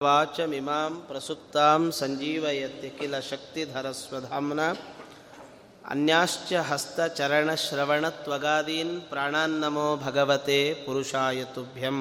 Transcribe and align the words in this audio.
ವಾಚಮಿಮಾಂ 0.00 0.96
ಪ್ರಸುಪ್ತಾಂ 1.06 1.92
ಸಂಜೀವಯತ್ಯ 1.92 2.90
ಕಿಲ 2.90 3.20
ಶಕ್ತಿಧರಸ್ವಧಾಮ್ನ 3.20 4.60
ಅನ್ಯಾಶ್ಚ 5.84 6.60
ಹಸ್ತಚರಣಶ್ರವಣತ್ವಗಾದೀನ್ 6.68 8.94
ಪ್ರಾಣಾನ್ನಮೋ 9.08 9.96
ಭಗವತೆ 10.04 10.60
ಪುರುಷಾಯ 10.82 11.48
ತುಭ್ಯಂ 11.56 11.98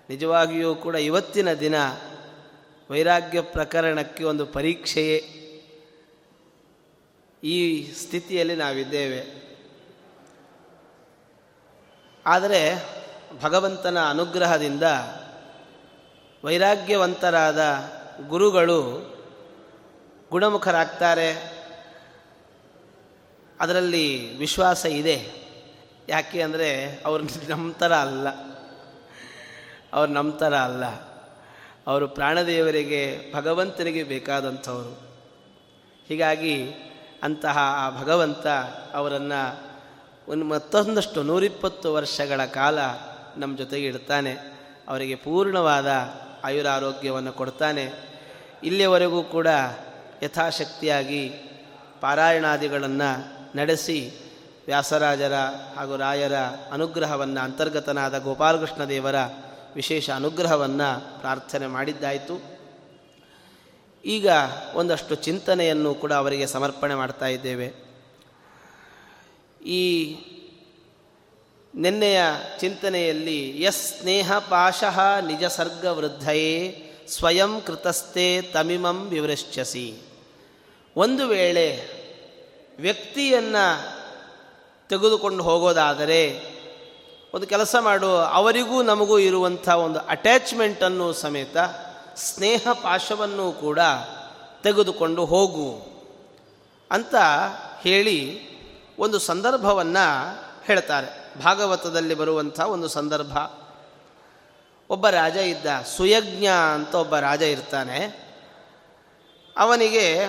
ನಿಜವಾಗಿಯೂ 0.09 0.75
ಕೂಡ 0.75 0.95
ಇವತ್ತಿನ 0.95 1.53
ದಿನ 1.53 1.75
ವೈರಾಗ್ಯ 2.91 3.41
ಪ್ರಕರಣಕ್ಕೆ 3.41 4.25
ಒಂದು 4.25 4.47
ಪರೀಕ್ಷೆಯೇ 4.47 5.35
ಈ 7.45 7.93
ಸ್ಥಿತಿಯಲ್ಲಿ 7.93 8.57
ನಾವಿದ್ದೇವೆ. 8.57 9.49
ಆದರೆ 12.27 12.87
ಭಗವಂತನ 13.43 13.99
ಅನುಗ್ರಹದಿಂದ 14.09 14.83
ವೈರಾಗ್ಯವಂತರಾದ 16.45 17.61
ಗುರುಗಳು 18.29 18.83
ಗುಣಮುಖರಾಗ್ತಾರೆ. 20.31 21.59
ಅದರಲ್ಲಿ 23.61 24.39
ವಿಶ್ವಾಸ 24.39 24.87
ಇದೆ. 24.87 25.49
ಯಾಕೆ 26.09 26.43
ಅಂದರೆ 26.43 27.03
ಅವರು 27.07 27.49
ನಮ್ಮ 27.49 27.73
ಥರ 27.73 27.95
ಅಲ್ಲ 27.95 28.58
ಅವ್ರು 29.93 30.13
ನಮ್ಮ 30.13 30.37
ಥರ 30.37 30.57
ಅಲ್ಲ. 30.57 30.85
ಅವರು 31.87 32.09
ಪ್ರಾಣದೇವರಿಗೆ, 32.09 33.33
ಭಗವಂತನಿಗೆ 33.35 34.03
ಬೇಕಾದಂಥವರು. 34.03 35.01
ಹೀಗಾಗಿ 36.09 36.71
ಅಂತಹ 37.23 37.59
ಆ 37.59 38.01
ಭಗವಂತ 38.01 38.47
ಅವರನ್ನು 38.95 39.69
ಒಂದು 40.29 40.45
ಮತ್ತೊಂದಷ್ಟು 40.45 41.23
ನೂರಿಪ್ಪತ್ತು 41.23 41.95
ವರ್ಷಗಳ 41.95 42.45
ಕಾಲ 42.45 42.79
ನಮ್ಮ 43.37 43.57
ಜೊತೆಗೆ 43.57 43.87
ಇಡ್ತಾನೆ. 43.87 44.37
ಅವರಿಗೆ 44.89 45.15
ಪೂರ್ಣವಾದ 45.15 45.87
ಆಯುರಾರೋಗ್ಯವನ್ನು 46.45 47.33
ಕೊಡ್ತಾನೆ. 47.33 47.93
ಇಲ್ಲಿಯವರೆಗೂ 48.65 49.23
ಕೂಡ 49.23 49.47
ಯಥಾಶಕ್ತಿಯಾಗಿ 50.23 51.29
ಪಾರಾಯಣಾದಿಗಳನ್ನು 52.01 53.39
ನಡೆಸಿ 53.57 54.13
ವ್ಯಾಸರಾಜರ 54.67 55.33
ಹಾಗೂ 55.77 55.97
ರಾಯರ 55.97 56.35
ಅನುಗ್ರಹವನ್ನು 56.73 57.41
ಅಂತರ್ಗತನಾದ 57.41 58.19
ಗೋಪಾಲಕೃಷ್ಣ 58.19 58.85
ದೇವರ 58.85 59.15
ವಿಶೇಷ 59.75 60.11
ಅನುಗ್ರಹವನ್ನು 60.11 61.21
ಪ್ರಾರ್ಥನೆ 61.21 61.67
ಮಾಡಿದ್ದಾಯಿತು. 61.67 62.59
ಈಗ 64.05 64.29
ಒಂದಷ್ಟು 64.75 65.15
ಚಿಂತನೆಯನ್ನು 65.15 65.95
ಕೂಡ 65.95 66.13
ಅವರಿಗೆ 66.13 66.47
ಸಮರ್ಪಣೆ 66.47 66.95
ಮಾಡ್ತಾ 66.95 67.27
ಇದ್ದೇವೆ. 67.27 67.67
ಈ 69.65 70.17
ನಿನ್ನೆಯ 71.75 72.21
ಚಿಂತನೆಯಲ್ಲಿ, 72.61 73.63
ಯಸ್ 73.63 74.01
ಸ್ನೇಹ 74.01 74.39
ಪಾಶಃ 74.39 75.01
ನಿಜ 75.21 75.45
ಸರ್ಗ 75.45 75.85
ವೃದ್ಧಯೇ 75.85 76.85
ಸ್ವಯಂ 77.09 77.61
ಕೃತಸ್ಥೆ 77.61 78.43
ತಮಿಮಂ 78.43 79.09
ವಿವೃಶ್ಚಸಿ 79.09 79.97
ಒಂದು 80.97 81.27
ವೇಳೆ 81.27 81.89
ವ್ಯಕ್ತಿಯನ್ನು 82.81 83.99
ತೆಗೆದುಕೊಂಡು 84.89 85.45
ಹೋಗೋದಾದರೆ 85.45 86.43
ಒಂದು 87.35 87.47
ಕೆಲಸ 87.47 87.77
ಮಾಡು, 87.81 88.11
ಅವರಿಗೂ 88.17 88.83
ನಮಗೂ 88.83 89.19
ಇರುವಂಥ 89.19 89.69
ಒಂದು 89.69 89.99
ಅಟ್ಯಾಚ್ಮೆಂಟನ್ನು 89.99 91.13
ಸಮೇತ, 91.13 91.57
ಸ್ನೇಹ 92.17 92.69
ಪಾಶವನ್ನು 92.83 93.53
ಕೂಡ 93.53 93.79
ತೆಗೆದುಕೊಂಡು 94.63 95.25
ಹೋಗು 95.25 95.99
ಅಂತ 96.91 97.15
ಹೇಳಿ 97.81 98.49
ಒಂದು 98.99 99.19
ಸಂದರ್ಭವನ್ನು 99.19 100.39
ಹೇಳ್ತಾರೆ. 100.65 101.33
ಭಾಗವತದಲ್ಲಿ 101.45 102.15
ಬರುವಂಥ 102.15 102.61
ಒಂದು 102.61 102.89
ಸಂದರ್ಭ. 102.89 103.39
ಒಬ್ಬ 104.91 105.09
ರಾಜ 105.09 105.37
ಇದ್ದ, 105.37 105.67
ಸುಯಜ್ಞ 105.97 106.47
ಅಂತ 106.75 106.95
ಒಬ್ಬ 106.95 107.17
ರಾಜ 107.17 107.43
ಇರ್ತಾನೆ. 107.43 108.29
ಅವನಿಗೆ, 109.57 110.25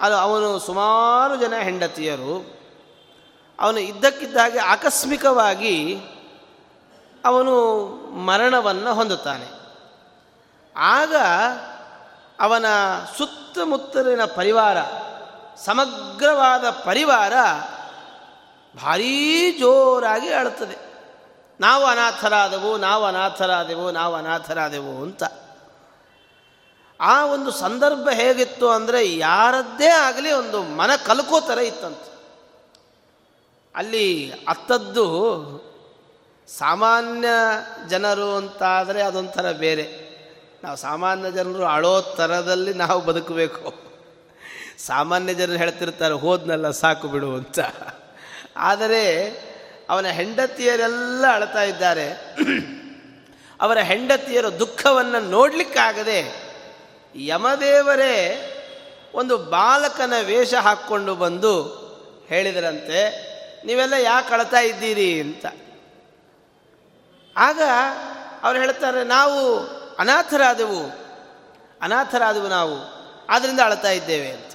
ಅದು 0.00 0.14
ಅವನು 0.14 0.58
ಸುಮಾರು 0.58 1.36
ಜನ 1.36 1.54
ಹೆಂಡತಿಯರು. 1.62 2.60
ಅವನು 3.60 3.78
ಇದ್ದಕ್ಕಿದ್ದಾಗೆ 3.78 4.58
ಆಕಸ್ಮಿಕವಾಗಿ 4.58 6.00
ಅವನು 7.24 7.86
ಮರಣವನ್ನು 8.16 8.94
ಹೊಂದುತ್ತಾನೆ. 8.94 9.48
ಆಗ 10.76 11.14
ಅವನ 12.40 12.64
ಸುತ್ತಮುತ್ತಲಿನ 13.18 14.24
ಪರಿವಾರ, 14.24 14.76
ಸಮಗ್ರವಾದ 15.56 16.70
ಪರಿವಾರ 16.70 17.32
ಭಾರೀ 18.82 19.52
ಜೋರಾಗಿ 19.58 20.32
ಅಳುತ್ತದೆ 20.32 20.78
ನಾವು 21.60 21.84
ಅನಾಥರಾದೆವು 21.84 22.76
ನಾವು 22.76 23.04
ಅನಾಥರಾದೆವು 23.04 23.90
ನಾವು 23.90 24.14
ಅನಾಥರಾದೆವು 24.14 25.02
ಅಂತ. 25.02 25.22
ಆ 27.00 27.24
ಒಂದು 27.26 27.50
ಸಂದರ್ಭ 27.50 28.08
ಹೇಗಿತ್ತು 28.12 28.70
ಅಂದರೆ 28.70 29.16
ಯಾರದ್ದೇ 29.16 29.86
ಆಗಲಿ 29.86 30.32
ಒಂದು 30.32 30.62
ಮನ 30.62 30.90
ಕಲ್ಕೋ 31.06 31.40
ಥರ 31.40 31.58
ಇತ್ತಂತೆ. 31.58 32.10
ಅಲ್ಲಿ 33.74 34.32
ಅತ್ತದ್ದು 34.48 35.06
ಸಾಮಾನ್ಯ 36.58 37.28
ಜನರು 37.88 38.36
ಅಂತಾದರೆ 38.36 39.02
ಅದೊಂಥರ 39.02 39.52
ಬೇರೆ. 39.52 39.84
ನಾವು 40.62 40.76
ಸಾಮಾನ್ಯ 40.76 41.30
ಜನರು 41.30 41.64
ಅಳೋ 41.64 42.00
ಥರದಲ್ಲಿ 42.00 42.74
ನಾವು 42.74 43.00
ಬದುಕಬೇಕು. 43.00 43.74
ಸಾಮಾನ್ಯ 44.78 45.34
ಜನರು 45.34 45.58
ಹೇಳ್ತಿರ್ತಾರೆ, 45.58 46.14
ಹೋದ್ನೆಲ್ಲ 46.14 46.70
ಸಾಕು 46.70 47.08
ಬಿಡು 47.08 47.30
ಅಂತ. 47.34 47.58
ಆದರೆ 48.56 49.04
ಅವನ 49.90 50.06
ಹೆಂಡತಿಯರೆಲ್ಲ 50.06 51.24
ಅಳ್ತಾ 51.34 51.62
ಇದ್ದಾರೆ. 51.62 52.08
ಅವರ 53.60 53.78
ಹೆಂಡತಿಯರ 53.78 54.48
ದುಃಖವನ್ನು 54.48 55.20
ನೋಡಲಿಕ್ಕಾಗದೆ 55.30 56.20
ಯಮದೇವರೇ 57.14 58.16
ಒಂದು 59.14 59.36
ಬಾಲಕನ 59.38 60.12
ವೇಷ 60.22 60.54
ಹಾಕ್ಕೊಂಡು 60.54 61.14
ಬಂದು 61.14 61.54
ಹೇಳಿದರಂತೆ, 62.28 63.00
ನೀವೆಲ್ಲ 63.66 63.94
ಯಾಕೆ 64.02 64.34
ಅಳ್ತಾ 64.34 64.60
ಇದ್ದೀರಿ 64.60 65.20
ಅಂತ. 65.20 65.46
ಆಗ 67.36 67.60
ಅವ್ರು 68.42 68.58
ಹೇಳ್ತಾರೆ, 68.60 69.04
ನಾವು 69.04 69.40
ಅನಾಥರಾದೆವು 69.98 70.80
ಅನಾಥರಾದೆವು 71.80 72.48
ನಾವು 72.48 72.76
ಆದ್ದರಿಂದ 73.28 73.60
ಅಳ್ತಾ 73.60 73.90
ಇದ್ದೇವೆ 73.90 74.30
ಅಂತ. 74.30 74.52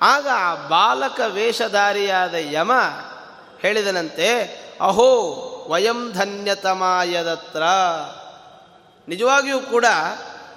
ಆಗ 0.00 0.26
ಆ 0.34 0.54
ಬಾಲಕ 0.68 1.20
ವೇಷಧಾರಿಯಾದ 1.26 2.34
ಯಮ 2.34 2.72
ಹೇಳಿದನಂತೆ, 3.60 4.28
ಅಹೋ 4.80 5.10
ವಯಂ 5.68 6.12
ಧನ್ಯತಮಾಯದತ್ರ. 6.12 7.62
ನಿಜವಾಗಿಯೂ 9.08 9.60
ಕೂಡ 9.60 9.86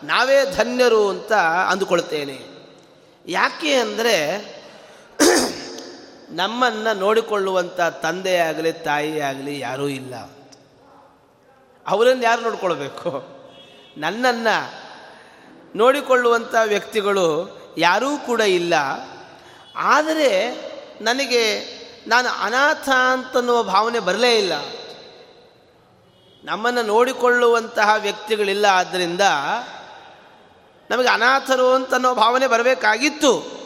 ನಾವೇ 0.04 0.40
ಧನ್ಯರು 0.56 1.10
ಅಂತ 1.10 1.34
ಅಂದುಕೊಳ್ತೇನೆ 1.72 2.38
ಯಾಕೆ 3.26 3.74
ಅಂದರೆ 3.76 4.16
ನಮ್ಮನ್ನು 6.32 6.94
ನೋಡಿಕೊಳ್ಳುವಂಥ 7.00 7.80
ತಂದೆಯಾಗಲಿ 7.82 8.72
ತಾಯಿಯಾಗಲಿ 8.72 9.60
ಯಾರೂ 9.60 9.88
ಇಲ್ಲ. 9.88 10.14
ಅವರನ್ನು 11.88 12.24
ಯಾರು 12.24 12.42
ನೋಡ್ಕೊಳ್ಬೇಕು? 12.42 13.24
ನನ್ನನ್ನು 13.98 14.82
ನೋಡಿಕೊಳ್ಳುವಂಥ 15.76 16.56
ವ್ಯಕ್ತಿಗಳು 16.66 17.62
ಯಾರೂ 17.78 18.18
ಕೂಡ 18.18 18.42
ಇಲ್ಲ. 18.42 18.74
ಆದರೆ 19.76 20.52
ನನಗೆ 21.02 21.60
ನಾನು 22.08 22.30
ಅನಾಥ 22.30 22.90
ಅಂತನ್ನುವ 22.90 23.64
ಭಾವನೆ 23.64 24.00
ಬರಲೇ 24.00 24.38
ಇಲ್ಲ. 24.38 24.54
ನಮ್ಮನ್ನು 26.44 26.82
ನೋಡಿಕೊಳ್ಳುವಂತಹ 26.82 27.94
ವ್ಯಕ್ತಿಗಳಿಲ್ಲ 27.98 28.66
ಆದ್ದರಿಂದ 28.66 29.22
ನಮಗೆ 30.90 31.08
ಅನಾಥರು 31.08 31.74
ಅಂತನ್ನೋ 31.74 32.16
ಭಾವನೆ 32.16 32.48
ಬರಬೇಕಾಗಿತ್ತು. 32.48 33.62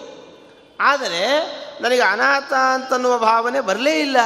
ಆದರೆ 0.80 1.42
ನನಗೆ 1.82 2.02
ಅನಾಥ 2.02 2.54
ಅಂತನ್ನುವ 2.54 3.18
ಭಾವನೆ 3.18 3.62
ಬರಲೇ 3.62 4.00
ಇಲ್ಲ. 4.00 4.18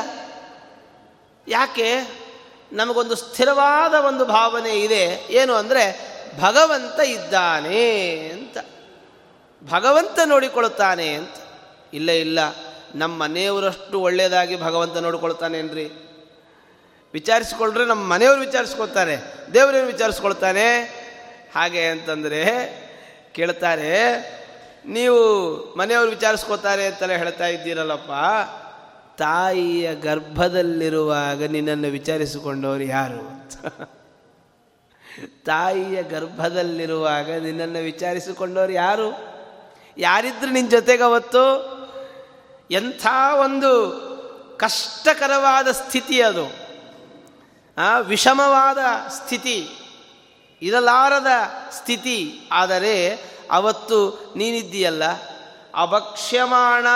ಯಾಕೆ? 1.48 2.19
ನಮಗೊಂದು 2.74 3.16
ಸ್ಥಿರವಾದ 3.16 3.94
ಒಂದು 3.94 4.26
ಭಾವನೆ 4.26 4.80
ಇದೆ. 4.80 5.28
ಏನು 5.30 5.54
ಅಂದರೆ, 5.54 6.10
ಭಗವಂತ 6.40 7.00
ಇದ್ದಾನೆ 7.00 8.18
ಅಂತ. 8.30 8.58
ಭಗವಂತ 9.70 10.20
ನೋಡಿಕೊಳ್ಳುತ್ತಾನೆ 10.26 11.14
ಅಂತ. 11.14 11.36
ಇಲ್ಲ 11.94 12.12
ಇಲ್ಲ. 12.12 12.40
ನಮ್ಮ 12.96 13.24
ಮನೆಯವರಷ್ಟು 13.24 14.00
ಒಳ್ಳೆಯದಾಗಿ 14.00 14.62
ಭಗವಂತ 14.62 14.98
ನೋಡಿಕೊಳ್ತಾನೇನ್ರಿ 14.98 15.86
ವಿಚಾರಿಸ್ಕೊಳ್ರೆ 17.14 17.86
ನಮ್ಮ 17.86 18.14
ಮನೆಯವರು 18.14 18.40
ವಿಚಾರಿಸ್ಕೊಳ್ತಾರೆ. 18.40 19.18
ದೇವರೇನು 19.54 19.88
ವಿಚಾರಿಸ್ಕೊಳ್ತಾನೆ? 19.88 20.82
ಹಾಗೆ 21.56 21.86
ಅಂತಂದರೆ, 21.86 22.44
ಕೇಳ್ತಾರೆ, 23.34 24.00
ನೀವು 24.86 25.16
ಮನೆಯವರು 25.76 26.10
ವಿಚಾರಿಸ್ಕೋತಾರೆ 26.10 26.86
ಅಂತಲೇ 26.86 27.18
ಹೇಳ್ತಾ 27.18 27.48
ಇದ್ದೀರಲ್ಲಪ್ಪ. 27.48 28.12
ತಾಯಿಯ 29.20 29.96
ಗರ್ಭದಲ್ಲಿರುವಾಗ 29.96 31.44
ನಿನ್ನನ್ನು 31.44 31.88
ವಿಚಾರಿಸಿಕೊಂಡವರು 31.88 32.84
ಯಾರು 32.84 33.52
ತಾಯಿಯ 35.46 36.04
ಗರ್ಭದಲ್ಲಿರುವಾಗ 36.04 37.32
ನಿನ್ನನ್ನು 37.32 37.80
ವಿಚಾರಿಸಿಕೊಂಡವರು 37.80 38.72
ಯಾರು? 38.72 39.18
ಯಾರಿದ್ರು 39.98 40.52
ನಿನ್ನ 40.52 40.70
ಜೊತೆಗೆ 40.70 41.04
ಅವತ್ತು? 41.04 41.70
ಎಂಥ 42.72 43.08
ಒಂದು 43.42 44.00
ಕಷ್ಟಕರವಾದ 44.60 45.68
ಸ್ಥಿತಿ 45.68 46.22
ಅದು. 46.22 46.52
ಆ, 47.78 48.00
ವಿಷಮವಾದ 48.00 48.78
ಸ್ಥಿತಿ, 49.10 49.70
ಇರಲಾರದ 50.62 51.28
ಸ್ಥಿತಿ. 51.72 52.50
ಆದರೆ 52.52 53.18
ಅವತ್ತು 53.52 54.24
ನೀನಿದ್ದೀಯಲ್ಲ 54.36 55.04
ಅಭಕ್ಷ್ಯಮಾಣ 55.76 56.88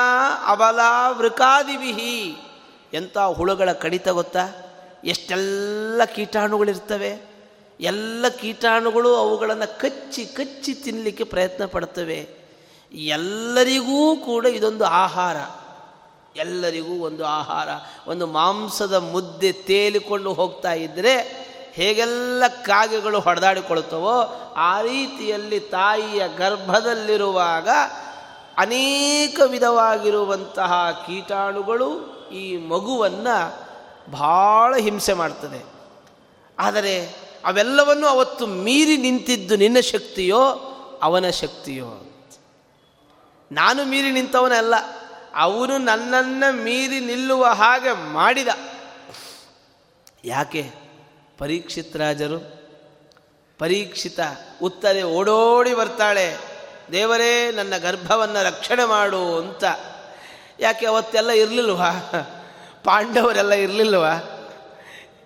ಅಬಲ 0.48 0.80
ವೃಕಾದಿವಿಹಿ 1.10 2.38
ಎಂಥ 2.94 3.18
ಹುಳುಗಳ 3.18 3.72
ಕಡಿತ 3.72 4.10
ಗೊತ್ತಾ? 4.10 4.40
ಎಷ್ಟೆಲ್ಲ 5.04 6.02
ಕೀಟಾಣುಗಳಿರ್ತವೆ? 6.16 7.34
ಎಲ್ಲ 7.80 8.26
ಕೀಟಾಣುಗಳು 8.28 9.16
ಅವುಗಳನ್ನು 9.16 9.80
ಕಚ್ಚಿ 9.80 10.26
ಕಚ್ಚಿ 10.26 10.74
ತಿನ್ನಲಿಕ್ಕೆ 10.74 11.24
ಪ್ರಯತ್ನ 11.24 11.66
ಪಡ್ತವೆ. 11.66 12.30
ಎಲ್ಲರಿಗೂ 12.94 14.16
ಕೂಡ 14.16 14.46
ಇದೊಂದು 14.46 14.86
ಆಹಾರ. 14.86 15.38
ಎಲ್ಲರಿಗೂ 16.36 16.94
ಒಂದು 16.94 17.26
ಆಹಾರ. 17.26 17.68
ಒಂದು 18.08 18.28
ಮಾಂಸದ 18.28 18.94
ಮುದ್ದೆ 18.94 19.52
ತೇಲಿಕೊಂಡು 19.52 20.34
ಹೋಗ್ತಾ 20.34 20.74
ಇದ್ದರೆ 20.74 21.44
ಹೇಗೆಲ್ಲ 21.74 22.44
ಕಾಗೆಗಳು 22.48 23.20
ಹೊಡೆದಾಡಿಕೊಳ್ತವೋ 23.20 24.22
ಆ 24.58 24.82
ರೀತಿಯಲ್ಲಿ 24.82 25.60
ತಾಯಿಯ 25.60 26.28
ಗರ್ಭದಲ್ಲಿರುವಾಗ 26.38 27.70
ಅನೇಕ 28.58 29.40
ವಿಧವಾಗಿರುವಂತಹ 29.46 31.04
ಕೀಟಾಣುಗಳು 31.08 32.14
ಈ 32.30 32.58
ಮಗುವನ್ನು 32.58 33.64
ಭಾಳ 34.12 34.78
ಹಿಂಸೆ 34.78 35.14
ಮಾಡ್ತದೆ. 35.14 35.66
ಆದರೆ 36.60 37.06
ಅವೆಲ್ಲವನ್ನು 37.46 38.08
ಅವತ್ತು 38.08 38.48
ಮೀರಿ 38.48 38.98
ನಿಂತಿದ್ದು 38.98 39.56
ನಿನ್ನ 39.56 39.80
ಶಕ್ತಿಯೋ 39.80 40.40
ಅವನ 41.02 41.30
ಶಕ್ತಿಯೋ? 41.30 42.10
ನಾನು 43.52 43.86
ಮೀರಿ 43.86 44.12
ನಿಂತವನಲ್ಲ 44.12 44.74
ಅವನು 45.36 45.78
ನನ್ನನ್ನು 45.78 46.64
ಮೀರಿ 46.64 47.00
ನಿಲ್ಲುವ 47.00 47.46
ಹಾಗೆ 47.46 48.14
ಮಾಡಿದ. 48.14 48.48
ಯಾಕೆ? 50.26 50.72
ಪರೀಕ್ಷಿತ್ 51.38 51.98
ರಾಜರು, 51.98 52.40
ಪರೀಕ್ಷಿತ 53.60 54.20
ಉತ್ತರೆ 54.62 55.04
ಓಡೋಡಿ 55.04 55.74
ಬರ್ತಾಳೆ. 55.74 56.53
ದೇವರೇ, 56.92 57.52
ನನ್ನ 57.52 57.78
ಗರ್ಭವನ್ನು 57.78 58.46
ರಕ್ಷಣೆ 58.46 58.86
ಮಾಡು 58.86 59.38
ಅಂತ. 59.38 59.64
ಯಾಕೆ 60.60 60.86
ಅವತ್ತೆಲ್ಲ 60.86 61.30
ಇರಲಿಲ್ವಾ? 61.30 61.92
ಪಾಂಡವರೆಲ್ಲ 62.84 63.54
ಇರಲಿಲ್ವಾ? 63.54 64.14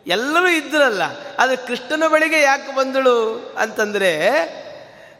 ಎಲ್ಲರೂ 0.07 0.47
ಇದ್ರಲ್ಲ, 0.47 1.01
ಆದರೆ 1.39 1.55
ಕೃಷ್ಣನ 1.55 2.07
ಬಳಿಗೆ 2.07 2.41
ಯಾಕೆ 2.41 2.75
ಬಂದಳು 2.75 3.17
ಅಂತಂದರೆ, 3.57 4.13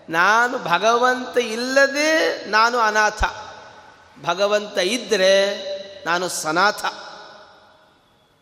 ನಾನು 0.09 0.57
ಭಗವಂತ 0.57 1.37
ಇಲ್ಲದೆ 1.37 2.45
ನಾನು 2.45 2.77
ಅನಾಥ. 2.77 3.23
ಭಗವಂತ 4.25 4.77
ಇದ್ದರೆ 4.77 5.33
ನಾನು 6.05 6.27
ಸನಾಥ. 6.27 6.85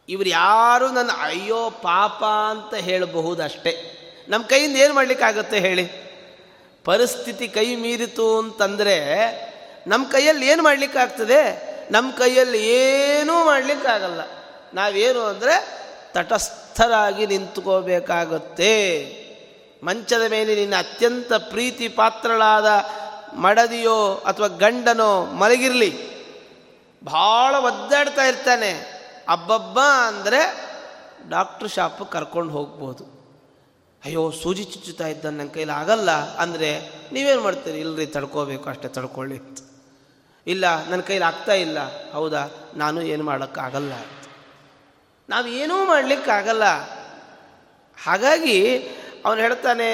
ಇವರು 0.09 0.29
ಯಾರು 0.29 0.91
ನನ್ನ 0.91 1.11
ಅಯ್ಯೋ 1.21 1.69
ಪಾಪ 1.69 2.23
ಅಂತ 2.23 2.73
ಹೇಳಬಹುದಷ್ಟೇ. 2.73 3.73
ನಮ್ಮ 4.29 4.45
ಕೈಯಿಂದ 4.45 4.77
ಏನು 4.77 4.93
ಮಾಡಲಿಕ್ಕಾಗುತ್ತೆ 4.93 5.59
ಹೇಳಿ? 5.59 6.04
ಪರಿಸ್ಥಿತಿ 6.85 7.47
ಕೈ 7.47 7.75
ಮೀರಿತು 7.75 8.37
ಅಂತಂದರೆ 8.37 8.97
ನಮ್ಮ 9.87 10.07
ಕೈಯಲ್ಲಿ 10.07 10.47
ಏನು 10.47 10.63
ಮಾಡಲಿಕ್ಕಾಗ್ತದೆ? 10.63 11.75
ನಮ್ಮ 11.91 12.11
ಕೈಯಲ್ಲಿ 12.11 12.67
ಏನೂ 12.67 13.45
ಮಾಡಲಿಕ್ಕಾಗಲ್ಲ. 13.45 14.21
ನಾವೇನು 14.73 15.19
ಅಂದರೆ 15.19 15.85
ತಟಸ್ಥರಾಗಿ 16.13 17.27
ನಿಂತ್ಕೋಬೇಕಾಗುತ್ತೆ. 17.27 18.75
ಮಂಚದ 19.83 20.21
ಮೇಲೆ 20.29 20.55
ನಿನ್ನ 20.55 20.75
ಅತ್ಯಂತ 20.75 21.33
ಪ್ರೀತಿ 21.33 21.87
ಪಾತ್ರಳಾದ 21.87 22.65
ಮಡದಿಯೋ 23.35 24.15
ಅಥವಾ 24.15 24.47
ಗಂಡನೋ 24.47 25.25
ಮಲಗಿರಲಿ. 25.25 26.15
ಭಾಳ 27.03 27.55
ಒದ್ದಾಡ್ತಾ 27.55 28.25
ಇರ್ತಾನೆ. 28.25 28.71
ಅಬ್ಬಬ್ಬ 29.29 29.79
ಅಂದರೆ 29.79 30.65
ಡಾಕ್ಟ್ರ್ 31.29 31.69
ಶಾಪ್ 31.69 32.11
ಕರ್ಕೊಂಡು 32.11 32.53
ಹೋಗ್ಬೋದು. 32.53 33.14
ಅಯ್ಯೋ, 34.05 34.31
ಸೂಜಿ 34.31 34.63
ಚುಚ್ಚುತ್ತಾ 34.63 35.07
ಇದ್ದ 35.07 35.25
ನನ್ನ 35.25 35.49
ಕೈಲಿ 35.53 35.71
ಆಗಲ್ಲ 35.71 36.11
ಅಂದರೆ 36.35 36.69
ನೀವೇನು 37.13 37.41
ಮಾಡ್ತೀರಿ? 37.41 37.79
ಇಲ್ಲರಿ 37.79 38.05
ತಡ್ಕೋಬೇಕು 38.05 38.69
ಅಷ್ಟೇ, 38.69 38.87
ತಡ್ಕೊಳ್ಳಿ 38.87 39.37
ಇಲ್ಲ, 40.47 40.65
ನನ್ನ 40.89 41.01
ಕೈಲಿ 41.01 41.25
ಆಗ್ತಾ 41.25 41.53
ಇಲ್ಲ. 41.53 41.77
ಹೌದಾ? 42.13 42.43
ನಾನು 42.75 43.01
ಏನು 43.01 43.23
ಮಾಡೋಕ್ಕಾಗಲ್ಲ 43.23 43.93
ನಾವು 45.29 45.47
ಏನೂ 45.47 45.85
ಮಾಡಲಿಕ್ಕಾಗಲ್ಲ 45.85 46.65
ಹಾಗಾಗಿ 47.97 48.57
ಅವನು 49.25 49.41
ಹೇಳ್ತಾನೆ 49.41 49.87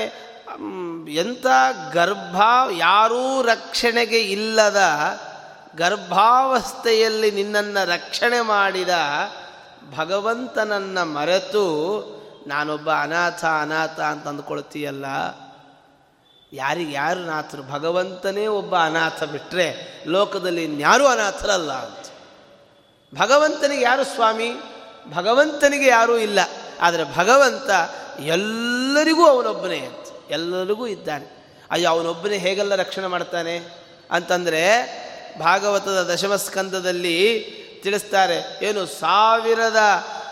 ಎಂಥ 1.14 1.46
ಗರ್ಭ 1.94 2.38
ಯಾರೂ 2.78 3.42
ರಕ್ಷಣೆಗೆ 3.42 4.20
ಇಲ್ಲದ 4.22 4.80
ಗರ್ಭಾವಸ್ಥೆಯಲ್ಲಿ 5.78 7.32
ನಿನ್ನನ್ನು 7.32 7.86
ರಕ್ಷಣೆ 7.86 8.42
ಮಾಡಿದ 8.42 8.94
ಭಗವಂತನನ್ನು 9.98 11.06
ಮರೆತು 11.14 11.64
ನಾನೊಬ್ಬ 12.48 12.90
ಅನಾಥ 12.92 13.46
ಅನಾಥ 13.46 14.00
ಅಂತ 14.00 14.28
ಅಂದ್ಕೊಳ್ತೀಯಲ್ಲ? 14.28 15.06
ಯಾರಿಗೆ 16.54 16.92
ಯಾರು 16.92 17.20
ನಾಥರು? 17.20 17.64
ಭಗವಂತನೇ 17.64 18.48
ಒಬ್ಬ 18.48 18.76
ಅನಾಥ 18.78 19.24
ಬಿಟ್ಟರೆ 19.24 19.76
ಲೋಕದಲ್ಲಿ 20.08 20.64
ಇನ್ಯಾರೂ 20.64 21.06
ಅನಾಥರಲ್ಲ 21.06 21.72
ಅಂತ. 21.72 22.08
ಭಗವಂತನಿಗೆ 23.22 23.84
ಯಾರು 23.84 24.04
ಸ್ವಾಮಿ? 24.04 24.52
ಭಗವಂತನಿಗೆ 25.14 25.88
ಯಾರೂ 25.88 26.18
ಇಲ್ಲ. 26.18 26.40
ಆದರೆ 26.82 27.18
ಭಗವಂತ 27.18 27.70
ಎಲ್ಲರಿಗೂ 28.20 29.26
ಅವನೊಬ್ಬನೇ 29.26 29.78
ಅಂತ. 29.78 30.32
ಎಲ್ಲರಿಗೂ 30.32 30.88
ಇದ್ದಾನೆ. 30.88 31.42
ಅಯ್ಯೋ, 31.72 31.90
ಅವನೊಬ್ಬನೇ 31.90 32.38
ಹೇಗೆಲ್ಲ 32.38 32.76
ರಕ್ಷಣೆ 32.76 33.08
ಮಾಡ್ತಾನೆ? 33.08 33.58
ಅಂತಂದರೆ 34.12 35.02
ಭಾಗವತದ 35.40 36.04
ದಶಮಸ್ಕಂದದಲ್ಲಿ 36.04 37.46
ತಿಳಿಸ್ತಾರೆ, 37.84 38.60
ಏನು 38.62 38.86
ಸಾವಿರದ 38.86 39.78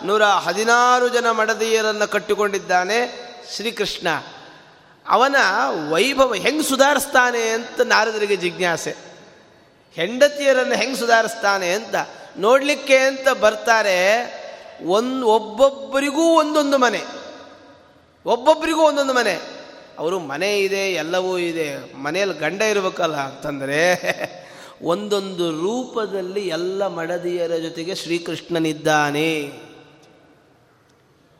ನೂರ 0.03 0.23
ಹದಿನಾರು 0.23 1.09
ಜನ 1.09 1.31
ಮಡದಿಯರನ್ನು 1.31 2.07
ಕಟ್ಟಿಕೊಂಡಿದ್ದಾನೆ 2.07 3.29
ಶ್ರೀಕೃಷ್ಣ. 3.55 4.07
ಅವನ 5.07 5.35
ವೈಭವ 5.91 6.33
ಹೆಂಗೆ 6.33 6.63
ಸುಧಾರಿಸ್ತಾನೆ 6.63 7.49
ಅಂತ 7.49 7.81
ನಾರದರಿಗೆ 7.81 8.35
ಜಿಜ್ಞಾಸೆ. 8.35 8.95
ಹೆಂಡತಿಯರನ್ನು 9.93 10.75
ಹೆಂಗೆ 10.75 10.95
ಸುಧಾರಿಸ್ತಾನೆ 10.95 11.71
ಅಂತ 11.71 11.95
ನೋಡಲಿಕ್ಕೆ 12.37 12.97
ಅಂತ 12.97 13.29
ಬರ್ತಾರೆ 13.29 13.99
ಒಂದು 14.85 15.27
ಒಬ್ಬೊಬ್ಬರಿಗೂ 15.27 16.21
ಒಂದೊಂದು 16.21 16.77
ಮನೆ. 16.77 17.01
ಒಬ್ಬೊಬ್ಬರಿಗೂ 18.25 18.81
ಒಂದೊಂದು 18.81 19.13
ಮನೆ. 19.13 19.39
ಅವರು 19.99 20.19
ಮನೆ 20.19 20.59
ಇದೆ, 20.59 20.93
ಎಲ್ಲವೂ 20.93 21.37
ಇದೆ. 21.37 21.93
ಮನೆಯಲ್ಲಿ 21.93 22.37
ಗಂಡ 22.37 22.61
ಇರಬೇಕಲ್ಲ 22.61 23.15
ಅಂತಂದರೆ 23.15 24.01
ಒಂದೊಂದು 24.81 25.51
ರೂಪದಲ್ಲಿ 25.51 26.47
ಎಲ್ಲ 26.47 26.87
ಮಡದಿಯರ 26.87 27.55
ಜೊತೆಗೆ 27.55 27.95
ಶ್ರೀಕೃಷ್ಣನಿದ್ದಾನೆ. 27.95 29.68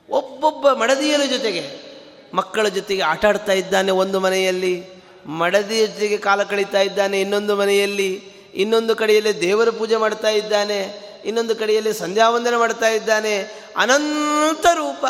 ಒಬ್ಬೊಬ್ಬ 0.09 0.71
ಮಡದಿಯರ 0.71 1.21
ಜೊತೆಗೆ 1.29 1.89
ಮಕ್ಕಳ 2.33 2.67
ಜೊತೆಗೆ 2.67 3.01
ಆಟ 3.01 3.25
ಆಡ್ತಾ 3.25 3.51
ಇದ್ದಾನೆ 3.51 3.91
ಒಂದು 3.91 4.19
ಮನೆಯಲ್ಲಿ, 4.19 4.85
ಮಡದಿಯ 5.25 5.87
ಜೊತೆಗೆ 5.87 6.17
ಕಾಲ 6.17 6.43
ಕಳೀತಾ 6.43 6.79
ಇದ್ದಾನೆ 6.79 7.21
ಇನ್ನೊಂದು 7.21 7.55
ಮನೆಯಲ್ಲಿ, 7.55 8.23
ಇನ್ನೊಂದು 8.53 8.95
ಕಡೆಯಲ್ಲಿ 8.95 9.41
ದೇವರ 9.41 9.69
ಪೂಜೆ 9.69 9.95
ಮಾಡ್ತಾ 9.95 10.29
ಇದ್ದಾನೆ, 10.29 11.09
ಇನ್ನೊಂದು 11.25 11.55
ಕಡೆಯಲ್ಲಿ 11.55 11.93
ಸಂಧ್ಯಾವಂದನೆ 11.93 12.57
ಮಾಡ್ತಾ 12.57 12.87
ಇದ್ದಾನೆ. 12.87 13.37
ಅನಂತ 13.77 14.65
ರೂಪ, 14.65 15.05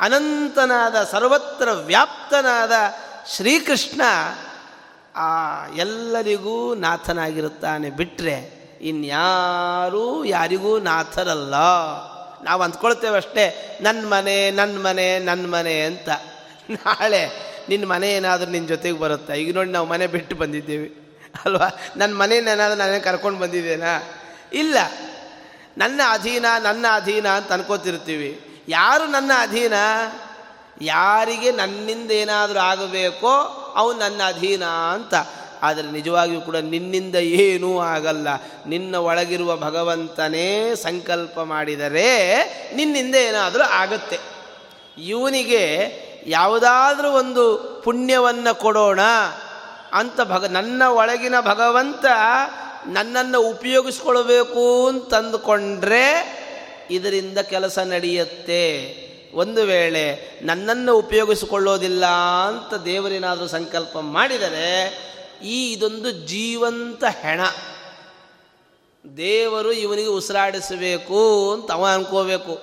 ಅನಂತನಾದ, 0.00 1.04
ಸರ್ವತ್ರ 1.04 1.72
ವ್ಯಾಪ್ತನಾದ 1.72 2.72
ಶ್ರೀಕೃಷ್ಣ 3.36 4.00
ಆ 5.16 5.66
ಎಲ್ಲರಿಗೂ 5.76 6.74
ನಾಥನಾಗಿರುತ್ತಾನೆ. 6.74 7.90
ಬಿಟ್ಟರೆ 7.90 8.58
ಇನ್ಯಾರೂ 8.80 10.24
ಯಾರಿಗೂ 10.24 10.78
ನಾಥರಲ್ಲ. 10.78 11.54
ನಾವು 12.44 12.62
ಅಂದ್ಕೊಳ್ತೇವೆ 12.62 13.16
ಅಷ್ಟೇ 13.16 13.78
ನನ್ನ 13.80 14.06
ಮನೆ 14.06 14.50
ನನ್ನ 14.50 14.78
ಮನೆ 14.78 15.18
ನನ್ನ 15.18 15.46
ಮನೆ 15.46 15.80
ಅಂತ. 15.80 16.08
ನಾಳೆ 16.70 17.48
ನಿನ್ನ 17.68 17.86
ಮನೆ 17.86 18.12
ಏನಾದರೂ 18.12 18.50
ನಿನ್ನ 18.50 18.68
ಜೊತೆಗೆ 18.68 18.98
ಬರುತ್ತೆ? 18.98 19.42
ಈಗ 19.42 19.54
ನೋಡಿ 19.54 19.70
ನಾವು 19.70 19.86
ಮನೆ 19.86 20.06
ಬಿಟ್ಟು 20.06 20.36
ಬಂದಿದ್ದೀವಿ. 20.36 21.16
ಅಲ್ವಾ? 21.44 21.68
ನನ್ನ 21.96 22.14
ಮನೇನೇನಾದರೂ 22.14 22.78
ನಾನೇ 22.78 23.00
ಕರ್ಕೊಂಡು 23.00 23.40
ಬಂದಿದ್ದೇನಾ? 23.40 24.02
ಇಲ್ಲ. 24.52 24.78
ನನ್ನ 25.78 26.00
ಅಧೀನ 26.08 26.46
ನನ್ನ 26.62 26.86
ಅಧೀನ 26.92 27.28
ಅಂತ 27.28 27.52
ಅನ್ಕೋತಿರ್ತೀವಿ. 27.52 28.62
ಯಾರು 28.68 29.06
ನನ್ನ 29.06 29.30
ಅಧೀನ? 29.38 29.72
ಯಾರಿಗೆ 30.82 31.50
ನನ್ನಿಂದ 31.50 32.10
ಏನಾದರೂ 32.10 32.58
ಆಗಬೇಕೋ, 32.58 33.30
ಅವನು 33.76 33.98
ನನ್ನ 33.98 34.22
ಅಧೀನ 34.26 34.64
ಅಂತ. 34.64 35.14
ಆದರೆ 35.62 35.90
ನಿಜವಾಗಿಯೂ 35.90 36.40
ಕೂಡ 36.40 36.56
ನಿನ್ನಿಂದ 36.56 37.14
ಏನೂ 37.14 37.78
ಆಗಲ್ಲ. 37.78 38.28
ನಿನ್ನ 38.66 38.94
ಒಳಗಿರುವ 38.96 39.56
ಭಗವಂತನೇ 39.56 40.74
ಸಂಕಲ್ಪ 40.74 41.40
ಮಾಡಿದರೆ 41.40 42.10
ನಿನ್ನಿಂದ 42.74 43.14
ಏನಾದರೂ 43.14 43.62
ಆಗುತ್ತೆ. 43.62 44.18
ಇವನಿಗೆ 44.98 45.64
ಯಾವುದಾದ್ರೂ 46.26 47.10
ಒಂದು 47.10 47.58
ಪುಣ್ಯವನ್ನು 47.84 48.58
ಕೊಡೋಣ 48.58 49.00
ಅಂತ 49.92 50.20
ಭಗ, 50.20 50.44
ನನ್ನ 50.44 50.82
ಒಳಗಿನ 50.82 51.34
ಭಗವಂತ 51.40 52.04
ನನ್ನನ್ನು 52.86 53.40
ಉಪಯೋಗಿಸ್ಕೊಳ್ಬೇಕು 53.40 54.86
ಅಂತಂದುಕೊಂಡ್ರೆ 54.86 56.38
ಇದರಿಂದ 56.90 57.38
ಕೆಲಸ 57.38 57.78
ನಡೆಯುತ್ತೆ. 57.78 59.08
ಒಂದು 59.34 59.62
ವೇಳೆ 59.62 60.38
ನನ್ನನ್ನು 60.42 60.96
ಉಪಯೋಗಿಸಿಕೊಳ್ಳೋದಿಲ್ಲ 60.96 62.06
ಅಂತ 62.48 62.74
ದೇವರೇನಾದರೂ 62.74 63.46
ಸಂಕಲ್ಪ 63.46 63.98
ಮಾಡಿದರೆ 63.98 65.07
ಈ 65.42 65.72
ಇದೊಂದು 65.72 66.10
ಜೀವಂತ 66.10 67.04
ಹೆಣ. 67.04 67.40
ದೇವರು 69.16 69.72
ಇವನಿಗೆ 69.72 70.08
ಉಸಿರಾಡಿಸಬೇಕು 70.08 71.52
ಅಂತ 71.52 71.72
ಅವ 71.72 71.86
ಅನ್ಕೋಬೇಕು. 71.86 72.58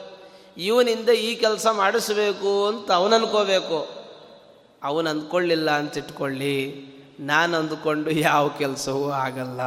ಇವನಿಂದ 0.58 1.10
ಈ 1.10 1.36
ಕೆಲಸ 1.36 1.68
ಮಾಡಿಸಬೇಕು 1.68 2.68
ಅಂತ 2.68 2.92
ಅವನು 2.92 3.16
ಅನ್ಕೋಬೇಕು. 3.16 3.90
ಅವನು 4.84 5.10
ಅಂದ್ಕೊಳ್ಳಿಲ್ಲ 5.10 5.72
ಅಂತ 5.72 5.98
ಇಟ್ಕೊಳ್ಳಿ. 5.98 6.86
ನಾನು 7.20 7.58
ಅಂದುಕೊಂಡು 7.58 8.12
ಯಾವ 8.12 8.50
ಕೆಲಸವೂ 8.50 9.10
ಆಗಲ್ಲ. 9.10 9.62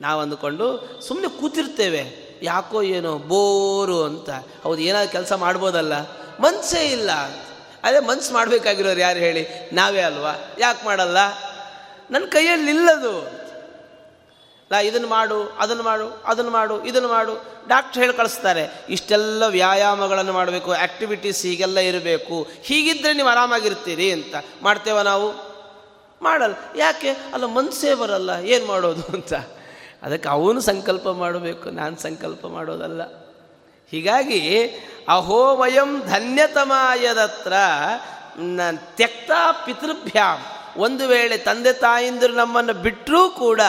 ನಾವು 0.00 0.20
ಅಂದುಕೊಂಡು 0.20 0.98
ಸುಮ್ಮನೆ 1.02 1.28
ಕೂತಿರ್ತೇವೆ. 1.28 2.32
ಯಾಕೋ 2.42 2.82
ಏನೋ 2.82 3.18
ಬೋರು 3.18 4.02
ಅಂತ. 4.02 4.30
ಹೌದು, 4.62 4.80
ಏನಾದ್ರು 4.80 5.12
ಕೆಲಸ 5.12 5.32
ಮಾಡ್ಬೋದಲ್ಲ? 5.32 6.00
ಮನಸ್ಸೇ 6.40 6.86
ಇಲ್ಲ 6.86 7.10
ಅದೇ 7.82 8.00
ಮನ್ಸು 8.00 8.32
ಮಾಡಬೇಕಾಗಿರೋರು 8.32 9.00
ಯಾರು 9.00 9.18
ಹೇಳಿ? 9.18 9.46
ನಾವೇ 9.72 10.00
ಅಲ್ವಾ? 10.00 10.32
ಯಾಕೆ 10.58 10.84
ಮಾಡಲ್ಲ? 10.84 11.16
ನನ್ನ 12.10 12.24
ಕೈಯಲ್ಲಿ 12.24 12.70
ಇಲ್ಲದು. 12.70 13.42
ಲಾ 14.72 14.80
ಇದನ್ನು 14.80 15.08
ಮಾಡು 15.08 15.44
ಅದನ್ನು 15.44 15.82
ಮಾಡು 15.82 16.22
ಅದನ್ನು 16.26 16.50
ಮಾಡು 16.50 16.84
ಇದನ್ನು 16.84 17.08
ಮಾಡು. 17.08 17.44
ಡಾಕ್ಟ್ರ್ 17.68 18.02
ಹೇಳಿ 18.02 18.16
ಕಳಿಸ್ತಾರೆ, 18.16 18.86
ಇಷ್ಟೆಲ್ಲ 18.88 19.42
ವ್ಯಾಯಾಮಗಳನ್ನು 19.46 20.32
ಮಾಡಬೇಕು 20.32 20.72
ಆ್ಯಕ್ಟಿವಿಟೀಸ್ 20.72 21.42
ಹೀಗೆಲ್ಲ 21.42 21.78
ಇರಬೇಕು. 21.78 22.48
ಹೀಗಿದ್ದರೆ 22.62 23.12
ನೀವು 23.12 23.28
ಆರಾಮಾಗಿರ್ತೀರಿ 23.28 24.12
ಅಂತ. 24.12 24.34
ಮಾಡ್ತೇವ 24.62 25.00
ನಾವು? 25.00 25.52
ಮಾಡಲ್ಲ. 26.22 26.54
ಯಾಕೆ? 26.76 27.10
ಅಲ್ಲ 27.10 27.44
ಮನಸ್ಸೇ 27.44 27.94
ಬರಲ್ಲ. 27.94 28.30
ಏನು 28.42 28.66
ಮಾಡೋದು 28.66 29.02
ಅಂತ. 29.02 29.34
ಅದಕ್ಕೆ 30.02 30.28
ಅವನು 30.28 30.60
ಸಂಕಲ್ಪ 30.60 31.08
ಮಾಡಬೇಕು, 31.08 31.70
ನಾನು 31.70 31.96
ಸಂಕಲ್ಪ 31.96 32.46
ಮಾಡೋದಲ್ಲ. 32.46 33.21
ಹೀಗಾಗಿ 33.92 34.66
ಅಹೋ 35.08 35.56
ವಯಂ 35.56 36.02
ಧನ್ಯತಮಾಯದತ್ರ 36.06 37.52
ತ್ಯಕ್ತ 38.72 39.30
ಪಿತೃಭ್ಯಾಂ. 39.64 40.38
ಒಂದು 40.76 41.08
ವೇಳೆ 41.08 41.36
ತಂದೆ 41.38 41.72
ತಾಯಿಂದರು 41.72 42.32
ನಮ್ಮನ್ನು 42.32 42.72
ಬಿಟ್ಟರೂ 42.72 43.30
ಕೂಡ 43.30 43.60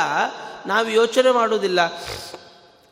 ನಾವು 0.66 0.90
ಯೋಚನೆ 0.90 1.32
ಮಾಡುವುದಿಲ್ಲ. 1.32 1.80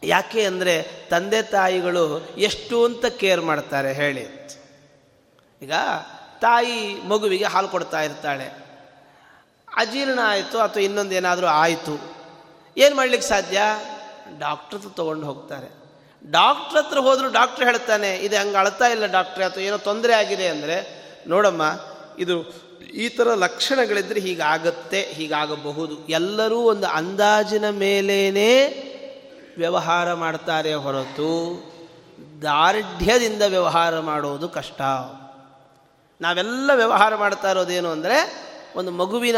ಯಾಕೆ 0.04 0.46
ಅಂದರೆ 0.46 0.84
ತಂದೆ 1.10 1.42
ತಾಯಿಗಳು 1.42 2.26
ಎಷ್ಟು 2.38 2.86
ಅಂತ 2.86 3.06
ಕೇರ್ 3.06 3.42
ಮಾಡ್ತಾರೆ 3.42 3.94
ಹೇಳಿ. 3.94 4.24
ಈಗ 5.62 5.72
ತಾಯಿ 6.42 7.08
ಮಗುವಿಗೆ 7.08 7.44
ಹಾಲು 7.44 7.68
ಕೊಡ್ತಾ 7.68 8.02
ಇರ್ತಾಳೆ. 8.02 8.48
ಅಜೀರ್ಣ 9.78 10.20
ಆಯಿತು 10.24 10.60
ಅಥವಾ 10.60 10.84
ಇನ್ನೊಂದು 10.84 11.16
ಏನಾದರೂ 11.16 11.48
ಆಯಿತು. 11.48 12.16
ಏನು 12.78 12.96
ಮಾಡ್ಲಿಕ್ಕೆ 12.96 13.30
ಸಾಧ್ಯ? 13.30 13.62
ಡಾಕ್ಟ್ರದ್ದು 14.40 14.90
ತೊಗೊಂಡು 14.90 15.26
ಹೋಗ್ತಾರೆ. 15.28 15.81
ಡಾಕ್ಟ್ರ್ 16.26 16.78
ಹತ್ರ 16.78 17.00
ಹೋದರೂ 17.00 17.28
ಡಾಕ್ಟ್ರ್ 17.30 17.66
ಹೇಳ್ತಾನೆ, 17.66 18.16
ಇದು 18.16 18.36
ಹಂಗೆ 18.36 18.58
ಅಳ್ತಾ 18.58 18.88
ಇಲ್ಲ 18.88 19.06
ಡಾಕ್ಟ್ರೆ, 19.06 19.44
ಅಥವಾ 19.46 19.64
ಏನೋ 19.64 19.78
ತೊಂದರೆ 19.78 20.14
ಆಗಿದೆ 20.14 20.48
ಅಂದರೆ, 20.48 20.78
ನೋಡಮ್ಮ, 21.28 21.62
ಇದು 22.18 22.36
ಈ 22.94 23.10
ಥರ 23.10 23.34
ಲಕ್ಷಣಗಳಿದ್ದರೆ 23.36 24.20
ಹೀಗಾಗತ್ತೆ, 24.20 25.02
ಹೀಗಾಗಬಹುದು. 25.02 26.08
ಎಲ್ಲರೂ 26.10 26.60
ಒಂದು 26.60 26.88
ಅಂದಾಜಿನ 26.88 27.70
ಮೇಲೇ 27.70 28.54
ವ್ಯವಹಾರ 29.58 30.14
ಮಾಡ್ತಾರೆ 30.14 30.74
ಹೊರತು 30.74 31.32
ದಾರ್ಢ್ಯದಿಂದ 32.42 33.42
ವ್ಯವಹಾರ 33.42 34.00
ಮಾಡೋದು 34.00 34.50
ಕಷ್ಟ. 34.50 34.82
ನಾವೆಲ್ಲ 36.22 36.72
ವ್ಯವಹಾರ 36.74 37.16
ಮಾಡ್ತಾ 37.16 37.52
ಇರೋದೇನು 37.52 37.90
ಅಂದರೆ, 37.92 38.18
ಒಂದು 38.76 38.92
ಮಗುವಿನ 38.92 39.36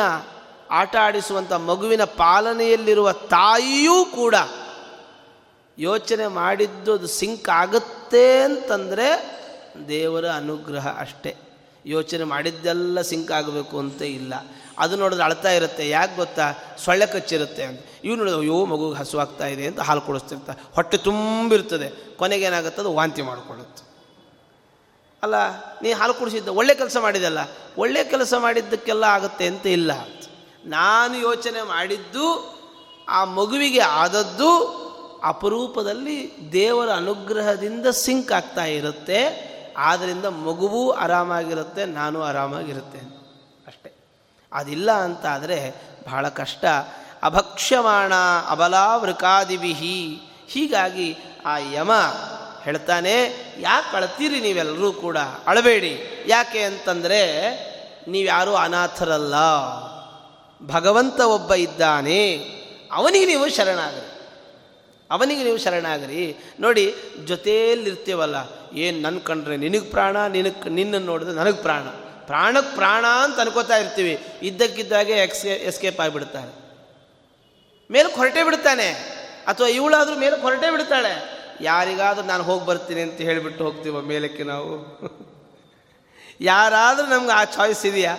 ಆಟ 0.72 0.96
ಆಡಿಸುವಂಥ 1.02 1.54
ಮಗುವಿನ 1.54 2.04
ಪಾಲನೆಯಲ್ಲಿರುವ 2.04 3.12
ತಾಯಿಯೂ 3.12 4.06
ಕೂಡ 4.06 4.36
ಯೋಚನೆ 5.80 6.28
ಮಾಡಿದ್ದು 6.28 6.94
ಅದು 6.94 7.08
ಸಿಂಕ್ 7.08 7.50
ಆಗುತ್ತೆ 7.50 8.42
ಅಂತಂದರೆ 8.42 9.40
ದೇವರ 9.88 10.26
ಅನುಗ್ರಹ 10.30 11.00
ಅಷ್ಟೇ. 11.00 11.36
ಯೋಚನೆ 11.86 12.24
ಮಾಡಿದ್ದೆಲ್ಲ 12.24 13.02
ಸಿಂಕ್ 13.02 13.32
ಆಗಬೇಕು 13.32 13.80
ಅಂತ 13.80 14.02
ಇಲ್ಲ. 14.02 14.34
ಅದು 14.78 14.96
ನೋಡಿದ್ರೆ 14.96 15.26
ಅಳ್ತಾ 15.26 15.52
ಇರುತ್ತೆ. 15.52 15.90
ಯಾಕೆ 15.90 16.16
ಗೊತ್ತಾ? 16.16 16.54
ಸೊಳ್ಳೆ 16.86 17.06
ಕಚ್ಚಿರುತ್ತೆ 17.06 17.64
ಅಂತ. 17.64 17.80
ಇವು 18.04 18.16
ನೋಡಿದ್ರೆ, 18.16 18.40
ಅಯ್ಯೋ 18.40 18.66
ಮಗುಗೆ 18.66 18.98
ಹಸುವಾಗ್ತಾ 18.98 19.48
ಇದೆ 19.48 19.68
ಅಂತ 19.68 19.80
ಹಾಲು 19.80 20.02
ಕೊಡಿಸ್ತಿರ್ತ. 20.02 20.50
ಹೊಟ್ಟೆ 20.76 20.98
ತುಂಬಿರ್ತದೆ. 20.98 22.18
ಕೊನೆಗೆ 22.18 22.46
ಏನಾಗುತ್ತೆ? 22.46 22.82
ಅದು 22.82 22.94
ವಾಂತಿ 22.94 23.22
ಮಾಡಿಕೊಳ್ಳುತ್ತೆ. 23.22 23.84
ಅಲ್ಲ, 25.24 25.36
ನೀ 25.82 25.92
ಹಾಲು 25.92 26.14
ಕುಡಿಸಿದ್ದ, 26.14 26.48
ಒಳ್ಳೆ 26.48 26.76
ಕೆಲಸ 26.76 26.98
ಮಾಡಿದಲ್ಲ. 27.00 27.38
ಒಳ್ಳೆ 27.78 28.04
ಕೆಲಸ 28.04 28.34
ಮಾಡಿದ್ದಕ್ಕೆಲ್ಲ 28.38 29.04
ಆಗುತ್ತೆ 29.04 29.48
ಅಂತ 29.48 29.68
ಇಲ್ಲ 29.68 29.92
ನಾನು 30.66 31.18
ಯೋಚನೆ 31.18 31.62
ಮಾಡಿದ್ದು, 31.62 32.54
ಆ 33.10 33.24
ಮಗುವಿಗೆ 33.24 33.80
ಆದದ್ದು 33.80 34.83
ಅಪರೂಪದಲ್ಲಿ 35.24 36.50
ದೇವರ 36.52 36.90
ಅನುಗ್ರಹದಿಂದ 36.90 37.88
ಸಿಂಕ್ 37.88 38.32
ಆಗ್ತಾ 38.32 38.66
ಇರುತ್ತೆ. 38.66 39.54
ಆದ್ದರಿಂದ 39.78 40.26
ಮಗುವೂ 40.26 40.92
ಆರಾಮಾಗಿರುತ್ತೆ, 40.92 41.86
ನಾನು 41.86 42.24
ಆರಾಮಾಗಿರುತ್ತೇನೆ. 42.24 43.18
ಅಷ್ಟೆ. 43.68 43.94
ಅದಿಲ್ಲ 44.54 44.92
ಅಂತಾದರೆ 44.92 45.76
ಬಹಳ 46.06 46.30
ಕಷ್ಟ. 46.30 46.66
ಅಭಕ್ಷ್ಯಮಾಣ 47.24 48.14
ಅಬಲಾವೃಕಾದಿವಿಹಿ 48.50 50.22
ಹೀಗಾಗಿ 50.48 51.18
ಆ 51.46 51.58
ಯಮ 51.58 51.92
ಹೇಳ್ತಾನೆ, 52.64 53.24
ಯಾಕೆ 53.60 53.98
ಅಳ್ತೀರಿ 53.98 54.40
ನೀವೆಲ್ಲರೂ 54.40 54.92
ಕೂಡ? 54.92 55.18
ಅಳಬೇಡಿ. 55.18 56.26
ಯಾಕೆ 56.28 56.60
ಅಂತಂದರೆ 56.60 57.24
ನೀವ್ಯಾರೂ 58.08 58.54
ಅನಾಥರಲ್ಲ. 58.54 59.36
ಭಗವಂತ 60.68 61.20
ಒಬ್ಬ 61.20 61.54
ಇದ್ದಾನೆ. 61.54 62.38
ಅವನಿಗೆ 62.92 63.26
ನೀವು 63.26 63.50
ಶರಣಾಗರಿ. 63.50 64.13
ಅವನಿಗೆ 65.14 65.44
ನೀವು 65.44 65.58
ಶರಣಾಗರಿ 65.58 66.38
ನೋಡಿ, 66.60 66.94
ಜೊತೆಯಲ್ಲಿರ್ತೀವಲ್ಲ, 67.26 68.36
ಏನು 68.78 69.02
ನನ್ನ 69.02 69.20
ಕಂಡ್ರೆ 69.20 69.58
ನಿನಗೆ 69.58 69.80
ಪ್ರಾಣ, 69.80 70.28
ನಿನಗೆ 70.28 70.70
ನಿನ್ನನ್ನು 70.70 71.08
ನೋಡಿದ್ರೆ 71.08 71.36
ನನಗೆ 71.36 71.62
ಪ್ರಾಣ. 71.62 71.84
ಪ್ರಾಣಕ್ಕೆ 72.26 72.76
ಪ್ರಾಣ 72.76 73.06
ಅಂತ 73.06 73.40
ಅನ್ಕೋತಾ 73.40 73.78
ಇರ್ತೀವಿ. 73.78 74.20
ಇದ್ದಕ್ಕಿದ್ದಾಗೆ 74.42 75.14
ಎಕ್ಸ್ಕೆ 75.14 75.50
ಎಸ್ಕೇಪ್ 75.50 76.02
ಆಗಿಬಿಡ್ತಾನೆ 76.02 76.64
ಮೇಲಕ್ಕೆ 77.92 78.18
ಹೊರಟೇ 78.18 78.44
ಬಿಡ್ತಾನೆ. 78.44 78.90
ಅಥವಾ 79.48 79.68
ಇವಳಾದರೂ 79.68 80.16
ಮೇಲೆ 80.16 80.42
ಹೊರಟೇ 80.42 80.72
ಬಿಡ್ತಾಳೆ. 80.72 81.44
ಯಾರಿಗಾದರೂ 81.62 82.26
ನಾನು 82.26 82.44
ಹೋಗಿ 82.44 82.66
ಬರ್ತೀನಿ 82.66 83.02
ಅಂತ 83.02 83.14
ಹೇಳಿಬಿಟ್ಟು 83.14 83.64
ಹೋಗ್ತೀವ 83.64 84.02
ಮೇಲಕ್ಕೆ 84.02 84.44
ನಾವು? 84.44 84.74
ಯಾರಾದರೂ 86.42 87.06
ನಮ್ಗೆ 87.06 87.32
ಆ 87.32 87.44
ಚಾಯ್ಸ್ 87.44 87.86
ಇದೆಯಾ? 87.86 88.18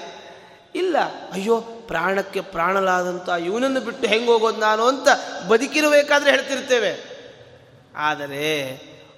ಇಲ್ಲ. 0.75 0.97
ಅಯ್ಯೋ 1.33 1.65
ಪ್ರಾಣಕ್ಕೆ 1.87 2.41
ಪ್ರಾಣಲಾದಂಥ 2.41 3.29
ಇವನನ್ನು 3.29 3.81
ಬಿಟ್ಟು 3.81 4.09
ಹೆಂಗೆ 4.09 4.31
ಹೋಗೋದು 4.31 4.57
ನಾನು 4.57 4.83
ಅಂತ 4.83 5.09
ಬದುಕಿರಬೇಕಾದ್ರೆ 5.49 6.31
ಹೇಳ್ತಿರ್ತೇವೆ. 6.31 7.15
ಆದರೆ 7.97 8.73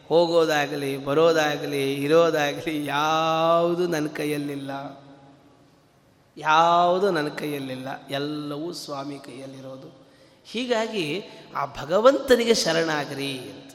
ಹೋಗೋದಾಗಲಿ, 0.08 1.04
ಬರೋದಾಗಲಿ, 1.04 1.94
ಇರೋದಾಗಲಿ 1.94 2.87
ಯಾವುದು 2.87 3.87
ನನ್ನ 3.87 4.08
ಕೈಯಲ್ಲಿಲ್ಲ. 4.08 4.70
ಯಾವುದು 6.37 7.11
ನನ್ನ 7.11 7.28
ಕೈಯಲ್ಲಿಲ್ಲ. 7.28 7.88
ಎಲ್ಲವೂ 8.11 8.73
ಸ್ವಾಮಿ 8.73 9.18
ಕೈಯಲ್ಲಿರೋದು. 9.18 10.06
ಹೀಗಾಗಿ 10.44 11.23
ಆ 11.56 11.66
ಭಗವಂತನಿಗೆ 11.66 12.54
ಶರಣಾಗ್ರಿ 12.54 13.38
ಅಂತ. 13.38 13.73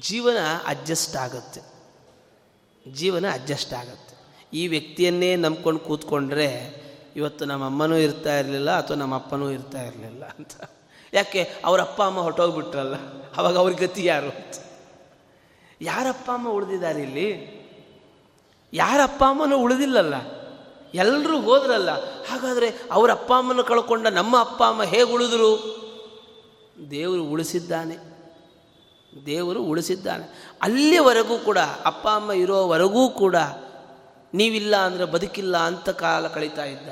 ಜೀವನ 0.00 0.36
ಅಡ್ಜಸ್ಟ್ 0.66 1.16
ಆಗುತ್ತೆ. 1.16 1.60
ಜೀವನ 2.92 3.30
ಅಡ್ಜಸ್ಟ್ 3.32 3.74
ಆಗುತ್ತೆ. 3.74 4.16
ಈ 4.52 4.68
ವ್ಯಕ್ತಿಯನ್ನೇ 4.68 5.36
ನಂಬ್ಕೊಂಡು 5.36 5.80
ಕೂತ್ಕೊಂಡ್ರೆ 5.80 6.85
ಇವತ್ತು 7.16 7.44
ನಮ್ಮ 7.44 7.64
ಅಮ್ಮನೂ 7.64 7.96
ಇರ್ತಾ 7.96 8.38
ಇರಲಿಲ್ಲ 8.38 8.78
ಅಥವಾ 8.78 8.96
ನಮ್ಮ 8.96 9.14
ಅಪ್ಪನೂ 9.14 9.50
ಇರ್ತಾ 9.50 9.82
ಇರಲಿಲ್ಲ 9.82 10.24
ಅಂತ. 10.38 10.70
ಯಾಕೆ? 11.12 11.50
ಅವ್ರ 11.64 11.80
ಅಪ್ಪ 11.80 12.02
ಅಮ್ಮ 12.02 12.20
ಹೊಟ್ಟೋಗ್ಬಿಟ್ರಲ್ಲ 12.20 12.94
ಅವಾಗ 13.36 13.58
ಅವ್ರ 13.58 13.72
ಗತಿ 13.72 14.04
ಯಾರು 14.04 14.26
ಅಂತ. 14.26 14.64
ಯಾರಪ್ಪ 15.80 16.30
ಅಮ್ಮ 16.30 16.48
ಉಳಿದಿದ್ದಾರೆ 16.48 17.02
ಇಲ್ಲಿ? 17.02 17.56
ಯಾರ 18.72 19.00
ಅಪ್ಪ 19.02 19.24
ಅಮ್ಮನೂ 19.24 19.58
ಉಳಿದಿಲ್ಲಲ್ಲ. 19.58 20.14
ಎಲ್ಲರೂ 20.94 21.40
ಹೋದ್ರಲ್ಲ. 21.40 21.90
ಹಾಗಾದರೆ 22.24 22.74
ಅವರ 22.90 23.10
ಅಪ್ಪ 23.10 23.32
ಅಮ್ಮನ 23.32 23.60
ಕಳ್ಕೊಂಡ 23.60 24.06
ನಮ್ಮ 24.06 24.40
ಅಪ್ಪ 24.40 24.64
ಅಮ್ಮ 24.64 24.82
ಹೇಗೆ 24.82 25.12
ಉಳಿದ್ರು? 25.12 25.76
ದೇವರು 26.90 27.24
ಉಳಿಸಿದ್ದಾನೆ. 27.24 27.96
ದೇವರು 29.26 29.62
ಉಳಿಸಿದ್ದಾನೆ. 29.62 30.54
ಅಲ್ಲಿವರೆಗೂ 30.62 31.38
ಕೂಡ, 31.38 31.58
ಅಪ್ಪ 31.84 32.08
ಅಮ್ಮ 32.08 32.32
ಇರೋವರೆಗೂ 32.32 33.08
ಕೂಡ 33.08 33.36
ನೀವಿಲ್ಲ 34.34 34.76
ಅಂದರೆ 34.76 35.04
ಬದುಕಿಲ್ಲ 35.04 35.56
ಅಂತ 35.56 35.88
ಕಾಲ 35.88 36.26
ಕಳೀತಾ 36.26 36.64
ಇದ್ದ. 36.64 36.88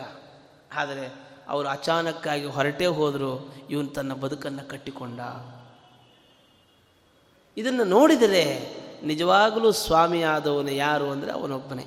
ಆದರೆ 0.74 1.14
ಅವರು 1.48 1.68
ಅಚಾನಕ್ಕಾಗಿ 1.68 2.44
ಹೊರಟೇ 2.44 2.86
ಹೋದರು, 2.86 3.54
ಇವನು 3.70 3.88
ತನ್ನ 3.88 4.12
ಬದುಕನ್ನು 4.12 4.68
ಕಟ್ಟಿಕೊಂಡ. 4.68 5.20
ಇದನ್ನು 7.56 7.84
ನೋಡಿದರೆ 7.84 8.74
ನಿಜವಾಗಲೂ 9.04 9.72
ಸ್ವಾಮಿಯಾದವನು 9.72 10.70
ಯಾರು 10.70 11.10
ಅಂದರೆ 11.10 11.32
ಅವನೊಬ್ಬನೇ. 11.32 11.86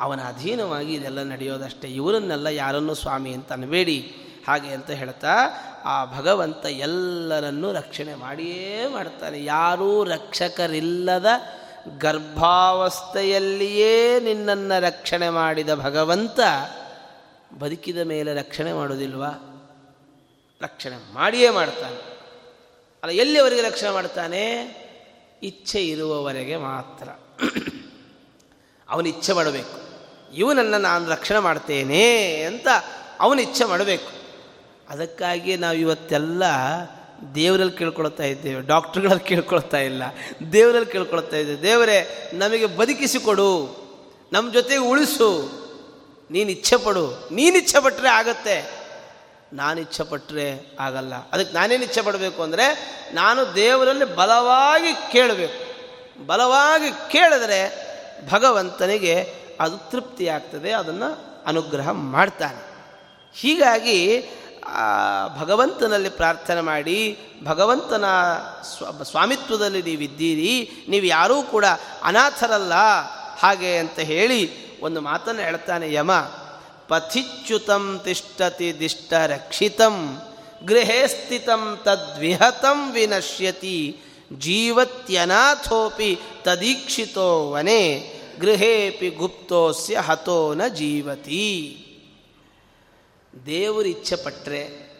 ಅವನ 0.00 0.20
ಅಧೀನವಾಗಿ 0.20 0.94
ಇದೆಲ್ಲ 0.94 1.22
ನಡೆಯೋದಷ್ಟೇ, 1.22 1.88
ಇವರನ್ನೆಲ್ಲ 1.88 2.46
ಯಾರನ್ನೂ 2.46 2.94
ಸ್ವಾಮಿ 2.94 3.32
ಅಂತ 3.32 3.52
ಅನ್ಬೇಡಿ. 3.52 4.12
ಹಾಗೆ 4.48 4.68
ಅಂತ 4.68 4.90
ಹೇಳ್ತಾ 4.90 5.34
ಆ 5.84 6.04
ಭಗವಂತ 6.04 6.64
ಎಲ್ಲರನ್ನೂ 6.66 7.72
ರಕ್ಷಣೆ 7.72 8.14
ಮಾಡಿಯೇ 8.14 8.86
ಮಾಡ್ತಾನೆ. 8.86 9.44
ಯಾರೂ 9.44 10.04
ರಕ್ಷಕರಿಲ್ಲದ 10.04 11.26
ಗರ್ಭಾವಸ್ಥೆಯಲ್ಲಿಯೇ 11.98 14.20
ನಿನ್ನನ್ನು 14.20 14.80
ರಕ್ಷಣೆ 14.80 15.28
ಮಾಡಿದ 15.28 15.74
ಭಗವಂತ 15.74 16.40
ಬದುಕಿದ 17.58 17.98
ಮೇಲೆ 17.98 18.34
ರಕ್ಷಣೆ 18.34 18.72
ಮಾಡೋದಿಲ್ವಾ? 18.72 19.30
ರಕ್ಷಣೆ 20.62 21.14
ಮಾಡಿಯೇ 21.14 21.50
ಮಾಡ್ತಾನೆ. 21.50 22.18
ಅಲ್ಲ, 23.02 23.12
ಎಲ್ಲಿಯವರೆಗೆ 23.12 23.62
ರಕ್ಷಣೆ 23.62 23.90
ಮಾಡ್ತಾನೆ? 23.90 24.62
ಇಚ್ಛೆ 25.42 25.86
ಇರುವವರೆಗೆ 25.86 26.56
ಮಾತ್ರ. 26.56 27.08
ಅವನು 28.88 29.08
ಇಚ್ಛೆ 29.08 29.32
ಮಾಡಬೇಕು. 29.32 29.82
ಇವನನ್ನು 30.34 30.78
ನಾನು 30.78 31.08
ರಕ್ಷಣೆ 31.08 31.38
ಮಾಡ್ತೇನೆ 31.38 32.42
ಅಂತ 32.42 32.68
ಅವನು 33.20 33.40
ಇಚ್ಛೆ 33.40 33.64
ಮಾಡಬೇಕು. 33.64 34.12
ಅದಕ್ಕಾಗಿ 34.88 35.56
ನಾವು 35.56 35.76
ಇವತ್ತೆಲ್ಲ 35.76 36.42
ದೇವರಲ್ಲಿ 37.34 37.76
ಕೇಳ್ಕೊಳ್ತಾ 37.76 38.22
ಇದ್ದೇವೆ, 38.22 38.60
ಡಾಕ್ಟ್ರುಗಳಲ್ಲಿ 38.62 39.24
ಕೇಳ್ಕೊಳ್ತಾ 39.24 39.78
ಇಲ್ಲ, 39.78 40.02
ದೇವರಲ್ಲಿ 40.52 40.92
ಕೇಳ್ಕೊಳ್ತಾ 40.92 41.36
ಇದ್ದೇವೆ. 41.36 41.62
ದೇವರೇ, 41.62 42.30
ನಮಗೆ 42.34 42.66
ಬದುಕಿಸಿಕೊಡು, 42.66 43.48
ನಮ್ಮ 44.32 44.52
ಜೊತೆಗೆ 44.52 44.80
ಉಳಿಸು, 44.80 45.30
ನೀನು 46.30 46.50
ಇಚ್ಛೆ 46.50 46.76
ಪಡು 46.76 47.28
ನೀನು 47.32 47.58
ಇಚ್ಛೆ 47.58 47.80
ಪಟ್ಟರೆ 47.80 48.08
ಆಗತ್ತೆ. 48.08 48.56
ನಾನು 49.52 49.80
ಇಚ್ಛೆ 49.80 50.04
ಪಟ್ಟರೆ 50.04 50.76
ಆಗಲ್ಲ. 50.80 51.14
ಅದಕ್ಕೆ 51.14 51.54
ನಾನೇನು 51.54 51.84
ಇಚ್ಛೆ 51.84 52.02
ಪಡಬೇಕು 52.02 52.42
ಅಂದರೆ, 52.42 52.66
ನಾನು 53.14 53.54
ದೇವರಲ್ಲಿ 53.54 54.04
ಬಲವಾಗಿ 54.04 55.12
ಕೇಳಬೇಕು. 55.12 55.58
ಬಲವಾಗಿ 56.26 57.12
ಕೇಳಿದ್ರೆ 57.12 57.60
ಭಗವಂತನಿಗೆ 58.30 59.14
ಅದು 59.60 59.90
ತೃಪ್ತಿ 59.90 60.28
ಆಗ್ತದೆ 60.28 60.70
ಅದನ್ನು 60.72 61.08
ಅನುಗ್ರಹ 61.46 61.90
ಮಾಡ್ತಾನೆ. 61.90 62.60
ಹೀಗಾಗಿ 63.34 63.98
ಭಗವಂತನಲ್ಲಿ 65.38 66.08
ಪ್ರಾರ್ಥನೆ 66.08 66.60
ಮಾಡಿ, 66.60 67.18
ಭಗವಂತನ 67.44 68.04
ಸ್ವ, 68.62 69.02
ಸ್ವಾಮಿತ್ವದಲ್ಲಿ 69.02 69.82
ನೀವಿದ್ದೀರಿ, 69.82 70.70
ನೀವು 70.88 71.04
ಯಾರೂ 71.04 71.42
ಕೂಡ 71.42 71.64
ಅನಾಥರಲ್ಲ 72.02 72.72
ಹಾಗೆ 73.38 73.76
ಅಂತ 73.76 73.98
ಹೇಳಿ 73.98 74.72
ಒಂದು 74.80 75.00
ಮಾತನ್ನು 75.00 75.42
ಹೇಳ್ತಾನೆ, 75.42 75.92
ಯಮ, 75.92 76.12
ಪಥಿಚ್ಯುತಂ 76.88 78.00
ತಿಷ್ಟತಿ 78.04 78.78
ದಿಷ್ಟ 78.78 79.12
ರಕ್ಷಿತಂ 79.12 80.22
ಗೃಹೇ 80.64 81.06
ಸ್ಥಿತಂ 81.06 81.78
ತದ್ವಿಹತಂ 81.82 82.92
ವಿನಶ್ಯತಿ, 82.92 83.96
ಜೀವತ್ಯನಾಥೋಪಿ 84.38 86.18
ತದೀಕ್ಷಿತೋ 86.42 87.50
ವನೆ, 87.50 88.12
ಗೃಹೇಪಿ 88.40 89.10
ಗುಪ್ತೋಸ್ಯ 89.10 89.96
ಹತೋ 89.96 90.54
ನ 90.54 90.66
ಜೀವತಿ. 90.66 91.81
ದೇವರು 93.46 93.88
ಇಚ್ಛೆ 93.88 94.16
ಪಟ್ಟರೆ 94.16 94.92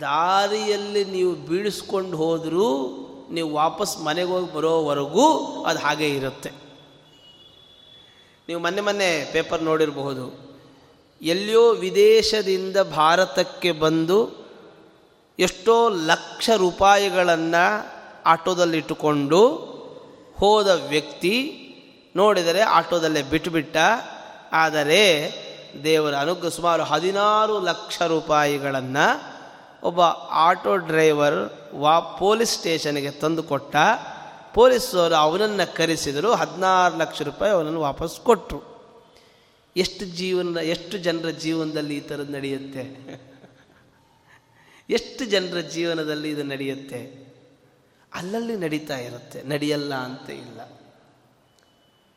ದಾರಿಯಲ್ಲಿ 0.00 1.04
ನೀವು 1.04 1.32
ಬೀಳಿಸ್ಕೊಂಡು 1.32 2.16
ಹೋದರೂ 2.16 2.68
ನೀವು 3.30 3.54
ವಾಪಸ್ 3.54 4.00
ಮನೆಗೆ 4.00 4.28
ಹೋಗಿ 4.28 4.54
ಬರೋವರೆಗೂ 4.54 5.64
ಅದು 5.64 5.78
ಹಾಗೇ 5.78 6.08
ಇರುತ್ತೆ. 6.08 6.50
ನೀವು 8.48 8.60
ಮೊನ್ನೆ 8.60 8.80
ಮೊನ್ನೆ 8.80 9.32
ಪೇಪರ್ 9.32 9.62
ನೋಡಿರಬಹುದು. 9.62 10.46
ಎಲ್ಲಿಯೋ 11.22 11.70
ವಿದೇಶದಿಂದ 11.70 12.76
ಭಾರತಕ್ಕೆ 12.76 13.72
ಬಂದು 13.72 14.46
ಎಷ್ಟೋ 15.38 15.88
ಲಕ್ಷ 15.88 16.50
ರೂಪಾಯಿಗಳನ್ನು 16.56 17.86
ಆಟೋದಲ್ಲಿಟ್ಟುಕೊಂಡು 18.26 19.48
ಹೋದ 20.36 20.68
ವ್ಯಕ್ತಿ 20.88 21.62
ನೋಡಿದರೆ 22.16 22.60
ಆಟೋದಲ್ಲೇ 22.60 23.22
ಬಿಟ್ಟುಬಿಟ್ಟ 23.22 23.76
ಆದರೆ 24.52 25.02
ದೇವರ 25.84 26.14
ಅನುಗ್ರಹ 26.14 26.48
ಸುಮಾರು 26.48 26.82
ಹದಿನಾರು 26.82 27.60
ಲಕ್ಷ 27.60 28.02
ರೂಪಾಯಿಗಳನ್ನು 28.02 29.36
ಒಬ್ಬ 29.82 30.00
ಆಟೋ 30.30 30.76
ಡ್ರೈವರ್ 30.76 31.74
ವಾ 31.74 32.00
ಪೊಲೀಸ್ 32.00 32.50
ಸ್ಟೇಷನ್ಗೆ 32.50 33.10
ತಂದು 33.10 33.42
ಕೊಟ್ಟ. 33.42 33.76
ಪೊಲೀಸರು 34.54 35.14
ಅವನನ್ನು 35.14 35.74
ಕರೆಸಿದರು. 35.74 36.34
ಹದಿನಾರು 36.34 36.98
ಲಕ್ಷ 36.98 37.22
ರೂಪಾಯಿ 37.22 37.52
ಅವನನ್ನು 37.52 37.80
ವಾಪಸ್ 37.80 38.20
ಕೊಟ್ಟರು 38.20 38.76
ಎಷ್ಟು 39.76 40.04
ಜೀವನ, 40.04 40.56
ಎಷ್ಟು 40.56 40.98
ಜನರ 40.98 41.30
ಜೀವನದಲ್ಲಿ 41.30 41.96
ಈ 41.96 42.00
ಥರದ್ದು 42.00 42.32
ನಡೆಯುತ್ತೆ? 42.32 43.16
ಎಷ್ಟು 44.90 45.24
ಜನರ 45.24 45.60
ಜೀವನದಲ್ಲಿ 45.60 46.30
ಇದು 46.30 46.42
ನಡೆಯುತ್ತೆ? 46.42 47.26
ಅಲ್ಲಲ್ಲಿ 48.14 48.56
ನಡೀತಾ 48.56 48.98
ಇರುತ್ತೆ. 48.98 49.42
ನಡೆಯಲ್ಲ 49.42 49.94
ಅಂತ 49.94 50.30
ಇಲ್ಲ. 50.30 50.60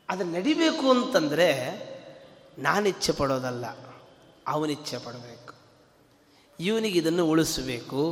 ಅದು 0.10 0.24
ನಡಿಬೇಕು 0.24 0.92
ಅಂತಂದರೆ 0.92 1.89
ನಾನಿಚ್ಛೆ 2.58 3.12
ಪಡೋದಲ್ಲ 3.12 3.66
ಅವನಿಚ್ಛೆ 4.48 4.98
ಪಡಬೇಕು 4.98 5.54
ಇವನಿಗೆ 6.60 7.00
ಇದನ್ನು 7.00 7.26
ಉಳಿಸಬೇಕು. 7.26 8.04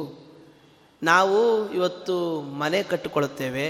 ನಾವು 1.03 1.71
ಇವತ್ತು 1.73 2.41
ಮನೆ 2.41 2.83
ಕಟ್ಟಿಕೊಳ್ಳುತ್ತೇವೆ, 2.83 3.65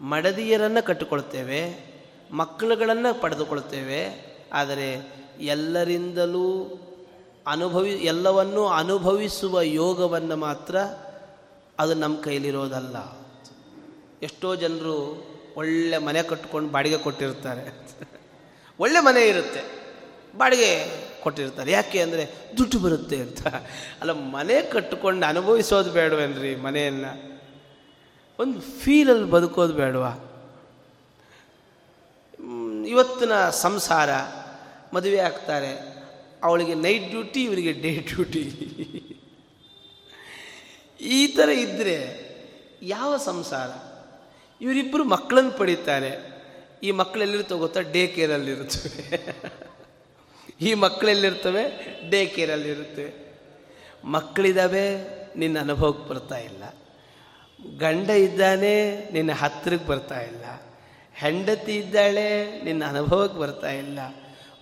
ಮಡದಿಯರನ್ನು 0.00 0.86
ಕಟ್ಟಿಕೊಳ್ತೇವೆ 0.86 1.92
ಮಕ್ಕಳುಗಳನ್ನು 2.32 3.20
ಪಡೆದುಕೊಳ್ತೇವೆ 3.20 4.00
ಆದರೆ 4.52 4.88
ಎಲ್ಲರಿಂದಲೂ 5.40 6.46
ಅನುಭವಿ, 7.46 7.90
ಎಲ್ಲವನ್ನೂ 7.90 8.66
ಅನುಭವಿಸುವ 8.66 9.62
ಯೋಗವನ್ನು 9.62 10.36
ಮಾತ್ರ 10.36 10.76
ಅದು 11.78 11.94
ನಮ್ಮ 11.94 12.22
ಕೈಲಿರೋದಲ್ಲ. 12.22 12.96
ಎಷ್ಟೋ 14.22 14.54
ಜನರು 14.54 14.96
ಒಳ್ಳೆ 15.56 15.98
ಮನೆ 15.98 16.22
ಕಟ್ಕೊಂಡು 16.22 16.72
ಬಾಡಿಗೆ 16.72 16.98
ಕೊಟ್ಟಿರ್ತಾರೆ. 16.98 17.64
ಒಳ್ಳೆ 18.78 19.00
ಮನೆ 19.00 19.28
ಇರುತ್ತೆ. 19.28 19.82
ಬಾಡಿಗೆ 20.36 21.02
ಕೊಟ್ಟಿರ್ತಾರೆ. 21.20 21.72
ಯಾಕೆ 21.72 22.00
ಅಂದರೆ 22.00 22.30
ದುಡ್ಡು 22.58 22.78
ಬರುತ್ತೆ 22.78 23.16
ಅಂತ. 23.16 23.46
ಅಲ್ಲ, 24.00 24.10
ಮನೆ 24.12 24.62
ಕಟ್ಟಿಕೊಂಡು 24.62 25.26
ಅನುಭವಿಸೋದು 25.26 25.90
ಬೇಡವೇನ್ರಿ 25.90 26.56
ಮನೆಯನ್ನು? 26.56 27.32
ಒಂದು 28.38 28.60
ಫೀಲಲ್ಲಿ 28.60 29.24
ಬದುಕೋದು 29.24 29.72
ಬೇಡವಾ? 29.72 30.12
ಇವತ್ತಿನ 32.88 33.50
ಸಂಸಾರ, 33.50 34.10
ಮದುವೆ 34.94 35.18
ಆಗ್ತಾರೆ. 35.18 36.02
ಅವಳಿಗೆ 36.42 36.74
ನೈಟ್ 36.74 37.10
ಡ್ಯೂಟಿ 37.10 37.44
ಇವರಿಗೆ 37.44 37.72
ಡೇ 37.72 37.96
ಡ್ಯೂಟಿ 37.96 38.42
ಈ 41.00 41.26
ಥರ 41.26 41.48
ಇದ್ದರೆ 41.48 42.32
ಯಾವ 42.82 43.16
ಸಂಸಾರ? 43.16 43.68
ಇವರಿಬ್ಬರು 44.60 45.04
ಮಕ್ಕಳನ್ನು 45.04 45.50
ಪಡೀತಾರೆ. 45.50 46.31
ಈ 46.82 46.90
ಮಕ್ಕಳೆಲ್ಲಿರ್ತವೆ 46.90 47.58
ಗೊತ್ತಾ? 47.58 47.80
ಡೇ 47.80 48.06
ಕೇರಲ್ಲಿರುತ್ತವೆ 48.06 49.34
ಈ 50.60 50.74
ಮಕ್ಕಳೆಲ್ಲಿರ್ತವೆ 50.74 51.62
ಡೇ 52.10 52.26
ಕೇರಲ್ಲಿರುತ್ತವೆ 52.26 53.22
ಮಕ್ಕಳಿದ್ದಾವೆ, 54.04 54.86
ನಿನ್ನ 55.38 55.60
ಅನುಭವಕ್ಕೆ 55.60 56.08
ಬರ್ತಾ 56.08 56.38
ಇಲ್ಲ. 56.38 56.64
ಗಂಡ 57.78 58.10
ಇದ್ದಾನೆ, 58.10 59.08
ನಿನ್ನ 59.12 59.32
ಹತ್ತಿರಕ್ಕೆ 59.32 59.88
ಬರ್ತಾ 59.88 60.20
ಇಲ್ಲ. 60.20 60.62
ಹೆಂಡತಿ 61.14 61.76
ಇದ್ದಾಳೆ, 61.76 62.60
ನಿನ್ನ 62.64 62.84
ಅನುಭವಕ್ಕೆ 62.84 63.38
ಬರ್ತಾ 63.38 63.72
ಇಲ್ಲ. 63.72 63.98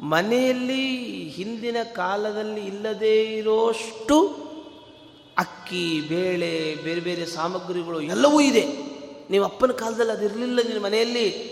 ಮನೆಯಲ್ಲಿ 0.01 0.85
ಹಿಂದಿನ 1.29 1.77
ಕಾಲದಲ್ಲಿ 1.93 2.61
ಇಲ್ಲದೇ 2.61 3.23
ಇರೋಷ್ಟು 3.23 4.29
ಅಕ್ಕಿ, 5.39 6.01
ಬೇಳೆ, 6.01 6.75
ಬೇರೆ 6.85 7.01
ಬೇರೆ 7.01 7.27
ಸಾಮಗ್ರಿಗಳು 7.27 8.01
ಎಲ್ಲವೂ 8.01 8.41
ಇದೆ. 8.41 8.67
ನೀವು 9.31 9.45
ಅಪ್ಪನ 9.45 9.71
ಕಾಲದಲ್ಲಿ 9.71 10.13
ಅದಿರಲಿಲ್ಲ 10.13 10.61
ನಿನ್ನ 10.63 10.85
ಮನೆಯಲ್ಲಿ. 10.85 11.50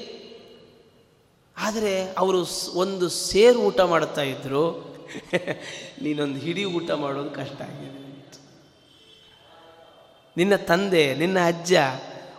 ಆದರೆ 1.60 2.14
ಅವರು 2.18 2.46
ಒಂದು 2.74 3.08
ಸೇರು 3.08 3.58
ಊಟ 3.58 3.80
ಮಾಡ್ತಾ 3.80 4.22
ಇದ್ರು. 4.22 4.88
ನೀನೊಂದು 6.02 6.38
ಹಿಡಿ 6.38 6.64
ಊಟ 6.64 6.90
ಮಾಡೋದು 6.90 7.30
ಕಷ್ಟ 7.30 7.62
ಆಗಿದೆ. 7.62 7.98
ನಿನ್ನ 10.36 10.56
ತಂದೆ 10.56 11.14
ನಿನ್ನ 11.14 11.38
ಅಜ್ಜ 11.46 11.74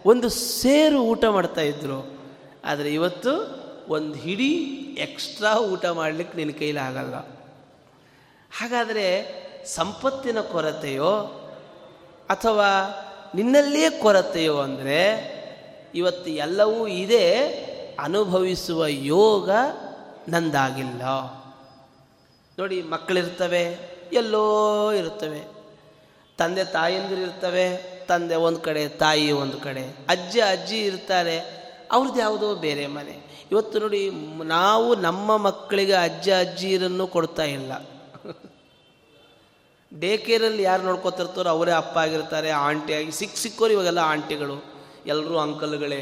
ಒಂದು 0.06 0.30
ಸೇರು 0.30 1.02
ಊಟ 1.02 1.26
ಮಾಡ್ತಾ 1.26 1.62
ಇದ್ರು. 1.62 2.20
ಆದರೆ 2.66 2.94
ಇವತ್ತು 2.94 3.60
ಒಂದು 3.88 4.14
ಹಿಡಿ 4.14 4.54
ಎಕ್ಸ್ಟ್ರಾ 4.98 5.56
ಊಟ 5.56 5.86
ಮಾಡಲಿಕ್ಕೆ 5.86 6.38
ನಿನ್ನ 6.38 6.60
ಕೈಲಿ 6.60 6.80
ಆಗಲ್ಲ. 6.80 7.16
ಹಾಗಾದರೆ 8.58 9.08
ಸಂಪತ್ತಿನ 9.66 10.42
ಕೊರತೆಯೋ 10.42 11.18
ಅಥವಾ 12.30 12.68
ನಿನ್ನಲ್ಲಿಯೇ 13.36 13.90
ಕೊರತೆಯೋ 13.90 14.58
ಅಂದರೆ 14.58 15.40
ಇವತ್ತು 15.96 16.30
ಎಲ್ಲವೂ 16.30 16.88
ಇದೆ. 16.88 17.69
ಅನುಭವಿಸುವ 18.04 18.88
ಯೋಗ 18.88 19.50
ನಂದಾಗಿಲ್ಲ. 20.30 21.02
ನೋಡಿ, 22.60 22.82
ಮಕ್ಕಳಿರ್ತವೆ, 22.82 23.64
ಎಲ್ಲೋ 24.14 24.46
ಇರ್ತವೆ. 24.92 25.42
ತಂದೆ 26.38 26.64
ತಾಯಂದಿರು 26.64 27.22
ಇರ್ತವೆ, 27.22 27.66
ತಂದೆ 28.08 28.36
ಒಂದು 28.36 28.60
ಕಡೆ, 28.60 28.88
ತಾಯಿ 28.88 29.32
ಒಂದು 29.32 29.58
ಕಡೆ. 29.58 29.84
ಅಜ್ಜ, 30.10 30.40
ಅಜ್ಜಿ 30.40 30.80
ಇರ್ತಾರೆ, 30.86 31.38
ಅವ್ರದ್ದು 31.92 32.20
ಯಾವುದೋ 32.20 32.56
ಬೇರೆ 32.56 32.88
ಮನೆ. 32.88 33.16
ಇವತ್ತು 33.52 33.80
ನೋಡಿ, 33.80 34.10
ನಾವು 34.44 34.96
ನಮ್ಮ 34.96 35.38
ಮಕ್ಕಳಿಗೆ 35.38 35.94
ಅಜ್ಜ, 35.94 36.30
ಅಜ್ಜಿಯರನ್ನು 36.30 37.08
ಕೊಡ್ತಾ 37.08 37.44
ಇಲ್ಲ. 37.44 37.72
ಡೇ 40.00 40.18
ಕೇರಲ್ಲಿ 40.18 40.64
ಯಾರು 40.64 40.84
ನೋಡ್ಕೊತಿರ್ತಾರೋ 40.84 41.50
ಅವರೇ 41.50 41.72
ಅಪ್ಪ 41.72 41.98
ಆಗಿರ್ತಾರೆ, 41.98 42.50
ಆಂಟಿ 42.50 42.94
ಆಗಿ 42.94 43.12
ಸಿಕ್ಕ 43.12 43.38
ಸಿಕ್ಕೋರು 43.38 43.74
ಇವಾಗೆಲ್ಲ 43.74 44.00
ಆಂಟಿಗಳು 44.00 44.64
ಎಲ್ಲರೂ 45.06 45.38
ಅಂಕಲ್ಗಳೇ 45.38 46.02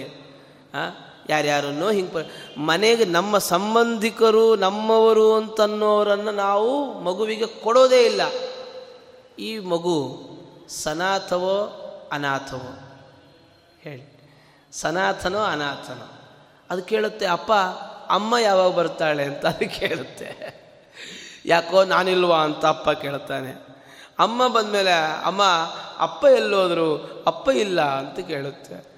ಯಾರ್ಯಾರನ್ನೋ 1.29 1.89
ಹಿಂಗೆ 1.89 2.11
ಪ 2.11 2.29
ಮನೆಗೆ 2.57 3.05
ನಮ್ಮ 3.05 3.37
ಸಂಬಂಧಿಕರು, 3.37 4.55
ನಮ್ಮವರು 4.55 5.33
ಅಂತನ್ನೋರನ್ನು 5.33 6.31
ನಾವು 6.31 6.99
ಮಗುವಿಗೆ 7.01 7.47
ಕೊಡೋದೇ 7.47 8.03
ಇಲ್ಲ. 8.05 8.21
ಈ 9.39 9.59
ಮಗು 9.59 10.27
ಸನಾಥವೋ 10.67 11.83
ಅನಾಥವೋ? 12.11 12.79
ಹೇಳಿ. 13.81 14.31
ಸನಾಥನೋ 14.71 15.39
ಅನಾಥನೋ? 15.39 16.11
ಅದು 16.69 16.83
ಕೇಳುತ್ತೆ, 16.83 17.25
ಅಪ್ಪ, 17.25 17.53
ಅಮ್ಮ 18.09 18.37
ಯಾವಾಗ 18.37 18.71
ಬರ್ತಾಳೆ? 18.71 19.23
ಅಂತ 19.23 19.45
ಅದು 19.45 19.79
ಕೇಳುತ್ತೆ. 19.79 20.57
ಯಾಕೋ 21.45 21.83
ನಾನಿಲ್ವಾ 21.83 22.37
ಅಂತ 22.37 22.65
ಅಪ್ಪ 22.65 22.89
ಕೇಳ್ತಾನೆ. 22.89 23.67
ಅಮ್ಮ 24.19 24.47
ಬಂದಮೇಲೆ, 24.47 25.23
ಅಮ್ಮ, 25.23 25.43
ಅಪ್ಪ 25.99 26.25
ಎಲ್ಲೋದ್ರು? 26.25 27.23
ಅಪ್ಪ 27.27 27.49
ಇಲ್ಲ? 27.49 27.81
ಅಂತ 27.81 28.27
ಕೇಳುತ್ತೆ. 28.27 28.97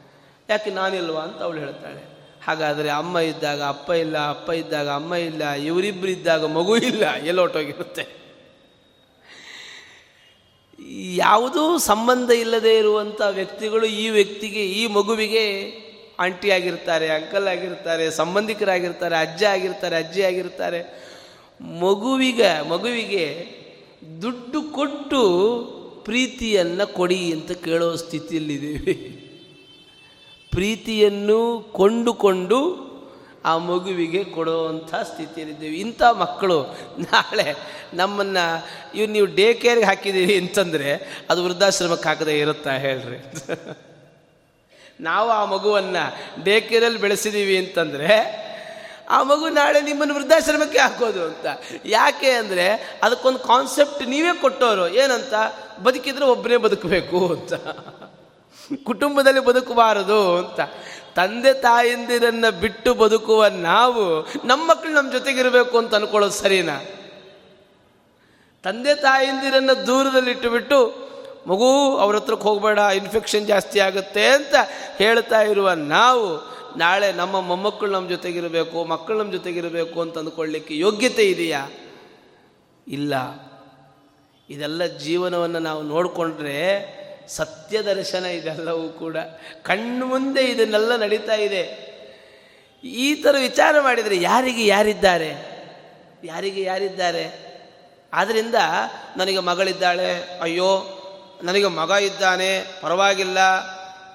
ಯಾಕೆ 0.49 0.69
ನಾನಿಲ್ವಾ 0.69 1.21
ಅಂತ 1.21 1.41
ಅವಳು 1.41 1.59
ಹೇಳ್ತಾಳೆ. 1.59 2.18
ಹಾಗಾದರೆ 2.47 2.89
ಅಮ್ಮ 2.89 3.19
ಇದ್ದಾಗ 3.19 3.61
ಅಪ್ಪ 3.61 3.89
ಇಲ್ಲ, 3.89 4.29
ಅಪ್ಪ 4.29 4.49
ಇದ್ದಾಗ 4.49 4.89
ಅಮ್ಮ 4.89 5.13
ಇಲ್ಲ 5.13 5.53
ಇವರಿಬ್ಬರು 5.53 6.11
ಇದ್ದಾಗ 6.11 6.45
ಮಗು 6.45 6.75
ಇಲ್ಲ 6.77 7.15
ಎಲ್ಲೋಟೋಗಿರುತ್ತೆ 7.15 8.19
ಯಾವುದೂ 11.15 11.77
ಸಂಬಂಧ 11.77 12.29
ಇಲ್ಲದೆ 12.31 12.77
ಇರುವಂಥ 12.77 13.21
ವ್ಯಕ್ತಿಗಳು 13.29 13.85
ಈ 13.85 14.09
ವ್ಯಕ್ತಿಗೆ, 14.09 14.65
ಈ 14.65 14.87
ಮಗುವಿಗೆ 14.87 15.45
ಆಂಟಿ 16.19 16.51
ಆಗಿರ್ತಾರೆ, 16.51 17.09
ಅಂಕಲ್ 17.09 17.47
ಆಗಿರ್ತಾರೆ, 17.47 18.11
ಸಂಬಂಧಿಕರಾಗಿರ್ತಾರೆ, 18.11 19.15
ಅಜ್ಜ 19.15 19.43
ಆಗಿರ್ತಾರೆ, 19.43 19.95
ಅಜ್ಜಿ 19.95 20.21
ಆಗಿರ್ತಾರೆ. 20.21 20.79
ಮಗುವಿಗೆ 21.61 22.69
ಮಗುವಿಗೆ 22.69 23.25
ದುಡ್ಡು 24.21 24.61
ಕೊಟ್ಟು 24.61 25.21
ಪ್ರೀತಿಯನ್ನು 26.05 26.93
ಕೊಡಿ 26.93 27.33
ಅಂತ 27.33 27.51
ಕೇಳೋ 27.51 27.95
ಸ್ಥಿತಿಯಲ್ಲಿದ್ದೀವಿ. 27.95 29.28
ಪ್ರೀತಿಯನ್ನು 30.51 31.71
ಕೊಂಡುಕೊಂಡು 31.73 32.89
ಆ 33.45 33.57
ಮಗುವಿಗೆ 33.57 34.23
ಕೊಡುವಂಥ 34.23 34.95
ಸ್ಥಿತಿಯಲ್ಲಿದ್ದೇವೆ. 34.95 35.75
ಇಂಥ 35.75 36.01
ಮಕ್ಕಳು 36.03 36.77
ನಾಳೆ 36.99 37.55
ನಮ್ಮನ್ನು 37.93 38.65
ಇವು 38.97 39.07
ನೀವು 39.07 39.25
ಡೇ 39.25 39.53
ಕೇರ್ಗೆ 39.53 39.85
ಹಾಕಿದ್ದೀರಿ 39.85 40.37
ಅಂತಂದರೆ 40.37 41.21
ಅದು 41.29 41.45
ವೃದ್ಧಾಶ್ರಮಕ್ಕೆ 41.45 42.09
ಹಾಕದೇ 42.09 42.39
ಇರುತ್ತಾ 42.39 42.71
ಹೇಳ್ರಿ. 42.71 43.19
ನಾವು 44.99 45.29
ಆ 45.29 45.45
ಮಗುವನ್ನು 45.45 46.03
ಡೇ 46.43 46.61
ಕೇರಲ್ಲಿ 46.61 46.99
ಬೆಳೆಸಿದ್ದೀವಿ 46.99 47.57
ಅಂತಂದರೆ 47.57 48.09
ಆ 49.09 49.23
ಮಗು 49.23 49.49
ನಾಳೆ 49.49 49.81
ನಿಮ್ಮನ್ನು 49.81 50.15
ವೃದ್ಧಾಶ್ರಮಕ್ಕೆ 50.15 50.79
ಹಾಕೋದು 50.79 51.23
ಅಂತ. 51.23 51.45
ಯಾಕೆ 51.85 52.31
ಅಂದರೆ 52.31 52.99
ಅದಕ್ಕೊಂದು 53.03 53.39
ಕಾನ್ಸೆಪ್ಟ್ 53.39 54.07
ನೀವೇ 54.07 54.41
ಕೊಟ್ಟವರು 54.41 54.87
ಏನಂತ? 54.87 55.33
ಬದುಕಿದ್ರೆ 55.83 56.25
ಒಬ್ಬನೇ 56.25 56.57
ಬದುಕಬೇಕು 56.57 57.27
ಅಂತ. 57.27 57.53
ಕುಟುಂಬದಲ್ಲಿ 58.75 59.39
ಬದುಕಬಾರದು 59.39 60.37
ಅಂತ. 60.37 60.59
ತಂದೆ 61.15 61.53
ತಾಯಂದಿರನ್ನ 61.53 62.49
ಬಿಟ್ಟು 62.49 62.93
ಬದುಕುವ 62.93 63.47
ನಾವು 63.47 64.27
ನಮ್ಮ 64.47 64.69
ಮಕ್ಕಳು 64.69 64.91
ನಮ್ಮ 64.91 65.11
ಜೊತೆಗಿರಬೇಕು 65.11 65.77
ಅಂತ 65.77 65.95
ಅನ್ಕೊಳ್ಳೋದು 65.95 66.33
ಸರಿನಾ? 66.33 66.81
ತಂದೆ 68.63 68.95
ತಾಯಂದಿರನ್ನ 68.95 69.73
ದೂರದಲ್ಲಿಟ್ಟುಬಿಟ್ಟು 69.73 71.09
ಮಗು 71.47 71.97
ಅವ್ರ 71.97 72.15
ಹತ್ರಕ್ಕೆ 72.15 72.47
ಹೋಗಬೇಡ 72.47 72.77
ಇನ್ಫೆಕ್ಷನ್ 72.77 73.47
ಜಾಸ್ತಿ 73.47 73.79
ಆಗುತ್ತೆ 73.79 74.27
ಅಂತ 74.27 74.55
ಹೇಳ್ತಾ 74.97 75.41
ಇರುವ 75.41 75.71
ನಾವು 75.71 76.49
ನಾಳೆ 76.77 77.11
ನಮ್ಮ 77.11 77.41
ಮೊಮ್ಮಕ್ಕಳು 77.41 77.91
ನಮ್ಮ 77.91 78.09
ಜೊತೆಗಿರಬೇಕು, 78.09 78.85
ಮಕ್ಕಳು 78.85 79.17
ನಮ್ಮ 79.17 79.31
ಜೊತೆಗಿರಬೇಕು 79.31 80.01
ಅಂತ 80.01 80.17
ಅಂದ್ಕೊಳ್ಳಿಕ್ಕೆ 80.17 80.77
ಯೋಗ್ಯತೆ 80.77 81.23
ಇದೆಯಾ? 81.23 81.67
ಇಲ್ಲ. 82.87 83.13
ಇದೆಲ್ಲ 84.49 84.85
ಜೀವನವನ್ನು 84.85 85.59
ನಾವು 85.59 85.81
ನೋಡಿಕೊಂಡ್ರೆ 85.81 86.98
ಸತ್ಯ 87.29 87.81
ದರ್ಶನ 87.81 88.25
ಇದೆಲ್ಲವೂ 88.25 88.89
ಕೂಡ. 88.89 89.17
ಕಣ್ಣು 89.61 90.05
ಮುಂದೆ 90.05 90.41
ಇದನ್ನೆಲ್ಲ 90.41 90.95
ನಡೀತಾ 90.95 91.33
ಇದೆ. 91.33 91.89
ಈ 92.83 93.13
ಥರ 93.13 93.35
ವಿಚಾರ 93.41 93.75
ಮಾಡಿದರೆ 93.81 94.21
ಯಾರಿಗೆ 94.21 94.67
ಯಾರಿದ್ದಾರೆ? 94.67 95.59
ಯಾರಿಗೆ 96.23 96.61
ಯಾರಿದ್ದಾರೆ? 96.61 97.49
ಆದ್ದರಿಂದ 98.13 98.55
ನನಗೆ 99.17 99.39
ಮಗಳಿದ್ದಾಳೆ. 99.39 100.39
ಅಯ್ಯೋ, 100.41 100.83
ನನಗೆ 101.43 101.67
ಮಗ 101.67 101.89
ಇದ್ದಾನೆ. 101.89 102.65
ಪರವಾಗಿಲ್ಲ. 102.81 103.37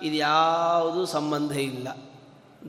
ಇದು 0.02 0.14
ಯಾವುದೂ 0.14 1.06
ಸಂಬಂಧ 1.06 1.52
ಇಲ್ಲ. 1.52 1.88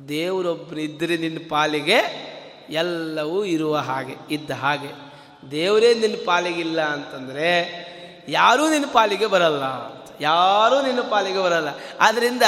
ದೇವರೊಬ್ಬರು 0.09 0.79
ಇದ್ದರೆ 0.79 1.17
ನಿನ್ನ 1.17 1.37
ಪಾಲಿಗೆ 1.49 2.25
ಎಲ್ಲವೂ 2.69 3.43
ಇರುವ 3.43 3.77
ಹಾಗೆ, 3.77 4.15
ಇದ್ದ 4.31 4.51
ಹಾಗೆ. 4.51 5.05
ದೇವರೇ 5.51 5.93
ನಿನ್ನ 5.93 6.15
ಪಾಲಿಗಿಲ್ಲ 6.25 6.81
ಅಂತಂದರೆ 6.81 7.85
ಯಾರೂ 8.29 8.69
ನಿನ್ನ 8.69 8.85
ಪಾಲಿಗೆ 8.93 9.25
ಬರಲ್ಲ. 9.25 9.94
ಯಾರೂ 10.21 10.81
ನಿನ್ನ 10.81 11.01
ಪಾಲಿಗೆ 11.01 11.43
ಬರಲ್ಲ. 11.43 11.67
ಆದ್ದರಿಂದ 11.99 12.43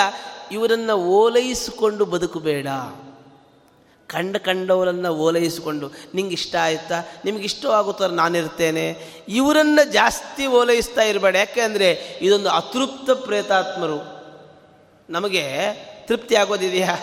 ಇವರನ್ನು 0.51 0.93
ಓಲೈಸಿಕೊಂಡು 0.93 2.05
ಬದುಕಬೇಡ. 2.05 2.67
ಕಂಡ 4.07 4.37
ಕಂಡವರನ್ನು 4.37 5.09
ಓಲೈಸಿಕೊಂಡು, 5.09 5.91
ನಿಂಗೆ 6.13 6.33
ಇಷ್ಟ 6.33 6.55
ಆಯ್ತಾ? 6.55 7.01
ನಿಮ್ಗೆ 7.25 7.43
ಇಷ್ಟವಾಗುತ್ತಾರೆ 7.43 8.13
ನಾನಿರ್ತೇನೆ. 8.13 9.07
ಇವರನ್ನು 9.29 9.91
ಜಾಸ್ತಿ 9.91 10.47
ಓಲೈಸ್ತಾ 10.47 11.01
ಇರಬೇಡ. 11.01 11.35
ಯಾಕೆ 11.35 11.61
ಅಂದರೆ 11.61 12.19
ಇದೊಂದು 12.21 12.49
ಅತೃಪ್ತ 12.49 13.09
ಪ್ರೇತಾತ್ಮರು. 13.09 14.17
ನಮಗೆ 15.09 15.73
ತೃಪ್ತಿ 16.07 16.35
ಆಗೋದಿದೆಯಾ? 16.35 16.95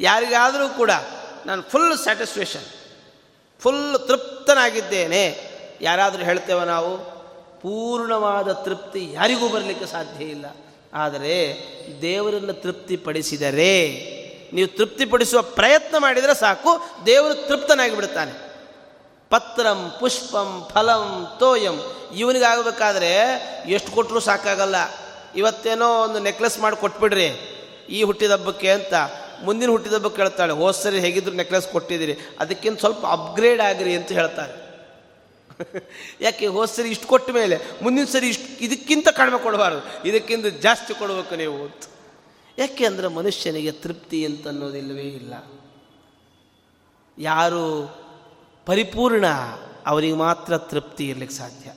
ಯಾರಿಗಾದರೂ 0.00 0.68
ಕೂಡ 0.68 0.90
ನಾನು 1.46 1.62
ಫುಲ್ 1.62 1.98
ಸ್ಯಾಟಿಸ್ಫ್ಯಾಕ್ಷನ್ 1.98 2.96
ಫುಲ್ 3.60 4.08
ತೃಪ್ತನಾಗಿದ್ದೇನೆ. 4.08 5.50
ಯಾರಾದರೂ 5.80 6.24
ಹೇಳ್ತೇವೆ 6.24 6.64
ನಾವು? 6.64 7.19
ಪೂರ್ಣವಾದ 7.62 8.52
ತೃಪ್ತಿ 8.52 9.12
ಯಾರಿಗೂ 9.12 9.48
ಬರಲಿಕ್ಕೆ 9.48 9.86
ಸಾಧ್ಯ 9.86 10.24
ಇಲ್ಲ. 10.24 10.46
ಆದರೆ 10.94 11.34
ದೇವರನ್ನು 12.02 12.52
ತೃಪ್ತಿಪಡಿಸಿದರೆ, 12.52 13.74
ನೀವು 14.52 14.76
ತೃಪ್ತಿಪಡಿಸುವ 14.76 15.42
ಪ್ರಯತ್ನ 15.42 15.96
ಮಾಡಿದರೆ 15.98 16.34
ಸಾಕು, 16.34 16.90
ದೇವರು 17.06 17.48
ತೃಪ್ತನಾಗಿ 17.48 17.94
ಬಿಡುತ್ತಾನೆ 17.94 18.32
ಪತ್ರಂ, 19.30 19.92
ಪುಷ್ಪಂ, 20.00 20.68
ಫಲಂ, 20.74 21.36
ತೋಯಂ, 21.40 21.76
ಇವನಿಗಾಗಬೇಕಾದ್ರೆ 22.16 23.12
ಎಷ್ಟು 23.66 23.92
ಕೊಟ್ಟರೂ 23.92 24.20
ಸಾಕಾಗಲ್ಲ. 24.20 24.76
ಇವತ್ತೇನೋ 25.36 26.02
ಒಂದು 26.02 26.18
ನೆಕ್ಲೆಸ್ 26.18 26.58
ಮಾಡಿ 26.58 26.76
ಕೊಟ್ಬಿಡ್ರಿ, 26.76 27.28
ಈ 27.88 28.02
ಹುಟ್ಟಿದ 28.02 28.30
ಹಬ್ಬಕ್ಕೆ 28.30 28.70
ಅಂತ. 28.70 28.94
ಮುಂದಿನ 29.44 29.70
ಹುಟ್ಟಿದ 29.70 29.92
ಹಬ್ಬಕ್ಕೆ 29.92 30.22
ಹೇಳ್ತಾಳೆ, 30.22 30.52
ಹೋದ 30.52 30.74
ಸರಿ 30.74 30.98
ಹೇಗಿದ್ರು 31.00 31.34
ನೆಕ್ಲೆಸ್ 31.34 31.68
ಕೊಟ್ಟಿದ್ದೀರಿ, 31.68 32.16
ಅದಕ್ಕಿಂತ 32.40 32.80
ಸ್ವಲ್ಪ 32.80 33.06
ಅಪ್ಗ್ರೇಡ್ 33.06 33.60
ಆಗಿರಿ 33.60 33.94
ಅಂತ 33.94 34.12
ಹೇಳ್ತಾರೆ. 34.12 34.69
ಯಾಕೆ 36.20 36.46
ಹೋದ 36.46 36.68
ಸರಿ 36.68 36.88
ಇಷ್ಟು 36.88 37.06
ಕೊಟ್ಟ 37.06 37.30
ಮೇಲೆ, 37.30 37.60
ಮುಂದಿನ 37.82 38.04
ಸರಿ 38.04 38.28
ಇಷ್ಟು, 38.28 38.64
ಇದಕ್ಕಿಂತ 38.64 39.08
ಕಡಿಮೆ 39.08 39.42
ಕೊಡಬಾರ್ದು, 39.42 40.08
ಇದಕ್ಕಿಂತ 40.08 40.46
ಜಾಸ್ತಿ 40.46 40.94
ಕೊಡಬೇಕು 40.94 41.36
ನೀವು 41.36 41.62
ಅಂತ. 41.62 41.82
ಯಾಕೆ 42.58 42.86
ಅಂದರೆ 42.86 43.08
ಮನುಷ್ಯನಿಗೆ 43.08 43.72
ತೃಪ್ತಿ 43.72 44.24
ಅಂತ 44.24 44.48
ಅನ್ನೋದಿಲ್ಲವೇ 44.48 45.02
ಇಲ್ಲ. 45.02 45.34
ಯಾರು 47.18 47.94
ಪರಿಪೂರ್ಣ 48.66 49.26
ಅವರಿಗೆ 49.86 50.14
ಮಾತ್ರ 50.14 50.58
ತೃಪ್ತಿ 50.58 51.08
ಇರಲಿಕ್ಕೆ 51.08 51.36
ಸಾಧ್ಯ. 51.36 51.70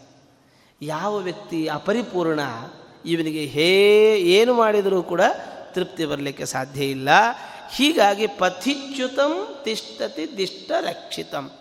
ಯಾವ 0.81 1.17
ವ್ಯಕ್ತಿ 1.17 1.67
ಅಪರಿಪೂರ್ಣ, 1.67 2.39
ಇವನಿಗೆ 3.05 3.45
ಹೇ, 3.45 4.17
ಏನು 4.19 4.53
ಮಾಡಿದರೂ 4.53 5.03
ಕೂಡ 5.03 5.21
ತೃಪ್ತಿ 5.71 6.05
ಬರಲಿಕ್ಕೆ 6.05 6.45
ಸಾಧ್ಯ 6.45 6.85
ಇಲ್ಲ. 6.85 7.09
ಹೀಗಾಗಿ 7.75 8.27
ಪಥಿಚ್ಯುತಂ 8.27 9.61
ತಿಷ್ಟತಿ 9.63 10.37
ದಿಷ್ಟ 10.37 10.71
ರಕ್ಷಿತಂ. 10.81 11.51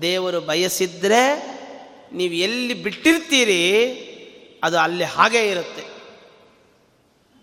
ದೇವರು 0.00 0.40
ಬಯಸಿದ್ರೆ 0.40 1.22
ನೀವು 2.12 2.34
ಎಲ್ಲಿ 2.34 2.74
ಬಿಟ್ಟಿರ್ತೀರಿ, 2.74 3.62
ಅದು 4.62 4.78
ಅಲ್ಲಿ 4.78 5.04
ಹಾಗೇ 5.04 5.42
ಇರುತ್ತೆ. 5.50 5.84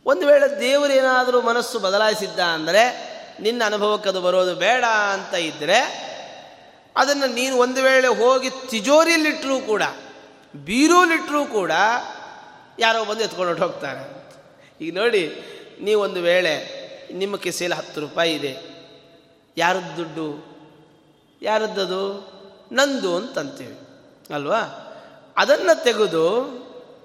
ಒಂದು 0.06 0.28
ವೇಳೆ 0.28 0.48
ದೇವರೇನಾದರೂ 0.60 1.42
ಮನಸ್ಸು 1.42 1.80
ಬದಲಾಯಿಸಿದ್ದ 1.80 2.40
ಅಂದರೆ, 2.40 2.84
ನಿನ್ನ 3.42 3.62
ಅನುಭವಕ್ಕೆ 3.66 4.10
ಅದು 4.10 4.22
ಬರೋದು 4.22 4.56
ಬೇಡ 4.56 4.84
ಅಂತ 4.86 5.34
ಇದ್ದರೆ 5.34 5.80
ಅದನ್ನು 6.96 7.28
ನೀನು 7.34 7.56
ಒಂದು 7.58 7.82
ವೇಳೆ 7.84 8.08
ಹೋಗಿ 8.08 8.50
ತಿಜೋರಿಯಲ್ಲಿಟ್ಟರೂ 8.70 9.60
ಕೂಡ, 9.60 9.84
ಬೀರೂಲಿಟ್ಟರೂ 10.56 11.46
ಕೂಡ 11.46 11.72
ಯಾರೋ 12.80 13.06
ಬಂದು 13.06 13.24
ಎತ್ಕೊಂಡು 13.24 13.62
ಹೋಗ್ತಾರೆ. 13.62 14.04
ಈಗ 14.82 14.96
ನೋಡಿ 14.96 15.24
ನೀವೊಂದು 15.82 16.22
ವೇಳೆ 16.22 16.54
ನಿಮ್ಮ 17.14 17.36
ಕಿಸೆಯಲ್ಲಿ 17.36 17.78
ಹತ್ತು 17.78 18.02
ರೂಪಾಯಿ 18.02 18.34
ಇದೆ, 18.34 18.54
ಯಾರದ್ದು 19.58 19.98
ದುಡ್ಡು? 19.98 20.28
ಯಾರದ್ದದು? 21.42 22.04
ನಂದು 22.72 23.16
ಅಂತಂತೀವಿ, 23.16 23.78
ಅಲ್ವಾ? 24.34 24.62
ಅದನ್ನು 25.38 25.84
ತೆಗೆದು 25.84 26.26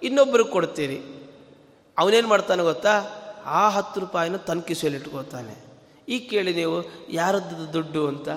ಇನ್ನೊಬ್ಬರಿಗೆ 0.03 0.51
ಕೊಡ್ತೀರಿ 0.51 0.99
ಅವನೇನು 1.99 2.29
ಮಾಡ್ತಾನೆ 2.29 2.63
ಗೊತ್ತಾ? 2.63 2.95
ಆ 3.45 3.69
ಹತ್ತು 3.69 4.01
ರೂಪಾಯಿನ 4.01 4.37
ತನ್ನ 4.37 4.61
ಕಿಸೆಯಲ್ಲಿ 4.61 5.01
ಇಟ್ಕೋತಾನೆ 5.01 5.55
ಈಗ 6.09 6.31
ಕೇಳಿ 6.31 6.55
ನೀವು 6.55 6.77
ಯಾರದ್ದು 7.11 7.73
ದುಡ್ಡು 7.73 8.09
ಅಂತ? 8.09 8.29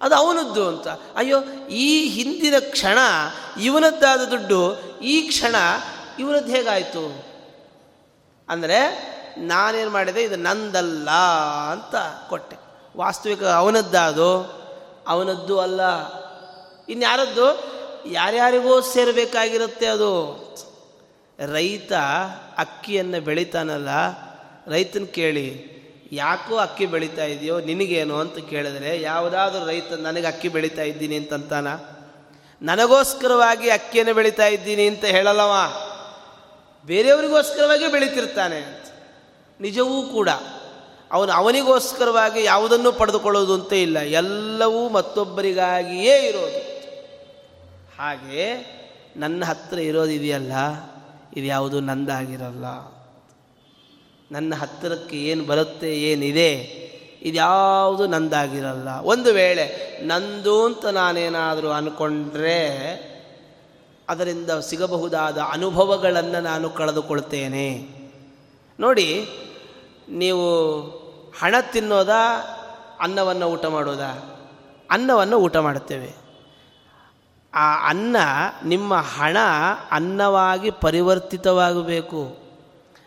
ಅದು 0.00 0.14
ಅವನದ್ದು 0.14 0.68
ಅಂತ. 0.68 0.88
ಅಯ್ಯೋ, 0.88 1.42
ಈ 1.68 2.08
ಹಿಂದಿನ 2.08 2.54
ಕ್ಷಣ 2.58 2.98
ಇವನದ್ದಾದ 3.62 4.20
ದುಡ್ಡು, 4.24 4.60
ಈ 5.00 5.20
ಕ್ಷಣ 5.26 5.54
ಇವನದ್ದು 6.18 6.50
ಹೇಗಾಯಿತು? 6.50 7.24
ಅಂದರೆ, 8.48 8.78
ನಾನೇನು 9.38 9.90
ಮಾಡಿದೆ? 9.90 10.22
ಇದು 10.22 10.36
ನಂದಲ್ಲ 10.36 11.10
ಅಂತ 11.70 11.94
ಕೊಟ್ಟೆ. 12.28 12.56
ವಾಸ್ತವಿಕ 12.96 13.44
ಅವನದ್ದಾದು 13.44 14.65
ಅವನದ್ದು 15.06 15.60
ಅಲ್ಲ. 15.60 15.80
ಇನ್ಯಾರದ್ದು? 16.88 17.76
ಯಾರ್ಯಾರಿಗೋ 18.10 18.80
ಸೇರಬೇಕಾಗಿರುತ್ತೆ 18.80 19.86
ಅದು. 19.86 20.46
ರೈತ 21.52 21.92
ಅಕ್ಕಿಯನ್ನು 22.58 23.20
ಬೆಳಿತಾನಲ್ಲ. 23.20 23.88
ರೈತನ 24.66 25.04
ಕೇಳಿ, 25.04 25.76
ಯಾಕೋ 26.12 26.56
ಅಕ್ಕಿ 26.56 26.86
ಬೆಳೀತಾ 26.86 27.24
ಇದೆಯೋ? 27.24 27.60
ನಿನಗೇನು? 27.60 28.20
ಅಂತ 28.20 28.50
ಕೇಳಿದ್ರೆ, 28.50 29.00
ಯಾವುದಾದ್ರೂ 29.00 29.66
ರೈತ 29.66 29.92
ನನಗೆ 29.92 30.26
ಅಕ್ಕಿ 30.26 30.48
ಬೆಳೀತಾ 30.48 30.82
ಇದ್ದೀನಿ 30.82 31.16
ಅಂತಂತಾನ. 31.16 31.66
ನನಗೋಸ್ಕರವಾಗಿ 32.62 33.70
ಅಕ್ಕಿಯನ್ನು 33.70 34.14
ಬೆಳೀತಾ 34.14 34.46
ಇದ್ದೀನಿ 34.46 34.88
ಅಂತ 34.88 35.04
ಹೇಳಲ್ಲವ. 35.04 35.52
ಬೇರೆಯವರಿಗೋಸ್ಕರವಾಗಿ 36.86 37.92
ಬೆಳೀತಿರ್ತಾನೆ. 37.92 38.90
ನಿಜವೂ 39.60 40.02
ಕೂಡ. 40.02 40.28
ಅವನು 41.12 41.32
ಅವನಿಗೋಸ್ಕರವಾಗಿ 41.32 42.44
ಯಾವುದನ್ನು 42.44 42.92
ಪಡೆದುಕೊಳ್ಳೋದು 42.92 43.54
ಅಂತ 43.54 43.72
ಇಲ್ಲ. 43.72 43.98
ಎಲ್ಲವೂ 43.98 44.88
ಮತ್ತೊಬ್ಬರಿಗಾಗಿಯೇ 44.88 46.18
ಇರೋದು. 46.18 46.76
ಹಾಗೆ 47.98 48.76
ನನ್ನ 49.16 49.44
ಹತ್ತಿರ 49.44 49.78
ಇರೋದಿದೆಯಲ್ಲ 49.78 50.52
ಇದು 51.36 51.46
ಯಾವುದು 51.46 51.80
ನಂದಾಗಿರಲ್ಲ. 51.80 52.64
ನನ್ನ 54.32 54.54
ಹತ್ತಿರಕ್ಕೆ 54.54 55.16
ಏನು 55.16 55.44
ಬರುತ್ತೆ, 55.44 56.00
ಏನಿದೆ, 56.02 56.52
ಇದ್ಯಾವುದು 57.22 58.06
ನಂದಾಗಿರಲ್ಲ. 58.06 58.88
ಒಂದು 58.88 59.32
ವೇಳೆ 59.32 59.96
ನಂದು 60.02 60.64
ಅಂತ 60.64 60.86
ನಾನೇನಾದರೂ 60.86 61.68
ಅಂದ್ಕೊಂಡ್ರೆ 61.68 62.60
ಅದರಿಂದ 64.08 64.50
ಸಿಗಬಹುದಾದ 64.50 65.38
ಅನುಭವಗಳನ್ನು 65.38 66.40
ನಾನು 66.40 66.70
ಕಳೆದುಕೊಳ್ತೇನೆ. 66.70 67.88
ನೋಡಿ 68.80 69.28
ನೀವು 70.08 70.80
ಹಣ 71.40 71.54
ತಿನ್ನೋದಾ, 71.72 72.36
ಅನ್ನವನ್ನು 73.00 73.46
ಊಟ 73.46 73.64
ಮಾಡೋದಾ? 73.66 74.42
ಅನ್ನವನ್ನು 74.90 75.36
ಊಟ 75.36 75.56
ಮಾಡುತ್ತೇವೆ. 75.56 76.14
ಆ 77.54 77.88
ಅನ್ನ, 77.88 78.16
ನಿಮ್ಮ 78.64 78.94
ಹಣ 78.94 79.36
ಅನ್ನವಾಗಿ 79.90 80.70
ಪರಿವರ್ತಿತವಾಗಬೇಕು. 80.70 82.36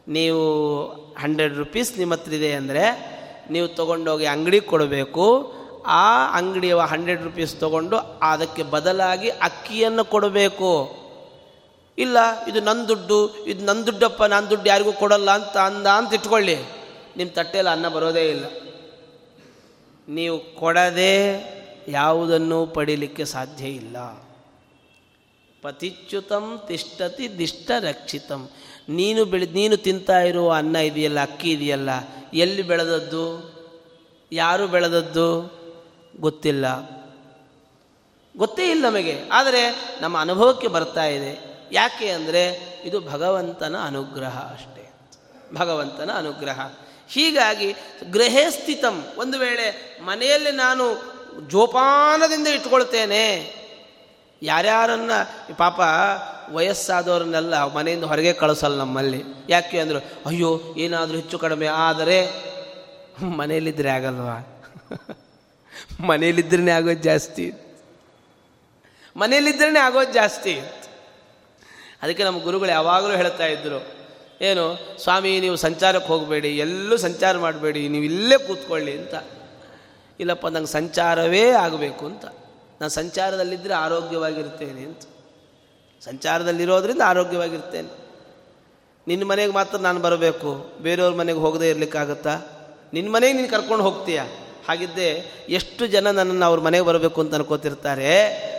ನೀವು 0.07 0.85
ಹಂಡ್ರೆಡ್ 1.21 1.57
ರುಪೀಸ್ 1.57 1.97
ನಿಮ್ಮ 1.97 2.13
ಹತ್ರ 2.13 2.33
ಇದೆ 2.33 2.53
ಅಂದರೆ 2.53 3.09
ನೀವು 3.51 3.67
ತೊಗೊಂಡೋಗಿ 3.67 4.25
ಅಂಗಡಿಗೆ 4.25 4.65
ಕೊಡಬೇಕು. 4.65 5.53
ಆ 5.85 6.37
ಅಂಗಡಿಯ 6.37 6.75
ಹಂಡ್ರೆಡ್ 6.75 7.23
ರುಪೀಸ್ 7.23 7.59
ತೊಗೊಂಡು 7.59 7.97
ಅದಕ್ಕೆ 8.21 8.63
ಬದಲಾಗಿ 8.63 9.29
ಅಕ್ಕಿಯನ್ನು 9.29 10.05
ಕೊಡಬೇಕು. 10.05 10.99
ಇಲ್ಲ, 11.97 12.45
ಇದು 12.45 12.61
ನನ್ನ 12.61 12.85
ದುಡ್ಡು, 12.85 13.35
ಇದು 13.35 13.65
ನನ್ನ 13.65 13.83
ದುಡ್ಡಪ್ಪ 13.83 14.23
ನನ್ನ 14.23 14.47
ದುಡ್ಡು 14.47 14.69
ಯಾರಿಗೂ 14.69 14.91
ಕೊಡಲ್ಲ 14.91 15.31
ಅಂತ 15.31 15.57
ಅಂದ 15.57 15.87
ಅಂತ 15.87 16.13
ಇಟ್ಕೊಳ್ಳಿ. 16.13 16.78
ನಿಮ್ಮ 17.17 17.31
ತಟ್ಟೆಯಲ್ಲಿ 17.35 17.71
ಅನ್ನ 17.71 17.87
ಬರೋದೇ 17.87 18.29
ಇಲ್ಲ. 18.29 18.45
ನೀವು 20.09 20.55
ಕೊಡದೆ 20.55 21.49
ಯಾವುದನ್ನು 21.87 22.67
ಪಡೀಲಿಕ್ಕೆ 22.67 23.25
ಸಾಧ್ಯ 23.25 23.67
ಇಲ್ಲ. 23.67 23.97
ಪತಿಚ್ಯುತಂ 25.61 26.63
ತಿಷ್ಟತಿ 26.67 27.37
ದಿಷ್ಟ 27.37 27.71
ರಕ್ಷಿತಂ. 27.79 28.49
ನೀನು 28.89 29.25
ಬೆಳೆ, 29.25 29.45
ನೀನು 29.45 29.77
ತಿಂತಾ 29.77 30.19
ಇರುವ 30.19 30.53
ಅನ್ನ 30.53 30.75
ಇದೆಯಲ್ಲ, 30.75 31.21
ಅಕ್ಕಿ 31.21 31.51
ಇದೆಯಲ್ಲ, 31.51 31.89
ಎಲ್ಲಿ 32.33 32.61
ಬೆಳೆದದ್ದು? 32.61 33.53
ಯಾರು 34.31 34.67
ಬೆಳೆದದ್ದು? 34.67 35.59
ಗೊತ್ತಿಲ್ಲ. 36.19 36.99
ಗೊತ್ತೇ 38.37 38.71
ಇಲ್ಲ 38.71 38.85
ನಮಗೆ. 38.85 39.21
ಆದರೆ 39.31 39.97
ನಮ್ಮ 40.01 40.19
ಅನುಭವಕ್ಕೆ 40.19 40.67
ಬರ್ತಾ 40.67 41.05
ಇದೆ. 41.05 41.59
ಯಾಕೆ 41.71 42.09
ಅಂದರೆ 42.09 42.59
ಇದು 42.85 43.01
ಭಗವಂತನ 43.01 43.75
ಅನುಗ್ರಹ 43.77 44.39
ಅಷ್ಟೇ. 44.39 44.93
ಭಗವಂತನ 45.53 46.11
ಅನುಗ್ರಹ. 46.15 46.59
ಹೀಗಾಗಿ 47.09 47.75
ಗೃಹೇ 48.11 48.49
ಸ್ಥಿತಂ 48.49 49.07
ಒಂದು 49.17 49.39
ವೇಳೆ 49.39 49.97
ಮನೆಯಲ್ಲಿ 50.01 50.51
ನಾನು 50.51 50.85
ಜೋಪಾನದಿಂದ 51.47 52.47
ಇಟ್ಕೊಳ್ತೇನೆ, 52.47 53.23
ಯಾರ್ಯಾರನ್ನು 54.41 55.57
ಪಾಪ 55.57 55.79
ವಯಸ್ಸಾದವ್ರನ್ನೆಲ್ಲ 56.51 57.73
ಮನೆಯಿಂದ 57.73 58.03
ಹೊರಗೆ 58.03 58.33
ಕಳಿಸಲ್ಲ 58.33 58.75
ನಮ್ಮಲ್ಲಿ. 58.75 59.23
ಯಾಕೆ 59.49 59.79
ಅಂದರು, 59.79 59.99
ಅಯ್ಯೋ, 60.25 60.61
ಏನಾದರೂ 60.77 61.15
ಹೆಚ್ಚು 61.15 61.39
ಕಡಿಮೆ 61.39 61.67
ಆದರೆ 61.67 62.19
ಮನೆಯಲ್ಲಿದ್ದರೆ 63.23 63.89
ಆಗಲ್ವಾ? 63.89 64.37
ಮನೆಯಲ್ಲಿದ್ದರೆ 65.99 66.71
ಆಗೋದು 66.71 66.93
ಜಾಸ್ತಿ. 66.93 67.53
ಮನೆಯಲ್ಲಿದ್ದರೆ 69.15 69.79
ಆಗೋದು 69.79 70.13
ಜಾಸ್ತಿ. 70.13 70.59
ಅದಕ್ಕೆ 72.01 72.23
ನಮ್ಮ 72.23 72.43
ಗುರುಗಳು 72.43 72.69
ಯಾವಾಗಲೂ 72.69 73.11
ಹೇಳ್ತಾ 73.11 73.45
ಇದ್ದರು 73.45 73.98
ಏನು, 74.41 74.97
ಸ್ವಾಮಿ, 74.99 75.39
ನೀವು 75.39 75.55
ಸಂಚಾರಕ್ಕೆ 75.55 76.07
ಹೋಗಬೇಡಿ, 76.07 76.57
ಎಲ್ಲೂ 76.57 76.97
ಸಂಚಾರ 76.97 77.37
ಮಾಡಬೇಡಿ, 77.37 77.87
ನೀವು 77.87 78.03
ಇಲ್ಲೇ 78.03 78.37
ಕೂತ್ಕೊಳ್ಳಿ 78.37 78.97
ಅಂತ. 78.97 79.13
ಇಲ್ಲಪ್ಪ, 80.19 80.47
ನಂಗೆ 80.47 80.67
ಸಂಚಾರವೇ 80.67 81.49
ಆಗಬೇಕು 81.49 82.05
ಅಂತ. 82.05 82.25
ನಾನು 82.81 82.89
ಸಂಚಾರದಲ್ಲಿದ್ದರೆ 82.89 83.73
ಆರೋಗ್ಯವಾಗಿರ್ತೇನೆ 83.73 84.81
ಅಂತ. 84.81 85.01
ಸಂಚಾರದಲ್ಲಿರೋದ್ರಿಂದ 86.01 87.01
ಆರೋಗ್ಯವಾಗಿರ್ತೇನೆ. 87.05 88.09
ನಿನ್ನ 89.07 89.23
ಮನೆಗೆ 89.23 89.53
ಮಾತ್ರ 89.53 89.77
ನಾನು 89.77 89.99
ಬರಬೇಕು. 89.99 90.71
ಬೇರೆಯವ್ರ 90.81 91.15
ಮನೆಗೆ 91.15 91.39
ಹೋಗದೇ 91.39 91.69
ಇರಲಿಕ್ಕಾಗತ್ತಾ? 91.69 92.35
ನಿನ್ನ 92.93 93.11
ಮನೆಗೆ 93.11 93.33
ನೀನು 93.33 93.47
ಕರ್ಕೊಂಡು 93.47 93.83
ಹೋಗ್ತೀಯಾ? 93.83 94.25
ಹಾಗಿದ್ದೆ 94.67 95.31
ಎಷ್ಟು 95.49 95.87
ಜನ 95.87 96.11
ನನ್ನನ್ನು 96.11 96.45
ಅವ್ರ 96.45 96.59
ಮನೆಗೆ 96.59 96.83
ಬರಬೇಕು 96.83 97.21
ಅಂತ 97.21 97.35
ಅನ್ಕೋತಿರ್ತಾರೆ. 97.35 98.49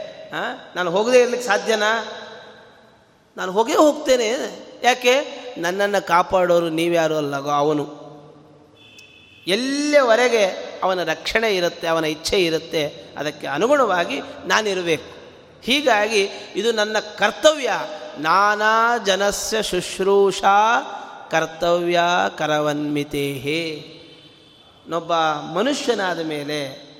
ನಾನು 0.77 0.91
ಹೋಗದೇ 0.91 1.21
ಇರಲಿಕ್ಕೆ 1.21 1.49
ಸಾಧ್ಯನಾ? 1.49 2.05
ನಾನು 3.37 3.53
ಹೋಗೇ 3.53 3.75
ಹೋಗ್ತೇನೆ. 3.75 4.31
ಯಾಕೆ? 4.83 5.40
ನನ್ನನ್ನು 5.61 6.07
ಕಾಪಾಡೋರು 6.07 6.69
ನೀವ್ಯಾರು 6.69 7.17
ಅಲ್ಲಗೋ 7.17 7.51
ಅವನು. 7.51 8.01
ಎಲ್ಲಿಯವರೆಗೆ 9.47 10.45
ಅವನ 10.83 11.03
ರಕ್ಷಣೆ 11.03 11.57
ಇರುತ್ತೆ, 11.57 11.87
ಅವನ 11.87 12.05
ಇಚ್ಛೆ 12.05 12.45
ಇರುತ್ತೆ, 12.45 12.87
ಅದಕ್ಕೆ 13.19 13.47
ಅನುಗುಣವಾಗಿ 13.47 14.21
ನಾನಿರಬೇಕು. 14.21 15.21
ಹೀಗಾಗಿ 15.63 16.29
ಇದು 16.57 16.73
ನನ್ನ 16.73 16.97
ಕರ್ತವ್ಯ. 16.99 17.71
ನಾನಾ 18.19 18.99
ಜನಸ್ಯ 18.99 19.63
ಶುಶ್ರೂಷಾ 19.63 20.81
ಕರ್ತವ್ಯ 21.31 22.01
ಕರವನ್ಮಿತೇಹೇ. 22.39 23.87
ನೊಬ್ಬ 24.89 25.13
ಮನುಷ್ಯನಾದ 25.55 26.21
ಮೇಲೆ 26.21 26.91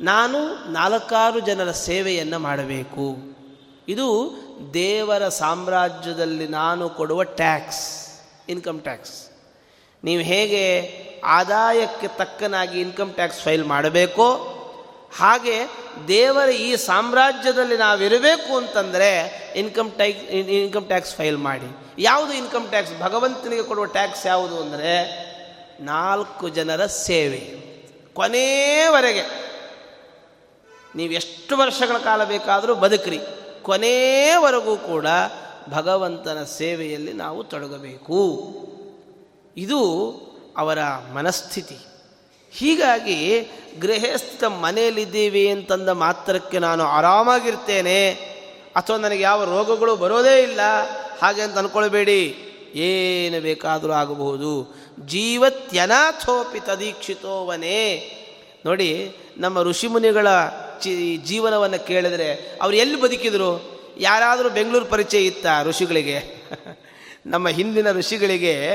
ನಾನು 0.00 0.70
ನಾಲ್ಕಾರು 0.72 1.40
ಜನರ 1.40 1.70
ಸೇವೆಯನ್ನು 1.70 2.38
ಮಾಡಬೇಕು. 2.38 3.16
ಇದು 3.88 4.36
ದೇವರ 4.74 5.28
ಸಾಮ್ರಾಜ್ಯದಲ್ಲಿ 5.28 6.46
ನಾನು 6.48 6.88
ಕೊಡುವ 6.88 7.22
ಟ್ಯಾಕ್ಸ್, 7.22 7.84
ಇನ್ಕಮ್ 8.48 8.80
ಟ್ಯಾಕ್ಸ್. 8.80 9.30
ನೀವು 10.04 10.22
ಹೇಗೆ 10.22 10.64
ಆದಾಯಕ್ಕೆ 11.24 12.08
ತಕ್ಕನಾಗಿ 12.08 12.80
ಇನ್ಕಮ್ 12.80 13.14
ಟ್ಯಾಕ್ಸ್ 13.14 13.40
ಫೈಲ್ 13.40 13.64
ಮಾಡಬೇಕೋ, 13.64 14.28
ಹಾಗೆ 15.18 15.56
ದೇವರ 16.08 16.48
ಈ 16.48 16.76
ಸಾಮ್ರಾಜ್ಯದಲ್ಲಿ 16.76 17.76
ನಾವಿರಬೇಕು 17.76 18.56
ಅಂತಂದರೆ 18.56 19.10
income 19.56 19.90
tax 19.92 20.24
income 20.30 20.86
tax 20.86 21.14
file 21.14 21.38
ಮಾಡಿ. 21.38 21.70
ಯಾವುದು 21.98 22.32
ಇನ್ಕಮ್ 22.32 22.68
ಟ್ಯಾಕ್ಸ್? 22.68 22.92
ಭಗವಂತನಿಗೆ 23.00 23.62
ಕೊಡುವ 23.62 23.84
ಟ್ಯಾಕ್ಸ್ 23.84 24.26
ಯಾವುದು 24.26 24.60
ಅಂದರೆ 24.60 24.92
ನಾಲ್ಕು 25.80 26.48
ಜನರ 26.48 26.86
ಸೇವೆ. 26.86 27.42
ಕೊನೆಯವರೆಗೆ 28.14 29.24
ನೀವು 30.94 31.12
ಎಷ್ಟು 31.12 31.56
ವರ್ಷಗಳ 31.56 31.98
ಕಾಲ 31.98 32.24
ಬೇಕಾದರೂ 32.24 32.74
ಬದುಕ್ರಿ. 32.74 33.20
ಕೊನೆಯವರೆಗೂ 33.62 34.76
ಕೂಡ 34.76 35.06
ಭಗವಂತನ 35.70 36.44
ಸೇವೆಯಲ್ಲಿ 36.44 37.12
ನಾವು 37.12 37.44
ತೊಡಗಬೇಕು. 37.44 38.48
ಇದು 39.56 40.12
ಅವರ 40.56 40.78
ಮನಸ್ಥಿತಿ. 41.14 41.76
ಹೀಗಾಗಿ 42.50 43.40
ಗೃಹಸ್ಥ 43.80 44.44
ಮನೆಯಲ್ಲಿದ್ದೀವಿ 44.44 45.48
ಅಂತಂದ 45.48 45.88
ಮಾತ್ರಕ್ಕೆ 45.88 46.58
ನಾನು 46.58 46.84
ಆರಾಮಾಗಿರ್ತೇನೆ. 46.84 48.10
ಅಥವಾ 48.76 48.96
ನನಗೆ 48.96 49.22
ಯಾವ 49.22 49.44
ರೋಗಗಳು 49.44 49.96
ಬರೋದೇ 49.96 50.42
ಇಲ್ಲ. 50.42 50.60
ಹಾಗೆ 51.22 51.42
ಅಂತ 51.42 51.58
ಅಂದ್ಕೊಳ್ಬೇಡಿ 51.58 52.36
ಏನು 52.74 53.42
ಬೇಕಾದರೂ 53.42 53.92
ಆಗಬಹುದು. 53.92 54.76
ಜೀವತ್ಯನಾಥೋಪಿ 55.06 56.60
ತದೀಕ್ಷಿತೋವನೇ. 56.60 58.14
ನೋಡಿ, 58.66 59.16
ನಮ್ಮ 59.38 59.62
ಋಷಿಮುನಿಗಳ 59.62 60.28
ಚಿ 60.80 61.16
ಜೀವನವನ್ನು 61.16 61.86
ಕೇಳಿದರೆ 61.86 62.58
ಅವ್ರು 62.62 62.76
ಎಲ್ಲಿ 62.76 63.00
ಬದುಕಿದ್ರು? 63.00 63.78
ಯಾರಾದರೂ 63.98 64.50
ಬೆಂಗಳೂರು 64.50 64.84
ಪರಿಚಯ 64.84 65.26
ಇತ್ತ 65.26 65.46
ಋಷಿಗಳಿಗೆ? 65.62 66.42
ನಮ್ಮ 67.26 67.48
ಹಿಂದಿನ 67.48 67.92
ಋಷಿಗಳಿಗೆ 67.92 68.68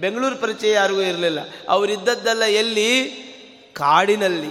ಬೆಂಗಳೂರು 0.00 0.36
ಪರಿಚಯ 0.36 0.70
ಯಾರಿಗೂ 0.70 1.00
ಇರಲಿಲ್ಲ. 1.00 1.38
ಅವರಿದ್ದದ್ದೆಲ್ಲ 1.68 2.44
ಎಲ್ಲಿ? 2.44 3.10
ಕಾಡಿನಲ್ಲಿ. 3.72 4.50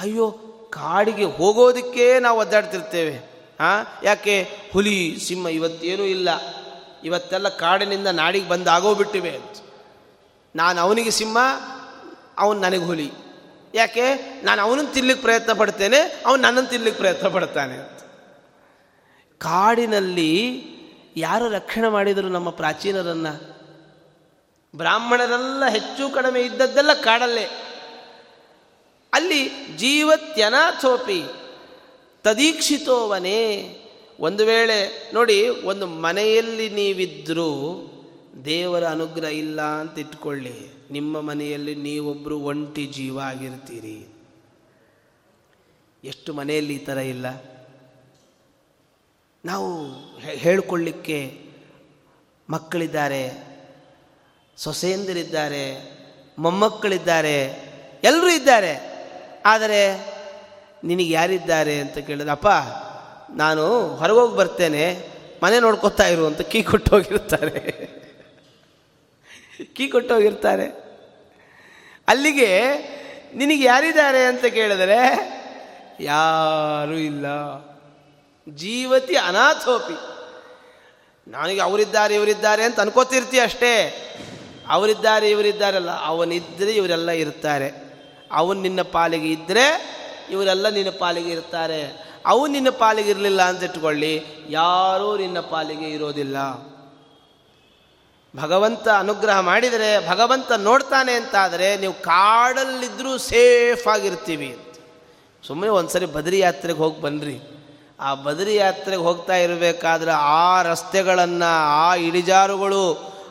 ಅಯ್ಯೋ, 0.00 0.30
ಕಾಡಿಗೆ 0.70 1.24
ಹೋಗೋದಕ್ಕೆ 1.24 2.18
ನಾವು 2.18 2.40
ಒದ್ದಾಡ್ತಿರ್ತೇವೆ. 2.40 3.14
ಹಾಂ 3.60 3.86
ಯಾಕೆ? 4.02 4.48
ಹುಲಿ, 4.72 5.20
ಸಿಂಹ 5.20 5.48
ಇವತ್ತೇನೂ 5.48 6.02
ಇಲ್ಲ. 6.02 6.28
ಇವತ್ತೆಲ್ಲ 7.04 7.48
ಕಾಡಿನಿಂದ 7.48 8.06
ನಾಡಿಗೆ 8.06 8.48
ಬಂದು 8.48 8.70
ಆಗೋಗ್ಬಿಟ್ಟಿವೆ 8.70 9.30
ಅಂತ. 9.30 9.56
ನಾನು 10.56 10.80
ಅವನಿಗೆ 10.80 11.10
ಸಿಂಹ, 11.10 11.38
ಅವನು 12.38 12.60
ನನಗೆ 12.60 12.84
ಹುಲಿ. 12.84 13.10
ಯಾಕೆ? 13.74 14.14
ನಾನು 14.42 14.62
ಅವನನ್ನು 14.62 14.92
ತಿನ್ಲಿಕ್ಕೆ 14.92 15.22
ಪ್ರಯತ್ನ 15.22 15.52
ಪಡ್ತೇನೆ, 15.52 16.00
ಅವನು 16.26 16.42
ನನ್ನನ್ನು 16.42 16.70
ತಿನ್ಲಿಕ್ಕೆ 16.70 17.02
ಪ್ರಯತ್ನ 17.02 17.28
ಪಡ್ತಾನೆ 17.28 18.00
ಕಾಡಿನಲ್ಲಿ 19.38 20.62
ಯಾರು 21.16 21.48
ರಕ್ಷಣೆ 21.48 21.88
ಮಾಡಿದರು 21.88 22.28
ನಮ್ಮ 22.28 22.50
ಪ್ರಾಚೀನರನ್ನು? 22.50 23.50
ಬ್ರಾಹ್ಮಣರೆಲ್ಲ 24.76 25.66
ಹೆಚ್ಚು 25.66 26.14
ಕಡಿಮೆ 26.14 26.40
ಇದ್ದದ್ದೆಲ್ಲ 26.40 26.92
ಕಾಡಲ್ಲೇ. 26.92 27.48
ಅಲ್ಲಿ 29.12 29.50
ಜೀವತ್ಯನಾಥೋಪಿ 29.76 31.24
ತದೀಕ್ಷಿತೋವನೇ. 32.22 33.76
ಒಂದು 34.20 34.46
ವೇಳೆ 34.46 35.10
ನೋಡಿ, 35.14 35.48
ಒಂದು 35.48 35.86
ಮನೆಯಲ್ಲಿ 35.86 36.68
ನೀವಿದ್ದರೂ 36.68 37.50
ದೇವರ 38.44 38.86
ಅನುಗ್ರಹ 38.86 39.28
ಇಲ್ಲ 39.28 39.60
ಅಂತ 39.60 39.98
ಇಟ್ಕೊಳ್ಳಿ. 39.98 40.72
ನಿಮ್ಮ 40.90 41.20
ಮನೆಯಲ್ಲಿ 41.20 41.74
ನೀವೊಬ್ಬರು 41.74 42.40
ಒಂಟಿ 42.40 42.86
ಜೀವ 42.86 43.20
ಆಗಿರ್ತೀರಿ. 43.20 44.08
ಎಷ್ಟು 46.04 46.34
ಮನೆಯಲ್ಲಿ 46.34 46.74
ಈ 46.74 46.78
ಥರ 46.78 46.98
ಇಲ್ಲ? 46.98 47.26
ನಾವು 49.44 49.68
ಹೇಳ್ಕೊಳ್ಳಿಕ್ಕೆ 50.24 51.38
ಮಕ್ಕಳಿದ್ದಾರೆ, 52.50 53.42
ಸೊಸೆಯಂದಿರಿದ್ದಾರೆ, 54.56 55.94
ಮೊಮ್ಮಕ್ಕಳಿದ್ದಾರೆ 56.38 57.36
ಎಲ್ಲರೂ 58.04 58.28
ಇದ್ದಾರೆ. 58.28 58.90
ಆದರೆ 59.46 59.80
ನಿನಗೆ 60.84 61.10
ಯಾರಿದ್ದಾರೆ 61.10 61.80
ಅಂತ 61.80 61.98
ಕೇಳಿದ 61.98 62.28
ಅಪ್ಪ, 62.28 62.48
ನಾನು 63.32 63.88
ಹೊರಗೋಗಿ 63.96 64.36
ಬರ್ತೇನೆ, 64.36 65.08
ಮನೆ 65.42 65.60
ನೋಡ್ಕೋತಾ 65.60 66.06
ಇರು 66.06 66.26
ಅಂತ 66.26 66.40
ಕೀ 66.40 66.62
ಕೊಟ್ಟೋಗಿರ್ತಾರೆ 66.62 67.99
ಕೀ 69.64 69.88
ಕೊಟ್ಟೋಗಿರ್ತಾರೆ. 69.88 70.64
ಅಲ್ಲಿಗೆ 72.08 72.72
ನಿನಗೆ 73.34 73.64
ಯಾರಿದ್ದಾರೆ 73.64 74.24
ಅಂತ 74.24 74.44
ಕೇಳಿದರೆ, 74.44 75.30
ಯಾರೂ 76.00 76.92
ಇಲ್ಲ. 76.92 77.26
ಜೀವತಿ 78.48 79.16
ಅನಾಥೋಪಿ. 79.16 79.94
ನನಗೆ 81.30 81.60
ಅವರಿದ್ದಾರೆ, 81.60 82.14
ಇವರಿದ್ದಾರೆ 82.14 82.64
ಅಂತ 82.64 82.80
ಅನ್ಕೋತಿರ್ತಿ 82.80 83.40
ಅಷ್ಟೇ. 83.40 84.06
ಅವರಿದ್ದಾರೆ, 84.68 85.30
ಇವರಿದ್ದಾರಲ್ಲ. 85.30 86.04
ಅವನಿದ್ದರೆ 86.04 86.72
ಇವರೆಲ್ಲ 86.72 87.10
ಇರ್ತಾರೆ. 87.10 87.90
ಅವನು 88.32 88.60
ನಿನ್ನ 88.60 88.82
ಪಾಲಿಗೆ 88.82 89.28
ಇದ್ದರೆ 89.28 89.96
ಇವರೆಲ್ಲ 90.30 90.68
ನಿನ್ನ 90.68 90.90
ಪಾಲಿಗೆ 90.98 91.30
ಇರ್ತಾರೆ. 91.30 92.10
ಅವನು 92.26 92.52
ನಿನ್ನ 92.52 92.70
ಪಾಲಿಗೆ 92.70 93.10
ಇರಲಿಲ್ಲ 93.10 93.42
ಅಂತ 93.42 93.62
ಇಟ್ಕೊಳ್ಳಿ. 93.62 94.24
ಯಾರೂ 94.48 95.16
ನಿನ್ನ 95.16 95.40
ಪಾಲಿಗೆ 95.40 95.90
ಇರೋದಿಲ್ಲ. 95.90 96.36
ಭಗವಂತ 98.36 98.88
ಅನುಗ್ರಹ 98.88 99.40
ಮಾಡಿದರೆ 99.40 100.08
ಭಗವಂತ 100.08 100.52
ನೋಡ್ತಾನೆ 100.52 101.12
ಅಂತಾದರೆ 101.12 101.76
ನೀವು 101.76 101.92
ಕಾಡಲ್ಲಿದ್ದರೂ 101.92 103.18
ಸೇಫ್ 103.18 103.88
ಆಗಿರ್ತೀವಿ 103.88 104.58
ಸುಮ್ಮನೆ 105.46 105.70
ಒಂದು 105.70 105.88
ಸರಿ 105.88 106.06
ಬದ್ರಿ 106.06 106.38
ಯಾತ್ರೆಗೆ 106.38 106.78
ಹೋಗಿ 106.78 107.00
ಬನ್ನಿರಿ 107.00 107.40
ಆ 108.00 108.14
ಬದರಿ 108.14 108.54
ಯಾತ್ರೆಗೆ 108.54 109.02
ಹೋಗ್ತಾ 109.02 109.34
ಇರಬೇಕಾದ್ರೆ 109.36 110.10
ಆ 110.10 110.62
ರಸ್ತೆಗಳನ್ನು, 110.62 111.58
ಆ 111.68 111.94
ಇಳಿಜಾರುಗಳು, 111.94 112.84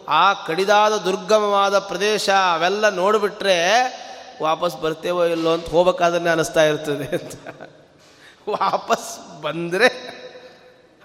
ಆ 0.07 0.33
ಕಡಿದಾದ 0.33 0.97
ದುರ್ಗಮವಾದ 0.97 1.79
ಪ್ರದೇಶ 1.79 2.29
ಅವೆಲ್ಲ 2.29 2.89
ನೋಡಿಬಿಟ್ರೆ 2.89 3.57
ವಾಪಸ್ 4.41 4.81
ಬರ್ತೇವೋ 4.81 5.25
ಇಲ್ಲೋ 5.25 5.53
ಅಂತ 5.53 5.69
ಹೋಗ್ಬೇಕಾದ್ರೆ 5.69 6.29
ಅನ್ನಿಸ್ತಾ 6.29 6.63
ಇರ್ತದೆ 6.63 7.03
ಅಂತ. 7.03 7.33
ವಾಪಸ್ 8.49 9.41
ಬಂದರೆ 9.41 9.89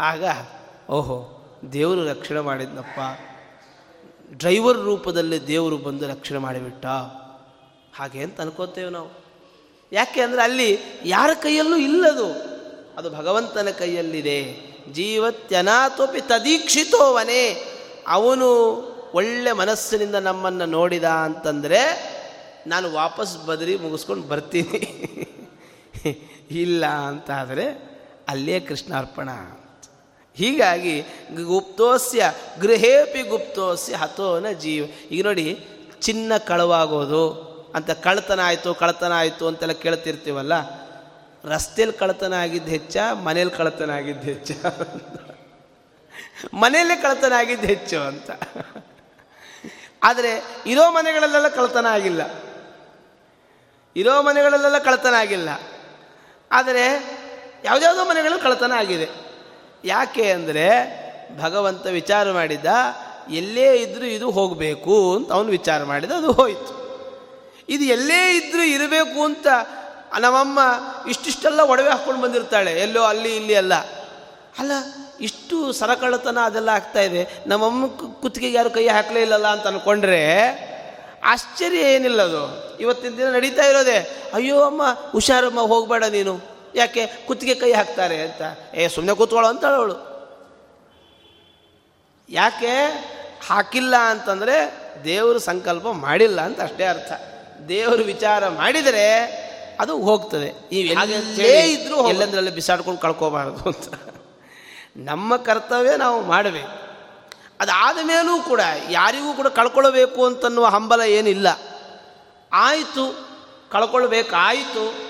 ಆಗ, 0.00 0.24
ಓಹೋ, 0.90 1.16
ದೇವರು 1.72 2.04
ರಕ್ಷಣೆ 2.04 2.40
ಮಾಡಿದ್ನಪ್ಪ. 2.40 3.00
ಡ್ರೈವರ್ 4.36 4.78
ರೂಪದಲ್ಲಿ 4.78 5.46
ದೇವರು 5.46 5.78
ಬಂದು 5.78 6.08
ರಕ್ಷಣೆ 6.08 6.38
ಮಾಡಿಬಿಟ್ಟ. 6.38 6.86
ಹಾಗೆ 7.96 8.22
ಅಂತ 8.22 8.40
ಅನ್ಕೋತೇವೆ 8.40 8.90
ನಾವು. 8.90 9.24
ಯಾಕೆ 9.92 10.20
ಅಂದರೆ 10.20 10.42
ಅಲ್ಲಿ 10.42 10.78
ಯಾರ 11.04 11.30
ಕೈಯಲ್ಲೂ 11.42 11.76
ಇಲ್ಲದು. 11.76 12.54
ಅದು 12.96 13.10
ಭಗವಂತನ 13.10 13.68
ಕೈಯಲ್ಲಿದೆ. 13.78 14.54
ಜೀವತ್ಯನಾಥೋಪಿ 14.92 16.20
ತದೀಕ್ಷಿತೋವನೇ. 16.20 17.64
ಅವನು 18.08 18.48
ಒಳ್ಳೆ 19.14 19.52
ಮನಸ್ಸಿನಿಂದ 19.52 20.14
ನಮ್ಮನ್ನು 20.14 20.66
ನೋಡಿದ 20.66 21.04
ಅಂತಂದರೆ 21.04 22.14
ನಾನು 22.66 22.92
ವಾಪಸ್ 22.92 23.46
ಬದರಿ 23.46 23.76
ಮುಗಿಸ್ಕೊಂಡು 23.76 24.28
ಬರ್ತೀನಿ. 24.28 25.00
ಇಲ್ಲ 26.50 26.86
ಅಂತಾದರೆ 26.86 27.94
ಅಲ್ಲೇ 28.28 28.60
ಕೃಷ್ಣಾರ್ಪಣ. 28.60 29.28
ಹೀಗಾಗಿ 30.34 31.00
ಗುಪ್ತೋಸ್ಯ 31.44 32.32
ಗೃಹೇಪಿ 32.60 33.22
ಗುಪ್ತೋಸ್ಯ 33.22 33.94
ಹತೋನ 33.96 34.50
ಜೀವ. 34.50 34.84
ಈಗ 35.10 35.24
ನೋಡಿ, 35.24 35.66
ಚಿನ್ನ 36.00 36.36
ಕಳವಾಗೋದು 36.36 37.32
ಅಂತ 37.74 37.90
ಕಳ್ತನ 37.90 38.40
ಆಯಿತು 38.44 38.74
ಕಳ್ತನ 38.74 39.12
ಆಯಿತು 39.12 39.46
ಅಂತೆಲ್ಲ 39.46 39.72
ಕೇಳ್ತಿರ್ತೀವಲ್ಲ 39.72 40.84
ರಸ್ತೆಯಲ್ಲಿ 41.44 41.98
ಕಳ್ತನ 41.98 42.32
ಆಗಿದ್ದು 42.32 42.70
ಹೆಚ್ಚ, 42.70 42.96
ಮನೇಲಿ 43.22 43.50
ಕಳ್ತನ 43.50 43.90
ಆಗಿದ್ದು 43.90 44.28
ಹೆಚ್ಚ? 44.28 44.50
ಮನೆಯಲ್ಲೇ 46.54 46.96
ಕಳ್ತನ 46.96 47.32
ಆಗಿದ್ದು 47.36 47.66
ಹೆಚ್ಚು 47.66 48.00
ಅಂತ. 48.00 48.30
ಆದರೆ, 50.02 50.44
ಇರೋ 50.66 50.90
ಮನೆಗಳಲ್ಲೆಲ್ಲ 50.90 51.48
ಕಳ್ತನ 51.48 51.86
ಆಗಿಲ್ಲ. 51.86 52.22
ಇರೋ 53.96 54.22
ಮನೆಗಳಲ್ಲೆಲ್ಲ 54.22 54.78
ಕಳ್ತನ 54.78 55.14
ಆಗಿಲ್ಲ. 55.14 55.48
ಆದರೆ, 56.52 56.86
ಯಾವುದ್ಯಾವುದೋ 57.64 58.04
ಮನೆಗಳಲ್ಲಿ 58.04 58.42
ಕಳ್ತನ 58.42 58.72
ಆಗಿದೆ. 58.72 59.23
ಯಾಕೆ 59.84 60.26
ಅಂದರೆ 60.36 60.66
ಭಗವಂತ 61.42 61.86
ವಿಚಾರ 62.00 62.32
ಮಾಡಿದ್ದ, 62.38 62.66
ಎಲ್ಲೇ 63.40 63.68
ಇದ್ದರೂ 63.84 64.06
ಇದು 64.16 64.26
ಹೋಗಬೇಕು 64.38 64.96
ಅಂತ 65.16 65.28
ಅವನು 65.36 65.50
ವಿಚಾರ 65.58 65.80
ಮಾಡಿದ, 65.84 66.12
ಅದು 66.20 66.32
ಹೋಯಿತು. 66.40 66.72
ಇದು 67.74 67.84
ಎಲ್ಲೇ 67.96 68.20
ಇದ್ದರೂ 68.38 68.64
ಇರಬೇಕು 68.76 69.18
ಅಂತ 69.30 69.46
ನಮ್ಮಮ್ಮ 70.24 70.60
ಇಷ್ಟಿಷ್ಟೆಲ್ಲ 71.12 71.60
ಒಡವೆ 71.72 71.90
ಹಾಕ್ಕೊಂಡು 71.90 72.22
ಬಂದಿರ್ತಾಳೆ, 72.24 72.72
ಎಲ್ಲೋ 72.86 73.02
ಅಲ್ಲಿ 73.12 73.30
ಇಲ್ಲಿ 73.36 73.54
ಅಲ್ಲ 73.62 73.74
ಅಲ್ಲ, 74.60 74.72
ಇಷ್ಟು 75.20 75.56
ಸರಕಳ್ಳತನ 75.72 76.38
ಅದೆಲ್ಲ 76.48 76.70
ಆಗ್ತಾ 76.78 77.02
ಇದೆ, 77.08 77.22
ನಮ್ಮಮ್ಮ 77.46 77.86
ಕುತ್ತಿಗೆಗೆ 78.22 78.56
ಯಾರು 78.56 78.70
ಕೈ 78.70 78.86
ಹಾಕಲೇ 78.96 79.22
ಇಲ್ಲಲ್ಲ 79.22 79.48
ಅಂತ 79.54 79.66
ಅಂದ್ಕೊಂಡ್ರೆ 79.66 80.20
ಆಶ್ಚರ್ಯ 81.32 81.82
ಏನಿಲ್ಲ 81.94 82.22
ಅದು 82.22 82.42
ಇವತ್ತಿನ 82.82 83.12
ದಿನ 83.18 83.28
ನಡೀತಾ 83.36 83.64
ಇರೋದೆ, 83.66 83.98
ಅಯ್ಯೋ 84.34 84.56
ಅಮ್ಮ, 84.60 84.82
ಹುಷಾರಮ್ಮ, 85.12 85.60
ಹೋಗಬೇಡ 85.72 86.04
ನೀನು. 86.16 86.34
ಯಾಕೆ 86.74 87.06
ಕುತ್ತಿಗೆ 87.06 87.54
ಕೈ 87.54 87.72
ಹಾಕ್ತಾರೆ 87.72 88.22
ಅಂತ? 88.22 88.74
ಏ 88.74 88.88
ಸುಮ್ಮನೆ 88.88 89.16
ಕೂತ್ಕೊಳ್ಳೋ 89.16 89.48
ಅಂತ 89.48 89.64
ಅವಳು 89.64 90.14
ಯಾಕೆ? 92.28 92.76
ಹಾಕಿಲ್ಲ 93.46 93.96
ಅಂತಂದರೆ 93.96 94.80
ದೇವರು 95.04 95.38
ಸಂಕಲ್ಪ 95.38 95.88
ಮಾಡಿಲ್ಲ 95.88 96.40
ಅಂತ 96.40 96.60
ಅಷ್ಟೇ 96.60 96.84
ಅರ್ಥ. 96.84 97.12
ದೇವರು 97.68 98.04
ವಿಚಾರ 98.04 98.48
ಮಾಡಿದರೆ 98.48 99.26
ಅದು 99.80 99.98
ಹೋಗ್ತದೆ. 99.98 100.68
ಇದ್ರೂ 101.72 102.08
ಎಲ್ಲಂದ್ರಲ್ಲಿ 102.08 102.50
ಬಿಸಾಡ್ಕೊಂಡು 102.50 103.00
ಕಳ್ಕೋಬಾರದು 103.00 103.68
ಅಂತ. 103.68 103.94
ನಮ್ಮ 104.96 105.36
ಕರ್ತವ್ಯ 105.36 105.96
ನಾವು 105.96 106.22
ಮಾಡಬೇಕು. 106.22 106.84
ಅದಾದ 107.60 107.98
ಮೇಲೂ 108.06 108.42
ಕೂಡ 108.42 108.60
ಯಾರಿಗೂ 108.90 109.32
ಕೂಡ 109.32 109.46
ಕಳ್ಕೊಳ್ಬೇಕು 109.46 110.24
ಅಂತನ್ನುವ 110.24 110.66
ಹಂಬಲ 110.66 111.00
ಏನಿಲ್ಲ. 111.00 111.46
ಆಯಿತು 112.52 113.28
ಕಳ್ಕೊಳ್ಬೇಕಾಯಿತು. 113.70 115.03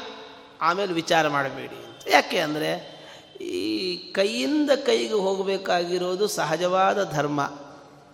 ಆಮೇಲೆ 0.61 0.93
ವಿಚಾರ 0.93 1.29
ಮಾಡಬೇಡಿ 1.29 1.77
ಅಂತ. 1.77 2.09
ಯಾಕೆ 2.11 2.39
ಅಂದರೆ 2.39 2.71
ಈ 3.41 3.97
ಕೈಯಿಂದ 4.13 4.71
ಕೈಗೆ 4.87 5.15
ಹೋಗಬೇಕಾಗಿರೋದು 5.15 6.27
ಸಹಜವಾದ 6.29 7.13
ಧರ್ಮ. 7.13 7.41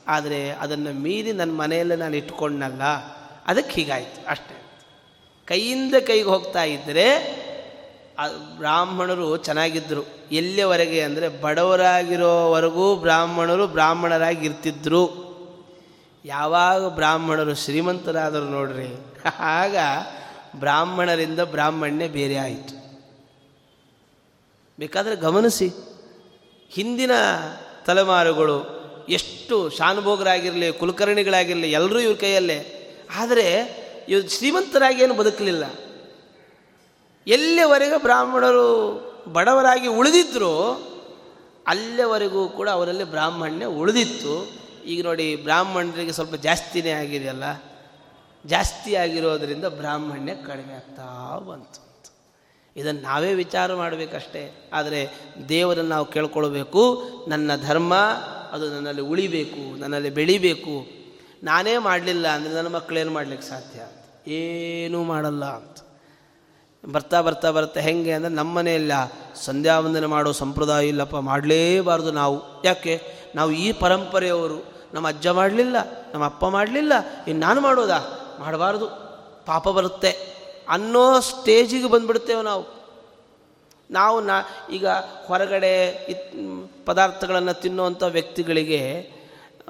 ಆದರೆ 0.09 0.51
ಅದನ್ನು 0.51 0.93
ಮೀರಿ 1.01 1.33
ನನ್ನ 1.33 1.53
ಮನೆಯಲ್ಲೇ 1.53 1.97
ನಾನು 1.97 2.17
ಇಟ್ಕೊಂಡಲ್ಲ 2.17 2.83
ಅದಕ್ಕೆ 3.47 3.75
ಹೀಗಾಯಿತು 3.75 4.27
ಅಷ್ಟೇ. 4.29 4.57
ಕೈಯಿಂದ 5.47 5.95
ಕೈಗೆ 6.07 6.29
ಹೋಗ್ತಾ 6.29 6.63
ಇದ್ದರೆ 6.63 7.07
ಬ್ರಾಹ್ಮಣರು 8.57 9.37
ಚೆನ್ನಾಗಿದ್ದರು 9.37 10.03
ಎಲ್ಲಿಯವರೆಗೆ 10.33 11.03
ಅಂದರೆ 11.03 11.29
ಬಡವರಾಗಿರೋವರೆಗೂ 11.29 12.97
ಬ್ರಾಹ್ಮಣರು 12.97 13.67
ಬ್ರಾಹ್ಮಣರಾಗಿ 13.67 14.47
ಇರ್ತಿದ್ರು 14.47 15.31
ಯಾವಾಗ 16.25 16.89
ಬ್ರಾಹ್ಮಣರು 16.89 17.55
ಶ್ರೀಮಂತರಾದರು 17.55 18.45
ನೋಡ್ರಿ. 18.45 18.89
ಆಗ 19.41 19.77
ಬ್ರಾಹ್ಮಣರಿಂದ 20.57 21.41
ಬ್ರಾಹ್ಮಣ್ಯ 21.41 22.09
ಬೇರೆ 22.09 22.37
ಆಯಿತು. 22.37 22.81
ಬೇಕಾದರೆ 24.79 25.17
ಗಮನಿಸಿ, 25.17 25.69
ಹಿಂದಿನ 26.71 27.11
ತಲೆಮಾರುಗಳು 27.87 28.81
ಎಷ್ಟು 29.09 29.71
ಶಾನುಭೋಗರಾಗಿರಲಿ, 29.71 30.73
ಕುಲಕರ್ಣಿಗಳಾಗಿರಲಿ, 30.73 31.73
ಎಲ್ಲರೂ 31.73 31.99
ಇವ್ರ 31.99 32.17
ಕೈಯಲ್ಲೇ. 32.17 32.77
ಆದರೆ 33.17 33.81
ಇವ್ರು 34.09 34.29
ಶ್ರೀಮಂತರಾಗಿ 34.29 35.03
ಏನು 35.03 35.15
ಬದುಕಲಿಲ್ಲ. 35.15 35.65
ಎಲ್ಲಿವರೆಗೆ 37.27 38.03
ಬ್ರಾಹ್ಮಣರು 38.03 39.01
ಬಡವರಾಗಿ 39.33 39.89
ಉಳಿದಿದ್ದರು 39.89 40.91
ಅಲ್ಲಿವರೆಗೂ 41.67 42.49
ಕೂಡ 42.49 42.69
ಅವರಲ್ಲಿ 42.69 43.05
ಬ್ರಾಹ್ಮಣ್ಯ 43.05 43.67
ಉಳಿದಿತ್ತು. 43.67 44.61
ಈಗ 44.85 45.03
ನೋಡಿ, 45.03 45.37
ಬ್ರಾಹ್ಮಣರಿಗೆ 45.37 46.13
ಸ್ವಲ್ಪ 46.13 46.35
ಜಾಸ್ತಿನೇ 46.35 46.91
ಆಗಿದೆಯಲ್ಲ 46.91 47.45
ಜಾಸ್ತಿ 48.47 48.95
ಆಗಿರೋದರಿಂದ 48.95 49.65
ಬ್ರಾಹ್ಮಣ್ಯ 49.65 50.35
ಕಡಿಮೆ 50.35 50.75
ಆಗ್ತಾ 50.75 51.39
ಬಂತು. 51.39 51.91
ಇದನ್ನು 52.77 53.01
ನಾವೇ 53.01 53.35
ವಿಚಾರ 53.35 53.75
ಮಾಡಬೇಕಷ್ಟೇ. 53.75 54.71
ಆದರೆ 54.73 55.09
ದೇವರನ್ನು 55.49 55.91
ನಾವು 55.91 56.07
ಕೇಳ್ಕೊಳ್ಬೇಕು. 56.07 57.11
ನನ್ನ 57.29 57.51
ಧರ್ಮ, 57.57 57.95
ಅದು 58.53 58.71
ನನ್ನಲ್ಲಿ 58.71 59.03
ಉಳಿಬೇಕು, 59.03 59.79
ನನ್ನಲ್ಲಿ 59.79 60.11
ಬೆಳಿಬೇಕು. 60.11 61.01
ನಾನೇ 61.43 61.79
ಮಾಡಲಿಲ್ಲ 61.79 62.29
ಅಂದರೆ 62.29 62.53
ನನ್ನ 62.53 62.69
ಮಕ್ಕಳೇನು 62.69 63.13
ಮಾಡಲಿಕ್ಕೆ 63.13 63.49
ಸಾಧ್ಯ? 63.49 63.81
ಅಂತ 63.81 64.29
ಏನೂ 64.29 65.03
ಮಾಡಲ್ಲ 65.03 65.45
ಅಂತ. 65.45 65.77
ಬರ್ತಾ 66.93 67.21
ಬರ್ತಾ 67.21 67.51
ಬರ್ತಾ 67.51 67.81
ಹೆಂಗೆ 67.81 68.13
ಅಂದರೆ 68.13 68.31
ನಮ್ಮ 68.31 68.57
ಮನೆಯಲ್ಲ 68.57 68.93
ಸಂಧ್ಯಾ 69.35 69.79
ವಂದನೆ 69.79 70.07
ಮಾಡೋ 70.07 70.33
ಸಂಪ್ರದಾಯ 70.33 70.89
ಇಲ್ಲಪ್ಪ, 70.89 71.17
ಮಾಡಲೇಬಾರ್ದು 71.17 72.13
ನಾವು. 72.13 72.63
ಯಾಕೆ? 72.65 73.03
ನಾವು 73.35 73.51
ಈ 73.51 73.73
ಪರಂಪರೆಯವರು. 73.73 74.65
ನಮ್ಮ 74.95 75.09
ಅಜ್ಜ 75.09 75.27
ಮಾಡಲಿಲ್ಲ, 75.27 75.77
ನಮ್ಮ 76.15 76.25
ಅಪ್ಪ 76.25 76.47
ಮಾಡಲಿಲ್ಲ, 76.47 76.93
ಇನ್ನು 77.29 77.47
ನಾನು 77.47 77.61
ಮಾಡೋದಾ? 77.61 78.20
ಮಾಡಬಾರ್ದು. 78.41 78.87
ಪಾಪ 79.47 79.69
ಬರುತ್ತೆ. 79.69 80.41
ಅನ್ನೋ 80.69 81.21
ಸ್ಟೇಜಿಗೆ 81.21 81.91
ಬಂದುಬಿಡ್ತೇವೆ 81.91 82.43
ನಾವು. 82.43 82.81
ನಾವು 83.91 84.21
ನಾ, 84.21 84.41
ಈಗ 84.73 84.87
ಹೊರಗಡೆ 85.27 85.89
ಇತ್ 86.09 86.71
ಪದಾರ್ಥಗಳನ್ನು 86.87 87.61
ತಿನ್ನುವಂಥ 87.61 88.03
ವ್ಯಕ್ತಿಗಳಿಗೆ 88.03 89.11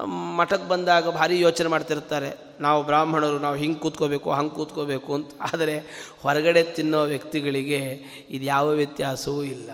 ಮಠಕ್ಕೆ 0.05 0.67
ಬಂದಾಗ 0.67 1.09
ಭಾರಿ 1.09 1.39
ಯೋಚನೆ 1.39 1.67
ಮಾಡ್ತಿರ್ತಾರೆ. 1.67 2.33
ನಾವು 2.59 2.83
ಬ್ರಾಹ್ಮಣರು, 2.83 3.39
ನಾವು 3.39 3.55
ಹಿಂಗೆ 3.55 3.79
ಕೂತ್ಕೋಬೇಕು, 3.79 4.31
ಹಂಗೆ 4.31 4.55
ಕೂತ್ಕೋಬೇಕು 4.55 5.13
ಅಂತ. 5.13 5.31
ಆದರೆ 5.53 5.79
ಹೊರಗಡೆ 6.21 6.63
ತಿನ್ನೋ 6.63 7.01
ವ್ಯಕ್ತಿಗಳಿಗೆ 7.01 7.77
ಇದು 8.29 8.45
ಯಾವ 8.45 8.69
ವ್ಯತ್ಯಾಸವೂ 8.69 9.43
ಇಲ್ಲ. 9.43 9.69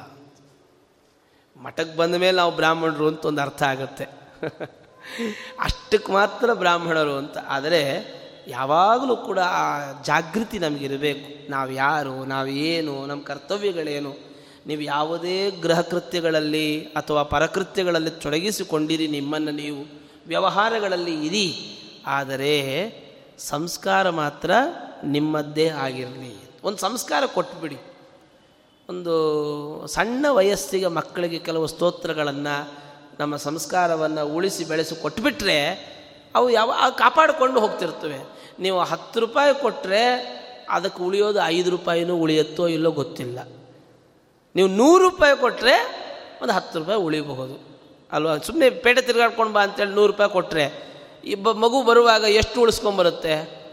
ಮಠಕ್ಕೆ 1.58 1.98
ಬಂದ 1.98 2.16
ಮೇಲೆ 2.16 2.38
ನಾವು 2.38 2.56
ಬ್ರಾಹ್ಮಣರು 2.56 3.08
ಅಂತ 3.08 3.26
ಒಂದು 3.26 3.42
ಅರ್ಥ 3.42 3.64
ಆಗುತ್ತೆ. 3.64 4.06
ಅಷ್ಟಕ್ಕೆ 5.60 6.12
ಮಾತ್ರ 6.12 6.54
ಬ್ರಾಹ್ಮಣರು 6.54 7.18
ಅಂತ. 7.18 7.38
ಆದರೆ 7.48 8.17
ಯಾವಾಗಲೂ 8.48 9.18
ಕೂಡ 9.18 9.40
ಆ 9.40 9.80
ಜಾಗೃತಿ 10.02 10.60
ನಮಗಿರಬೇಕು. 10.60 11.52
ನಾವು 11.52 11.72
ಯಾರು, 11.72 12.26
ನಾವು 12.26 12.48
ಏನು 12.48 13.06
ನಮ್ಮ 13.06 13.24
ಕರ್ತವ್ಯಗಳೇನು, 13.24 14.16
ನೀವು 14.68 14.82
ಯಾವುದೇ 14.82 15.52
ಗೃಹ 15.52 15.82
ಕೃತ್ಯಗಳಲ್ಲಿ 15.82 16.82
ಅಥವಾ 16.82 17.24
ಪರಕೃತ್ಯಗಳಲ್ಲಿ 17.24 18.10
ತೊಡಗಿಸಿಕೊಂಡಿರಿ, 18.10 19.08
ನಿಮ್ಮನ್ನು 19.08 19.52
ನೀವು 19.52 19.86
ವ್ಯವಹಾರಗಳಲ್ಲಿ 20.28 21.26
ಇರಿ. 21.26 21.56
ಆದರೆ 22.08 22.54
ಸಂಸ್ಕಾರ 23.40 24.10
ಮಾತ್ರ 24.10 24.52
ನಿಮ್ಮದ್ದೇ 25.04 25.70
ಆಗಿರಲಿ. 25.70 26.50
ಒಂದು 26.64 26.78
ಸಂಸ್ಕಾರ 26.78 27.24
ಕೊಟ್ಬಿಡಿ. 27.26 27.78
ಒಂದು 28.90 29.88
ಸಣ್ಣ 29.88 30.26
ವಯಸ್ಸಿಗೆ 30.30 30.88
ಮಕ್ಕಳಿಗೆ 30.88 31.40
ಕೆಲವು 31.40 31.68
ಸ್ತೋತ್ರಗಳನ್ನು 31.68 32.74
ನಮ್ಮ 33.20 33.36
ಸಂಸ್ಕಾರವನ್ನು 33.36 34.36
ಉಳಿಸಿ 34.36 34.66
ಬೆಳೆಸಿ 34.66 35.02
ಕೊಟ್ಬಿಟ್ರೆ 35.02 35.97
ಅವು 36.36 36.50
ಯಾವ 36.50 36.74
ಕಾಪಾಡಿಕೊಂಡು 36.98 37.60
ಹೋಗ್ತಿರ್ತವೆ. 37.60 38.38
ನೀವು 38.60 38.80
ಹತ್ತು 38.80 39.20
ರೂಪಾಯಿ 39.20 39.62
ಕೊಟ್ಟರೆ 39.62 40.38
ಅದಕ್ಕೆ 40.70 41.04
ಉಳಿಯೋದು 41.04 41.46
ಐದು 41.46 41.70
ರೂಪಾಯಿನೂ 41.70 42.16
ಉಳಿಯುತ್ತೋ 42.16 42.68
ಇಲ್ಲೋ 42.68 42.92
ಗೊತ್ತಿಲ್ಲ. 42.92 43.40
ನೀವು 44.56 44.68
ನೂರು 44.68 45.10
ರೂಪಾಯಿ 45.10 45.38
ಕೊಟ್ಟರೆ 45.38 46.08
ಒಂದು 46.42 46.54
ಹತ್ತು 46.54 46.80
ರೂಪಾಯಿ 46.80 46.98
ಉಳಿಬಹುದು. 46.98 47.78
ಅಲ್ವಾ? 48.12 48.38
ಸುಮ್ಮನೆ 48.38 48.70
ಪೇಟೆ 48.70 49.02
ತಿರುಗಾಡ್ಕೊಂಡು 49.02 49.54
ಬಾ 49.54 49.64
ಅಂತೇಳಿ 49.64 49.92
ನೂರು 49.92 50.08
ರೂಪಾಯಿ 50.08 50.30
ಕೊಟ್ಟರೆ 50.30 50.88
ಇಬ್ಬ 51.24 51.52
ಮಗು 51.52 51.84
ಬರುವಾಗ 51.84 52.24
ಎಷ್ಟು 52.24 52.62
ಉಳಿಸ್ಕೊಂಬರುತ್ತೆ? 52.62 53.66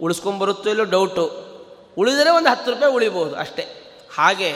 ಉಳಿಸ್ಕೊಂಬರುತ್ತೋ 0.00 0.70
ಇಲ್ಲೋ 0.70 0.84
ಡೌಟು. 0.84 1.50
ಉಳಿದರೆ 1.98 2.30
ಒಂದು 2.30 2.48
ಹತ್ತು 2.48 2.70
ರೂಪಾಯಿ 2.70 2.92
ಉಳಿಬೋದು 2.92 3.36
ಅಷ್ಟೇ. 3.36 3.62
ಹಾಗೆ 4.16 4.52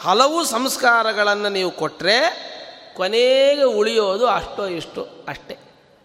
ಹಲವು 0.00 0.44
ಸಂಸ್ಕಾರಗಳನ್ನು 0.44 1.48
ನೀವು 1.48 1.70
ಕೊಟ್ಟರೆ 1.70 2.52
ಕೊನೆಗೆ 2.96 3.62
ಉಳಿಯೋದು 3.62 4.26
ಅಷ್ಟೋ 4.26 4.66
ಇಷ್ಟೋ 4.66 5.06
ಅಷ್ಟೇ. 5.28 5.56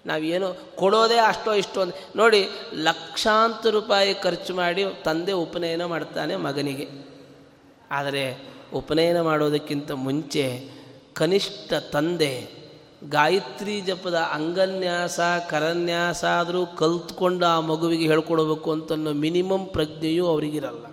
ನಾವೇನು 0.08 0.76
ಕೊಡೋದೇ 0.76 1.18
ಅಷ್ಟೋ 1.18 1.54
ಇಷ್ಟೋ 1.54 1.82
ಅಂತ. 1.82 1.96
ನೋಡಿ 2.16 2.50
ಲಕ್ಷಾಂತರ 2.74 3.70
ರೂಪಾಯಿ 3.70 4.14
ಖರ್ಚು 4.14 4.56
ಮಾಡಿ 4.56 4.86
ತಂದೆ 5.04 5.32
ಉಪನಯನ 5.32 5.86
ಮಾಡ್ತಾನೆ 5.86 6.36
ಮಗನಿಗೆ. 6.36 6.88
ಆದರೆ 7.92 8.24
ಉಪನಯನ 8.74 9.22
ಮಾಡೋದಕ್ಕಿಂತ 9.22 9.92
ಮುಂಚೆ 9.92 10.70
ಕನಿಷ್ಠ 11.14 11.74
ತಂದೆ 11.74 12.58
ಗಾಯತ್ರಿ 13.10 13.82
ಜಪದ 13.82 14.16
ಅಂಗನ್ಯಾಸ, 14.16 15.20
ಕರನ್ಯಾಸ 15.50 16.26
ಆದರೂ 16.26 16.66
ಕಲ್ತ್ಕೊಂಡು 16.66 17.46
ಆ 17.46 17.60
ಮಗುವಿಗೆ 17.60 18.08
ಹೇಳ್ಕೊಡ್ಬೇಕು 18.08 18.72
ಅಂತನ್ನೋ 18.72 19.14
ಮಿನಿಮಮ್ 19.14 19.68
ಪ್ರಜ್ಞೆಯೂ 19.68 20.28
ಅವರಿಗಿರಲ್ಲ. 20.28 20.86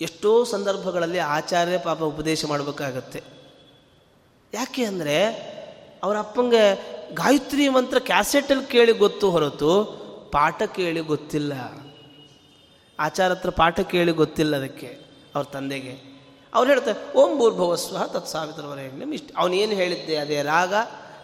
ಎಷ್ಟೋ 0.00 0.44
ಸಂದರ್ಭಗಳಲ್ಲಿ 0.44 1.18
ಆಚಾರ್ಯ 1.18 1.78
ಪಾಪ 1.78 2.02
ಉಪದೇಶ 2.02 2.44
ಮಾಡಬೇಕಾಗತ್ತೆ. 2.44 3.22
ಯಾಕೆ 4.54 4.84
ಅಂದರೆ 4.84 5.16
ಅವರ 6.02 6.16
ಅಪ್ಪಂಗೆ 6.24 6.62
ಗಾಯತ್ರಿ 7.20 7.64
ಮಂತ್ರ 7.76 7.98
ಕ್ಯಾಸೆಟಲ್ಲಿ 8.10 8.66
ಕೇಳಿ 8.74 8.92
ಗೊತ್ತು 9.04 9.26
ಹೊರತು 9.34 9.70
ಪಾಠ 10.34 10.62
ಕೇಳಿ 10.76 11.02
ಗೊತ್ತಿಲ್ಲ. 11.12 11.52
ಆಚಾರ 12.98 13.28
ಹತ್ರ 13.34 13.50
ಪಾಠ 13.60 13.80
ಕೇಳಿ 13.92 14.12
ಗೊತ್ತಿಲ್ಲ 14.22 14.54
ಅದಕ್ಕೆ 14.60 14.90
ಅವ್ರ 15.34 15.44
ತಂದೆಗೆ. 15.56 15.94
ಅವ್ರು 16.52 16.68
ಹೇಳ್ತಾರೆ, 16.72 16.98
ಓಂ 17.20 17.30
ಭೂರ್ಭವಸ್ವ 17.38 18.04
ತತ್ 18.14 18.28
ಸಾವಿತ್ರವರೆಣ್ಯಂ 18.32 19.10
ಇಷ್ಟು. 19.16 19.30
ಅವನೇನು 19.40 19.74
ಹೇಳಿದ್ದೆ, 19.80 20.14
ಅದೇ 20.16 20.38
ರಾಗ. 20.52 20.74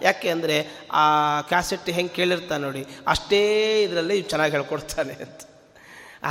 ಯಾಕೆ 0.03 0.29
ಅಂದರೆ 0.35 0.57
ಆ 1.01 1.05
ಕ್ಯಾಸೆಟ್ 1.51 1.89
ಹೆಂಗೆ 1.97 2.15
ಕೇಳಿರ್ತಾನೆ 2.19 2.63
ನೋಡಿ, 2.69 2.83
ಅಷ್ಟೇ 3.13 3.41
ಇದರಲ್ಲಿ 3.83 4.17
ಚೆನ್ನಾಗಿ 4.33 4.53
ಹೇಳ್ಕೊಡ್ತಾನೆ 4.57 5.15
ಅಂತ. 5.27 5.41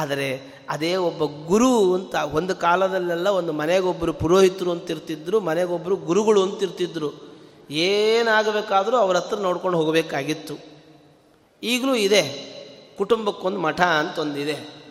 ಆದರೆ 0.02 0.30
ಅದೇ 0.70 0.92
ಒಬ್ಬ 1.10 1.24
ಗುರು 1.52 1.72
ಅಂತ, 1.98 2.16
ಒಂದು 2.40 2.54
ಕಾಲದಲ್ಲೆಲ್ಲ 2.66 3.28
ಒಂದು 3.40 3.54
ಮನೆಗೊಬ್ಬರು 3.62 4.14
ಪುರೋಹಿತರು 4.24 4.72
ಅಂತಿರ್ತಿದ್ರು 4.72 5.40
ಮನೆಗೊಬ್ಬರು 5.50 5.96
ಗುರುಗಳು 6.10 6.42
ಅಂತಿರ್ತಿದ್ರು. 6.48 7.10
ಏನಾಗಬೇಕಾದರೂ 7.72 8.98
ಅವ್ರ 8.98 9.18
ಹತ್ರ 9.18 9.38
ನೋಡ್ಕೊಂಡು 9.38 9.78
ಹೋಗಬೇಕಾಗಿತ್ತು. 9.78 10.58
ಈಗಲೂ 11.64 11.96
ಇದೆ. 11.96 12.56
ಕುಟುಂಬಕ್ಕೊಂದು 12.98 13.60
ಮಠ 13.60 13.82
ಅಂತ 13.82 14.20
ಒಂದಿದೆ 14.20 14.86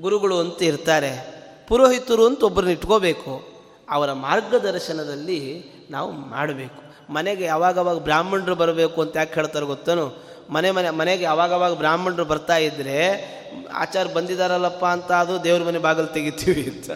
ಗುರುಗಳು 0.00 0.38
ಅಂತ 0.38 0.62
ಇರ್ತಾರೆ. 0.62 1.36
ಪುರೋಹಿತರು 1.68 2.26
ಅಂತ 2.26 2.42
ಒಬ್ಬರನ್ನ 2.42 2.72
ಇಟ್ಕೋಬೇಕು. 2.72 3.48
ಅವರ 3.90 4.12
ಮಾರ್ಗದರ್ಶನದಲ್ಲಿ 4.12 5.64
ನಾವು 5.90 6.10
ಮಾಡಬೇಕು. 6.10 6.86
ಮನೆಗೆ 7.12 7.44
ಯಾವಾಗವಾಗ 7.44 7.98
ಬ್ರಾಹ್ಮಣರು 7.98 8.54
ಬರಬೇಕು 8.54 9.02
ಅಂತ 9.02 9.16
ಯಾಕೆ 9.16 9.34
ಹೇಳ್ತಾರೆ 9.34 9.66
ಗೊತ್ತೇನು? 9.66 10.26
ಮನೆ 10.50 10.70
ಮನೆ, 10.70 10.90
ಮನೆಗೆ 10.90 11.24
ಯಾವಾಗವಾಗ 11.24 11.74
ಬ್ರಾಹ್ಮಣರು 11.74 12.24
ಬರ್ತಾ 12.24 12.56
ಇದ್ದರೆ 12.56 13.36
ಆಚಾರ 13.72 14.06
ಬಂದಿದ್ದಾರಲ್ಲಪ್ಪ 14.06 14.86
ಅಂತ 14.86 15.12
ಅದು 15.12 15.44
ದೇವ್ರ 15.44 15.64
ಮನೆ 15.64 15.78
ಬಾಗಿಲು 15.78 16.06
ತೆಗಿತೀವಿ 16.06 16.62
ಅಂತ. 16.62 16.90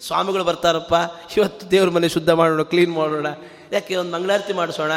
ಸ್ವಾಮಿಗಳು 0.00 0.44
ಬರ್ತಾರಪ್ಪ, 0.44 0.94
ಇವತ್ತು 1.36 1.70
ದೇವ್ರ 1.70 1.90
ಮನೆ 1.90 2.08
ಶುದ್ಧ 2.08 2.30
ಮಾಡೋಣ, 2.30 2.62
ಕ್ಲೀನ್ 2.62 2.92
ಮಾಡೋಣ 2.92 3.26
ಯಾಕೆ 3.72 3.96
ಒಂದು 3.96 4.12
ಮಂಗಳಾರತಿ 4.12 4.52
ಮಾಡಿಸೋಣ? 4.52 4.92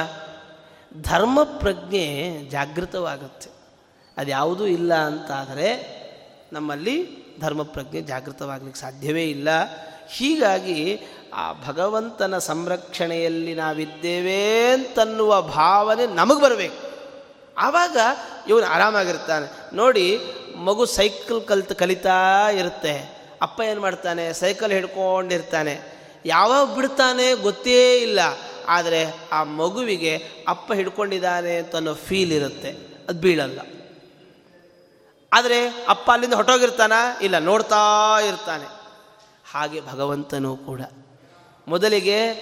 ಧರ್ಮ 1.01 1.43
ಪ್ರಜ್ಞೆ 1.43 2.38
ಜಾಗೃತವಾಗುತ್ತೆ. 2.49 3.49
ಅದು 4.18 4.30
ಯಾವುದೂ 4.30 4.65
ಇಲ್ಲ 4.65 4.93
ಅಂತಾದರೆ 4.93 5.97
ನಮ್ಮಲ್ಲಿ 6.53 7.18
ಧರ್ಮ 7.39 7.63
ಪ್ರಜ್ಞೆ 7.63 8.01
ಜಾಗೃತವಾಗಲಿಕ್ಕೆ 8.01 8.82
ಸಾಧ್ಯವೇ 8.82 9.26
ಇಲ್ಲ. 9.30 9.49
ಹೀಗಾಗಿ 10.09 10.99
ಆ 11.34 11.53
ಭಗವಂತನ 11.53 12.38
ಸಂರಕ್ಷಣೆಯಲ್ಲಿ 12.38 13.55
ನಾವಿದ್ದೇವೆ 13.55 14.70
ಅಂತನ್ನುವ 14.72 15.41
ಭಾವನೆ 15.41 16.07
ನಮಗೆ 16.07 16.41
ಬರಬೇಕು. 16.41 16.88
ಆವಾಗ 17.57 17.97
ಇವನು 18.47 18.65
ಆರಾಮಾಗಿರ್ತಾನೆ. 18.65 19.76
ನೋಡಿ, 19.76 20.20
ಮಗು 20.55 20.86
ಸೈಕಲ್ 20.86 21.41
ಕಲ್ತು 21.41 21.76
ಕಲಿತಾ 21.76 22.49
ಇರುತ್ತೆ. 22.49 23.18
ಅಪ್ಪ 23.41 23.61
ಏನು 23.61 23.82
ಮಾಡ್ತಾನೆ? 23.82 24.34
ಸೈಕಲ್ 24.34 24.72
ಹಿಡ್ಕೊಂಡಿರ್ತಾನೆ. 24.72 25.80
ಯಾವಾಗ 26.26 26.76
ಬಿಡ್ತಾನೆ 26.76 27.34
ಗೊತ್ತೇ 27.34 27.97
ಇಲ್ಲ. 27.97 28.20
ಆದರೆ 28.68 29.13
ಆ 29.32 29.43
ಮಗುವಿಗೆ 29.43 30.18
ಅಪ್ಪ 30.47 30.74
ಹಿಡ್ಕೊಂಡಿದ್ದಾನೆ 30.74 31.57
ಅಂತ 31.57 31.76
ಅನ್ನೋ 31.76 31.93
ಫೀಲ್ 31.93 32.32
ಇರುತ್ತೆ. 32.32 32.72
ಅದು 33.09 33.20
ಬೀಳಲ್ಲ. 33.20 33.59
ಆದರೆ 35.34 35.86
ಅಪ್ಪ 35.88 36.11
ಅಲ್ಲಿಂದ 36.11 36.34
ಹೊಟ್ಟೋಗಿರ್ತಾನ 36.34 36.93
ಇಲ್ಲ, 37.22 37.39
ನೋಡ್ತಾ 37.39 38.18
ಇರ್ತಾನೆ. 38.28 38.65
ಹಾಗೆ 39.51 39.82
ಭಗವಂತನೂ 39.82 40.55
ಕೂಡ. 40.55 40.82
ಮೊದಲಿಗೆ 41.68 42.34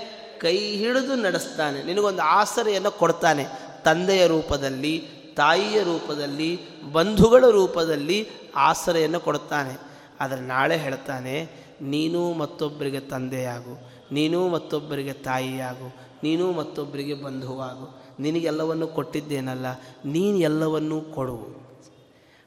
ಕೈ 0.41 0.57
ಹಿಡಿದು 0.57 1.15
ನಡೆಸ್ತಾನೆ. 1.15 1.84
ನಿನಗೊಂದು 1.84 2.21
ಆಸರೆಯನ್ನು 2.21 2.91
ಕೊಡ್ತಾನೆ. 2.91 3.47
ತಂದೆಯ 3.84 4.28
ರೂಪದಲ್ಲಿ, 4.28 5.07
ತಾಯಿಯ 5.38 5.84
ರೂಪದಲ್ಲಿ, 5.84 6.82
ಬಂಧುಗಳ 6.91 7.49
ರೂಪದಲ್ಲಿ 7.49 8.30
ಆಸರೆಯನ್ನು 8.55 9.19
ಕೊಡ್ತಾನೆ. 9.19 9.80
ಆದರೆ 10.19 10.41
ನಾಳೆ 10.41 10.78
ಹೇಳ್ತಾನೆ, 10.78 11.49
ನೀನು 11.82 12.34
ಮತ್ತೊಬ್ಬರಿಗೆ 12.34 12.99
ತಂದೆಯಾಗು, 12.99 13.89
ನೀನು 14.11 14.47
ಮತ್ತೊಬ್ಬರಿಗೆ 14.47 15.13
ತಾಯಿಯಾಗು 15.13 16.04
ನೀನು 16.24 16.51
ಮತ್ತೊಬ್ಬರಿಗೆ 16.51 17.13
ಬಂಧುವಾಗು 17.13 18.05
ನಿನಗೆಲ್ಲವನ್ನು 18.20 18.88
ಕೊಟ್ಟಿದ್ದೇನಲ್ಲ, 18.88 19.66
ನೀನು 20.05 20.38
ಎಲ್ಲವನ್ನೂ 20.38 21.01
ಕೊಡು. 21.01 21.66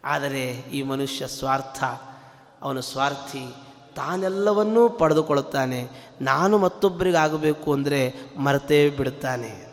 ಆದರೆ 0.05 0.51
ಈ 0.51 0.83
ಮನುಷ್ಯ 0.83 1.27
ಸ್ವಾರ್ಥ, 1.27 1.85
ಅವನು 2.63 2.81
ಸ್ವಾರ್ಥಿ, 2.81 3.55
ತಾನೆಲ್ಲವನ್ನೂ 3.97 4.89
ಪಡೆದುಕೊಳ್ಳುತ್ತಾನೆ. 4.89 5.89
ನಾನು 6.21 6.59
ಮತ್ತೊಬ್ಬರಿಗೆ 6.59 7.17
ಆಗಬೇಕು 7.17 7.73
ಅಂದರೆ 7.73 8.15
ಮರೆತೇ 8.37 8.91
ಬಿಡುತ್ತಾನೆ. 8.91 9.69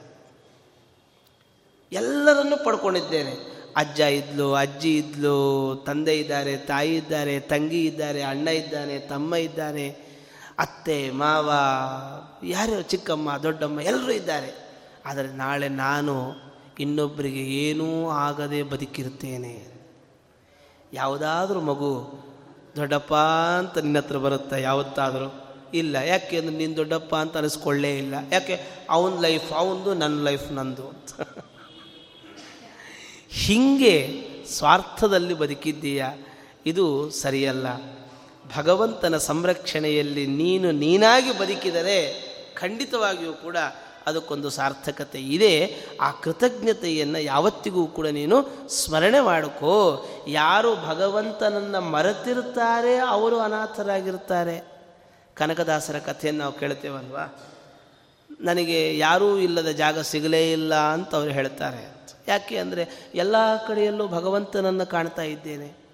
ಎಲ್ಲರನ್ನೂ 1.92 2.64
ಪಡ್ಕೊಂಡಿದ್ದೇನೆ. 2.64 3.56
ಅಜ್ಜ 3.76 4.00
ಇದ್ಲು, 4.00 4.54
ಅಜ್ಜಿ 4.54 4.98
ಇದ್ಲು, 4.98 5.38
ತಂದೆ 5.86 6.20
ಇದ್ದಾರೆ, 6.20 6.58
ತಾಯಿ 6.58 6.96
ಇದ್ದಾರೆ, 6.96 7.40
ತಂಗಿ 7.40 7.86
ಇದ್ದಾರೆ, 7.86 8.22
ಅಣ್ಣ 8.22 8.48
ಇದ್ದಾನೆ, 8.48 9.00
ತಮ್ಮ 9.00 9.36
ಇದ್ದಾನೆ. 9.36 10.05
ಅತ್ತೆ, 10.60 11.12
ಮಾವ 11.12 11.52
ಯಾರು 12.44 12.82
ಚಿಕ್ಕಮ್ಮ, 12.82 13.38
ದೊಡ್ಡಮ್ಮ, 13.38 13.82
ಎಲ್ಲರೂ 13.82 14.12
ಇದ್ದಾರೆ. 14.12 14.66
ಆದರೆ 15.06 15.28
ನಾಳೆ 15.28 15.70
ನಾನು 15.70 16.34
ಇನ್ನೊಬ್ಬರಿಗೆ 16.80 17.40
ಏನೂ 17.40 18.10
ಆಗದೆ 18.10 18.64
ಬದುಕಿರುತ್ತೇನೆ. 18.64 19.68
ಯಾವುದಾದ್ರೂ 20.94 21.62
ಮಗು, 21.62 22.26
ದೊಡ್ಡಪ್ಪ 22.76 23.14
ಅಂತ 23.60 23.78
ನಿನ್ನ 23.78 23.98
ಹತ್ರ 23.98 24.18
ಬರುತ್ತಾ? 24.18 24.58
ಯಾವತ್ತಾದರೂ? 24.58 25.42
ಇಲ್ಲ. 25.74 25.96
ಯಾಕೆ? 25.96 26.38
ಅಂದ್ರೆ 26.38 26.58
ನೀನು 26.58 26.76
ದೊಡ್ಡಪ್ಪ 26.76 27.16
ಅಂತ 27.16 27.38
ಅನಿಸ್ಕೊಳ್ಳೇ 27.38 27.98
ಇಲ್ಲ. 27.98 28.14
ಯಾಕೆ? 28.32 28.62
ಅವನ 28.90 29.20
ಲೈಫ್ 29.20 29.54
ಅವನದು 29.54 29.94
ನನ್ನ 29.94 30.24
ಲೈಫ್ 30.24 30.52
ನಂದು. 30.52 30.90
ಅಂತ 30.90 31.28
ಹೀಗೆ 33.30 34.26
ಸ್ವಾರ್ಥದಲ್ಲಿ 34.46 35.34
ಬದುಕಿದ್ದೀಯ? 35.34 36.06
ಇದು 36.66 37.10
ಸರಿಯಲ್ಲ. 37.10 37.95
ಭಗವಂತನ 38.58 39.18
ಸಂರಕ್ಷಣೆಯಲ್ಲಿ 39.18 40.28
ನೀನು 40.28 40.72
ನೀನಾಗಿ 40.72 41.40
ಬದುಕಿದರೆ 41.40 42.26
ಖಂಡಿತವಾಗಿಯೂ 42.56 43.34
ಕೂಡ 43.34 43.58
ಅದಕ್ಕೊಂದು 44.08 44.50
ಸಾರ್ಥಕತೆ 44.50 45.20
ಇದೆ. 45.20 45.76
ಆ 46.02 46.12
ಕೃತಜ್ಞತೆಯನ್ನು 46.12 47.20
ಯಾವತ್ತಿಗೂ 47.20 47.88
ಕೂಡ 47.88 48.08
ನೀನು 48.08 48.68
ಸ್ಮರಣೆ 48.70 49.20
ಮಾಡಿಕೋ. 49.20 50.06
ಯಾರು 50.28 50.76
ಭಗವಂತನನ್ನು 50.76 51.82
ಮರೆತಿರ್ತಾರೆ 51.82 52.98
ಅವರು 52.98 53.40
ಅನಾಥರಾಗಿರ್ತಾರೆ 53.40 54.76
ಕನಕದಾಸರ 55.36 56.00
ಕಥೆಯನ್ನು 56.00 56.42
ನಾವು 56.42 56.54
ಕೇಳ್ತೇವಲ್ವಾ? 56.54 57.52
ನನಗೆ 58.42 58.98
ಯಾರೂ 58.98 59.38
ಇಲ್ಲದ 59.38 59.68
ಜಾಗ 59.68 60.00
ಸಿಗಲೇ 60.00 60.52
ಇಲ್ಲ 60.52 60.76
ಅಂತ 60.76 61.16
ಅವರು 61.16 61.32
ಹೇಳ್ತಾರೆ. 61.32 61.96
ಯಾಕೆ 62.28 62.58
ಅಂದರೆ 62.58 63.12
ಎಲ್ಲ 63.16 63.58
ಕಡೆಯಲ್ಲೂ 63.68 64.08
ಭಗವಂತನನ್ನು 64.08 64.86
ಕಾಣ್ತಾ 64.86 65.22
ಇದ್ದೇನೆ. 65.22 65.85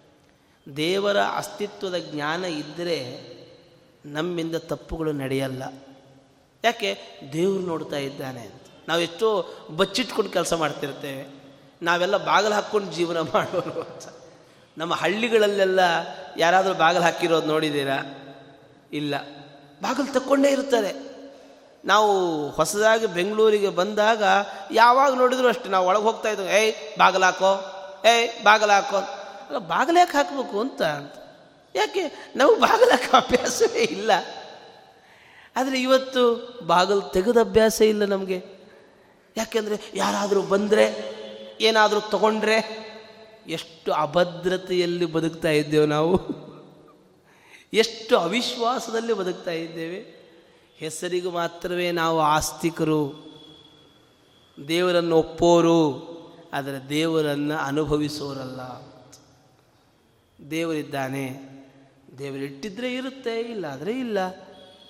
ದೇವರ 0.77 1.17
ಅಸ್ತಿತ್ವದ 1.17 1.95
ಜ್ಞಾನ 1.97 2.45
ಇದ್ದರೆ 2.45 3.31
ನಮ್ಮಿಂದ 4.05 4.55
ತಪ್ಪುಗಳು 4.55 5.11
ನಡೆಯಲ್ಲ. 5.11 5.63
ಯಾಕೆ? 6.63 6.97
ದೇವರು 7.33 7.59
ನೋಡ್ತಾ 7.59 7.95
ಇದ್ದಾನೆ 7.95 8.41
ಅಂತ. 8.41 8.61
ನಾವು 8.87 9.01
ಎಷ್ಟೋ 9.01 9.45
ಬಚ್ಚಿಟ್ಕೊಂಡು 9.75 10.31
ಕೆಲಸ 10.31 10.53
ಮಾಡ್ತಿರ್ತೇವೆ. 10.53 11.43
ನಾವೆಲ್ಲ 11.81 12.17
ಬಾಗಿಲು 12.17 12.53
ಹಾಕ್ಕೊಂಡು 12.53 12.91
ಜೀವನ 12.91 13.19
ಮಾಡೋರು 13.33 13.81
ಅಂತ. 13.81 14.03
ನಮ್ಮ 14.77 14.93
ಹಳ್ಳಿಗಳಲ್ಲೆಲ್ಲ 14.93 15.79
ಯಾರಾದರೂ 16.37 16.73
ಬಾಗಿಲು 16.73 17.03
ಹಾಕಿರೋದು 17.03 17.47
ನೋಡಿದ್ದೀರಾ? 17.47 17.97
ಇಲ್ಲ. 18.93 19.15
ಬಾಗಿಲು 19.81 20.13
ತಕ್ಕೊಂಡೇ 20.13 20.49
ಇರ್ತಾರೆ. 20.49 21.11
ನಾವು 21.85 22.49
ಹೊಸದಾಗಿ 22.49 23.05
ಬೆಂಗಳೂರಿಗೆ 23.05 23.69
ಬಂದಾಗ 23.69 24.23
ಯಾವಾಗ 24.71 25.13
ನೋಡಿದ್ರು 25.13 25.47
ಅಷ್ಟೇ. 25.47 25.69
ನಾವು 25.69 25.87
ಒಳಗೆ 25.87 26.03
ಹೋಗ್ತಾ 26.03 26.29
ಇದ್ವಿ. 26.29 26.47
ಏಯ್, 26.47 26.99
ಬಾಗಿಲು 26.99 27.25
ಹಾಕೋ. 27.25 27.77
ಏಯ್, 28.05 28.43
ಬಾಗಿಲು 28.43 28.71
ಹಾಕೋ 29.53 29.65
ಅಲ್ಲ 29.65 29.69
ಬಾಗಿಲು 29.69 30.11
ಹಾಕಬೇಕು 30.11 30.59
ಅಂತ 30.59 30.81
ಅಂತ. 30.81 31.13
ಯಾಕೆ? 31.75 32.31
ನಾವು 32.35 32.59
ಬಾಗಲಕ್ಕೆ 32.59 33.17
ಅಭ್ಯಾಸವೇ 33.17 33.79
ಇಲ್ಲ. 33.79 34.11
ಆದರೆ 35.55 35.81
ಇವತ್ತು 35.81 36.59
ಬಾಗಲು 36.67 37.01
ತೆಗೆದ 37.01 37.39
ಅಭ್ಯಾಸ 37.39 37.81
ಇಲ್ಲ 37.81 38.05
ನಮಗೆ. 38.05 38.45
ಯಾಕೆಂದರೆ 39.37 39.91
ಯಾರಾದರೂ 39.95 40.41
ಬಂದರೆ, 40.41 41.15
ಏನಾದರೂ 41.61 41.99
ತಗೊಂಡ್ರೆ 41.99 42.81
ಎಷ್ಟು 43.47 43.93
ಅಭದ್ರತೆಯಲ್ಲಿ 43.93 45.05
ಬದುಕ್ತಾ 45.05 45.49
ಇದ್ದೇವೆ 45.49 45.85
ನಾವು. 45.85 46.19
ಎಷ್ಟು 47.73 48.17
ಅವಿಶ್ವಾಸದಲ್ಲಿ 48.17 49.13
ಬದುಕ್ತಾ 49.13 49.51
ಇದ್ದೇವೆ. 49.51 50.21
ಹೆಸರಿಗೂ 50.77 51.29
ಮಾತ್ರವೇ 51.29 51.91
ನಾವು 51.91 52.19
ಆಸ್ತಿಕರು, 52.19 53.31
ದೇವರನ್ನು 54.67 55.17
ಒಪ್ಪೋರು, 55.17 56.11
ಆದರೆ 56.53 56.89
ದೇವರನ್ನು 56.89 57.65
ಅನುಭವಿಸೋರಲ್ಲ. 57.65 58.90
ದೇವರಿದ್ದಾನೆ. 60.49 61.51
ದೇವರಿಟ್ಟಿದ್ರೆ 62.17 62.93
ಇರುತ್ತೆ 62.93 63.39
ಇಲ್ಲ 63.39 63.65
ಆದರೆ 63.65 63.99
ಇಲ್ಲ. 63.99 64.17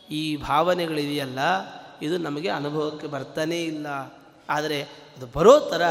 ಈ 0.10 0.36
ಭಾವನೆಗಳಿದೆಯಲ್ಲ 0.36 1.40
ಇದು 2.02 2.18
ನಮಗೆ 2.18 2.50
ಅನುಭವಕ್ಕೆ 2.50 3.08
ಬರ್ತಾನೇ 3.08 3.64
ಇಲ್ಲ. 3.64 3.88
ಆದರೆ 4.50 4.84
ಅದು 4.84 5.28
ಬರೋ 5.36 5.60
ಥರ 5.60 5.82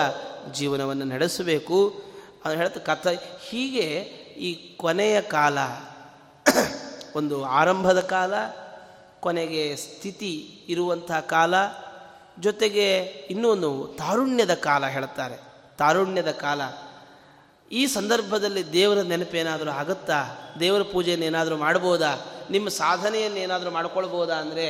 ಜೀವನವನ್ನು 0.53 1.05
ನಡೆಸಬೇಕು. 1.05 2.03
ಅದು 2.45 2.57
ಹೇಳ್ತಾ 2.57 2.95
ಕಥ, 2.95 3.07
ಹೀಗೆ 3.49 3.91
ಈ 4.39 4.77
ಕೊನೆಯ 4.77 5.21
ಕಾಲ, 5.21 5.59
ಒಂದು 7.17 7.45
ಆರಂಭದ 7.45 8.01
ಕಾಲ, 8.01 8.35
ಕೊನೆಗೆ 9.21 9.77
ಸ್ಥಿತಿ 9.77 10.61
ಇರುವಂತಹ 10.69 11.21
ಕಾಲ, 11.21 11.55
ಜೊತೆಗೆ 12.41 12.99
ಇನ್ನೊಂದು 13.31 13.95
ತಾರುಣ್ಯದ 13.99 14.55
ಕಾಲ 14.55 14.87
ಹೇಳ್ತಾರೆ. 14.87 15.37
ತಾರುಣ್ಯದ 15.79 16.31
ಕಾಲ. 16.31 16.61
ಈ 17.71 17.83
ಸಂದರ್ಭದಲ್ಲಿ 17.87 18.63
ದೇವರ 18.73 19.01
ನೆನಪೇನಾದರೂ 19.11 19.71
ಆಗುತ್ತಾ? 19.81 20.21
ದೇವರ 20.61 20.83
ಪೂಜೆಯನ್ನು 20.93 21.27
ಏನಾದರೂ 21.27 21.57
ಮಾಡ್ಬೋದಾ? 21.57 22.13
ನಿಮ್ಮ 22.51 22.69
ಸಾಧನೆಯನ್ನು 22.83 23.39
ಏನಾದರೂ 23.47 23.71
ಮಾಡ್ಕೊಳ್ಬೋದಾ 23.71 24.37
ಅಂದರೆ 24.45 24.65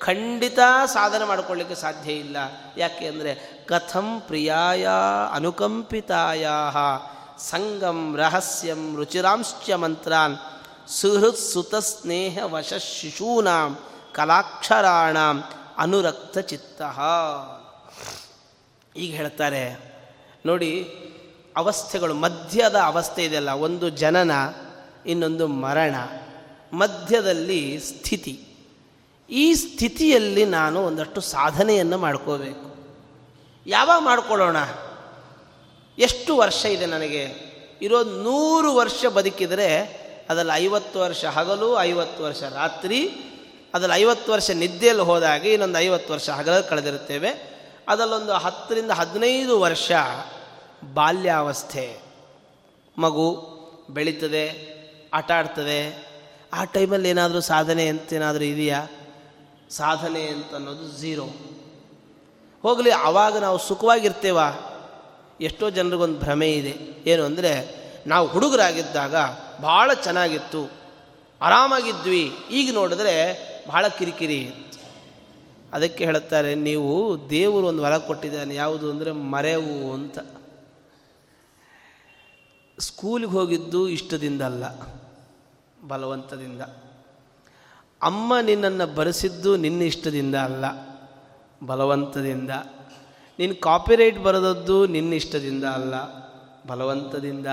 ಖಂಡಿತ 0.00 0.60
ಸಾಧನೆ 0.94 1.24
ಮಾಡ್ಕೊಳ್ಳಿಕ್ಕೆ 1.24 1.76
ಸಾಧ್ಯ 1.82 2.10
ಇಲ್ಲ. 2.24 2.36
ಯಾಕೆ 2.76 3.04
ಅಂದರೆ 3.12 3.32
ಕಥಂ 3.68 4.08
ಪ್ರಿಯಾಯ 4.28 4.86
ಅನುಕಂಪಿತಾಯ 5.32 6.46
ಸಂಗಂ 7.50 8.00
ರಹಸ್ಯಂ 8.16 8.82
ರುಚಿರಾಂಶ್ಚ 8.96 9.78
ಮಂತ್ರಾನ್ 9.82 10.36
ಸುಹೃತ್ 10.98 11.42
ಸುತ 11.52 11.74
ಸ್ನೇಹ 11.90 12.38
ವಶ 12.54 12.72
ಶಿಶೂನಾಂ 12.88 13.70
ಕಲಾಕ್ಷರಾಣ 14.16 15.16
ಅನುರಕ್ತ 15.84 16.38
ಚಿತ್ತ. 16.50 16.82
ಈಗ 18.96 19.10
ಹೇಳ್ತಾರೆ, 19.20 19.64
ನೋಡಿ 20.46 20.70
ಅವಸ್ಥೆಗಳು, 21.56 22.14
ಮಧ್ಯದ 22.14 22.74
ಅವಸ್ಥೆ 22.74 23.24
ಇದೆಯಲ್ಲ, 23.24 23.50
ಒಂದು 23.50 23.88
ಜನನ, 23.88 24.30
ಇನ್ನೊಂದು 25.06 25.48
ಮರಣ, 25.48 25.94
ಮಧ್ಯದಲ್ಲಿ 26.72 27.80
ಸ್ಥಿತಿ. 27.80 28.42
ಈ 29.30 29.54
ಸ್ಥಿತಿಯಲ್ಲಿ 29.54 30.44
ನಾನು 30.44 30.84
ಒಂದಷ್ಟು 30.84 31.20
ಸಾಧನೆಯನ್ನು 31.20 31.98
ಮಾಡ್ಕೋಬೇಕು. 31.98 32.76
ಯಾವಾಗ 33.66 34.02
ಮಾಡ್ಕೊಳ್ಳೋಣ? 34.02 34.56
ಎಷ್ಟು 35.98 36.36
ವರ್ಷ 36.36 36.64
ಇದೆ 36.64 36.86
ನನಗೆ? 36.86 37.56
ಇರೋ 37.82 38.04
ನೂರು 38.04 38.74
ವರ್ಷ 38.74 39.06
ಬದುಕಿದರೆ 39.06 40.06
ಅದರಲ್ಲಿ 40.30 40.64
ಐವತ್ತು 40.64 41.00
ವರ್ಷ 41.00 41.24
ಹಗಲು, 41.24 41.78
ಐವತ್ತು 41.80 42.24
ವರ್ಷ 42.24 42.42
ರಾತ್ರಿ, 42.42 43.08
ಅದರಲ್ಲಿ 43.74 43.96
ಐವತ್ತು 43.96 44.32
ವರ್ಷ 44.32 44.50
ನಿದ್ದೆಯಲ್ಲಿ 44.50 45.02
ಹೋದಾಗ 45.02 45.46
ಇನ್ನೊಂದು 45.46 45.78
ಐವತ್ತು 45.78 46.12
ವರ್ಷ 46.12 46.30
ಹಗಲಲ್ಲಿ 46.30 46.68
ಕಳೆದಿರುತ್ತೇವೆ. 46.68 47.56
ಅದರಲ್ಲೊಂದು 47.88 48.32
ಹತ್ತರಿಂದ 48.32 48.90
ಹದಿನೈದು 48.90 49.60
ವರ್ಷ 49.60 49.92
ಬಾಲ್ಯಾವಸ್ಥೆ. 50.94 51.98
ಮಗು 52.98 53.46
ಬೆಳೀತದೆ, 53.90 54.76
ಆಟ 55.14 55.32
ಆಡ್ತದೆ. 55.32 56.06
ಆ 56.52 56.64
ಟೈಮಲ್ಲಿ 56.64 57.08
ಏನಾದರೂ 57.08 57.40
ಸಾಧನೆ 57.40 57.88
ಅಂತ 57.88 58.12
ಏನಾದರೂ 58.12 58.44
ಇದೆಯಾ? 58.44 58.86
ಸಾಧನೆ 59.70 60.26
ಅಂತ 60.26 60.54
ಅನ್ನೋದು 60.54 60.98
ಝೀರೋ. 60.98 61.24
ಹೋಗಲಿ 62.62 62.90
ಆವಾಗ 62.90 63.36
ನಾವು 63.38 63.58
ಸುಖವಾಗಿರ್ತೇವ? 63.58 64.38
ಎಷ್ಟೋ 65.40 65.70
ಜನರಿಗೊಂದು 65.70 66.18
ಭ್ರಮೆ 66.18 66.52
ಇದೆ. 66.52 66.74
ಏನು 67.10 67.22
ಅಂದರೆ, 67.22 67.86
ನಾವು 68.06 68.28
ಹುಡುಗರಾಗಿದ್ದಾಗ 68.28 69.14
ಭಾಳ 69.62 69.94
ಚೆನ್ನಾಗಿತ್ತು. 69.94 70.70
ಆರಾಮಾಗಿದ್ವಿ. 71.42 72.32
ಈಗ 72.50 72.74
ನೋಡಿದ್ರೆ 72.74 73.38
ಭಾಳ 73.68 73.88
ಕಿರಿಕಿರಿ. 73.88 74.54
ಅದಕ್ಕೆ 75.72 76.04
ಹೇಳುತ್ತಾರೆ 76.04 76.54
ನೀವು 76.54 77.16
ದೇವರು 77.30 77.66
ಒಂದು 77.66 77.82
ವರ 77.82 77.98
ಕೊಟ್ಟಿದ್ದಾನೆ. 77.98 78.54
ಯಾವುದು 78.54 78.90
ಅಂದರೆ 78.90 79.12
ಮರೆವು 79.12 79.92
ಅಂತ. 79.92 80.18
ಸ್ಕೂಲಿಗೆ 82.78 83.32
ಹೋಗಿದ್ದು 83.32 83.88
ಇಷ್ಟದಿಂದ 83.88 84.42
ಅಲ್ಲ 84.42 84.64
ಬಲವಂತದಿಂದ. 85.88 86.62
ಅಮ್ಮ 88.02 88.38
ನಿನ್ನನ್ನು 88.40 88.94
ಬರೆಸಿದ್ದು 88.94 89.56
ನಿನ್ನ 89.56 89.82
ಇಷ್ಟದಿಂದ 89.82 90.34
ಅಲ್ಲ, 90.34 90.64
ಬಲವಂತದಿಂದ. 91.66 92.50
ನಿನ್ನ 93.38 93.54
ಕಾಪಿರೈಟ್ 93.62 94.18
ಬರೆದದ್ದು 94.18 94.86
ನಿನ್ನ 94.86 95.14
ಇಷ್ಟದಿಂದ 95.14 95.64
ಅಲ್ಲ, 95.64 95.94
ಬಲವಂತದಿಂದ. 96.66 97.46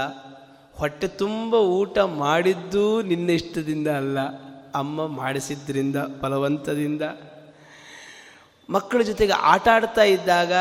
ಹೊಟ್ಟೆ 0.73 1.07
ತುಂಬ 1.07 1.55
ಊಟ 1.55 1.97
ಮಾಡಿದ್ದು 1.99 3.01
ನಿನ್ನ 3.01 3.29
ಇಷ್ಟದಿಂದ 3.29 3.87
ಅಲ್ಲ, 3.87 4.19
ಅಮ್ಮ 4.75 5.07
ಮಾಡಿಸಿದ್ರಿಂದ, 5.07 5.95
ಬಲವಂತದಿಂದ. 5.95 7.01
ಮಕ್ಕಳ 8.69 9.01
ಜೊತೆಗೆ 9.01 9.31
ಆಟ 9.31 9.67
ಆಡ್ತಾ 9.67 10.01
ಇದ್ದಾಗ, 10.01 10.53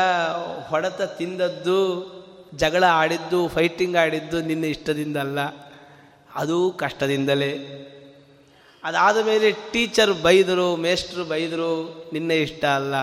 ಹೊಡೆತ 0.69 1.01
ತಿಂದದ್ದು 1.01 2.12
ಜಗಳ 2.55 2.83
ಆಡಿದ್ದು 2.83 3.47
ಫೈಟಿಂಗ್ 3.47 3.97
ಆಡಿದ್ದು 3.97 4.41
ನಿನ್ನ 4.41 4.65
ಇಷ್ಟದಿಂದಲ್ಲ. 4.65 5.39
ಅದು 6.35 6.71
ಕಷ್ಟದಿಂದಲೇ. 6.71 7.79
ಅದಾದ 8.83 9.25
ಮೇಲೆ 9.25 9.51
ಟೀಚರ್ 9.51 10.13
ಬೈದರು 10.13 10.75
ಮೇಸ್ಟ್ರು 10.75 11.25
ಬೈದರು, 11.25 12.05
ನಿನ್ನ 12.13 12.31
ಇಷ್ಟ 12.31 12.65
ಅಲ್ಲ. 12.65 12.95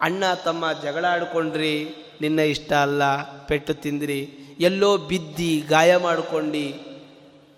ಅಣ್ಣ, 0.00 0.34
ತಮ್ಮ 0.44 0.72
ಜಗಳ 0.82 1.04
ಆಡ್ಕೊಂಡ್ರಿ, 1.04 1.88
ನಿನ್ನ 2.20 2.38
ಇಷ್ಟ 2.38 2.72
ಅಲ್ಲ. 2.72 3.22
ಪೆಟ್ಟು 3.46 3.74
ತಿಂದ್ರಿ, 3.74 4.30
ಎಲ್ಲೋ 4.60 4.98
ಬಿದ್ದಿ, 4.98 5.64
ಗಾಯ 5.68 5.96
ಮಾಡಿಕೊಂಡು. 5.96 6.88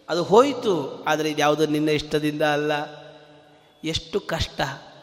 ಅದು 0.08 0.22
ಹೋಯಿತು, 0.22 1.04
ಆದರೆ 1.08 1.30
ಇದು 1.30 1.40
ಯಾವುದೋ 1.40 1.66
ನಿನ್ನ 1.66 1.88
ಇಷ್ಟದಿಂದ 1.88 2.42
ಅಲ್ಲ. 2.42 2.72
ಎಷ್ಟು 3.84 4.20
ಕಷ್ಟ. 4.20 4.60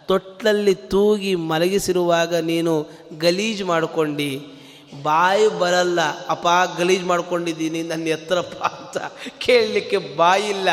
ತೊಟ್ಲಲ್ಲಿ 0.08 0.76
ತೂಗಿ 0.76 1.36
ಮಲಗಿಸಿರುವಾಗ 1.36 2.36
ನೀನು 2.36 2.90
ಗಲೀಜು 3.18 3.66
ಮಾಡ್ಕೊಂಡು. 3.66 4.57
ಬಾಯಿ 5.04 5.48
ಬರಲ್ಲ. 5.60 6.28
ಅಪ್ಪ, 6.28 6.48
ಗಲೀಜು 6.78 7.06
ಮಾಡ್ಕೊಂಡಿದ್ದೀನಿ, 7.06 7.84
ನನ್ನ 7.84 8.08
ಎತ್ತರಪ್ಪ 8.08 8.64
ಅಂತ 8.64 8.98
ಕೇಳಲಿಕ್ಕೆ 9.38 9.98
ಬಾಯಿಲ್ಲ 9.98 10.70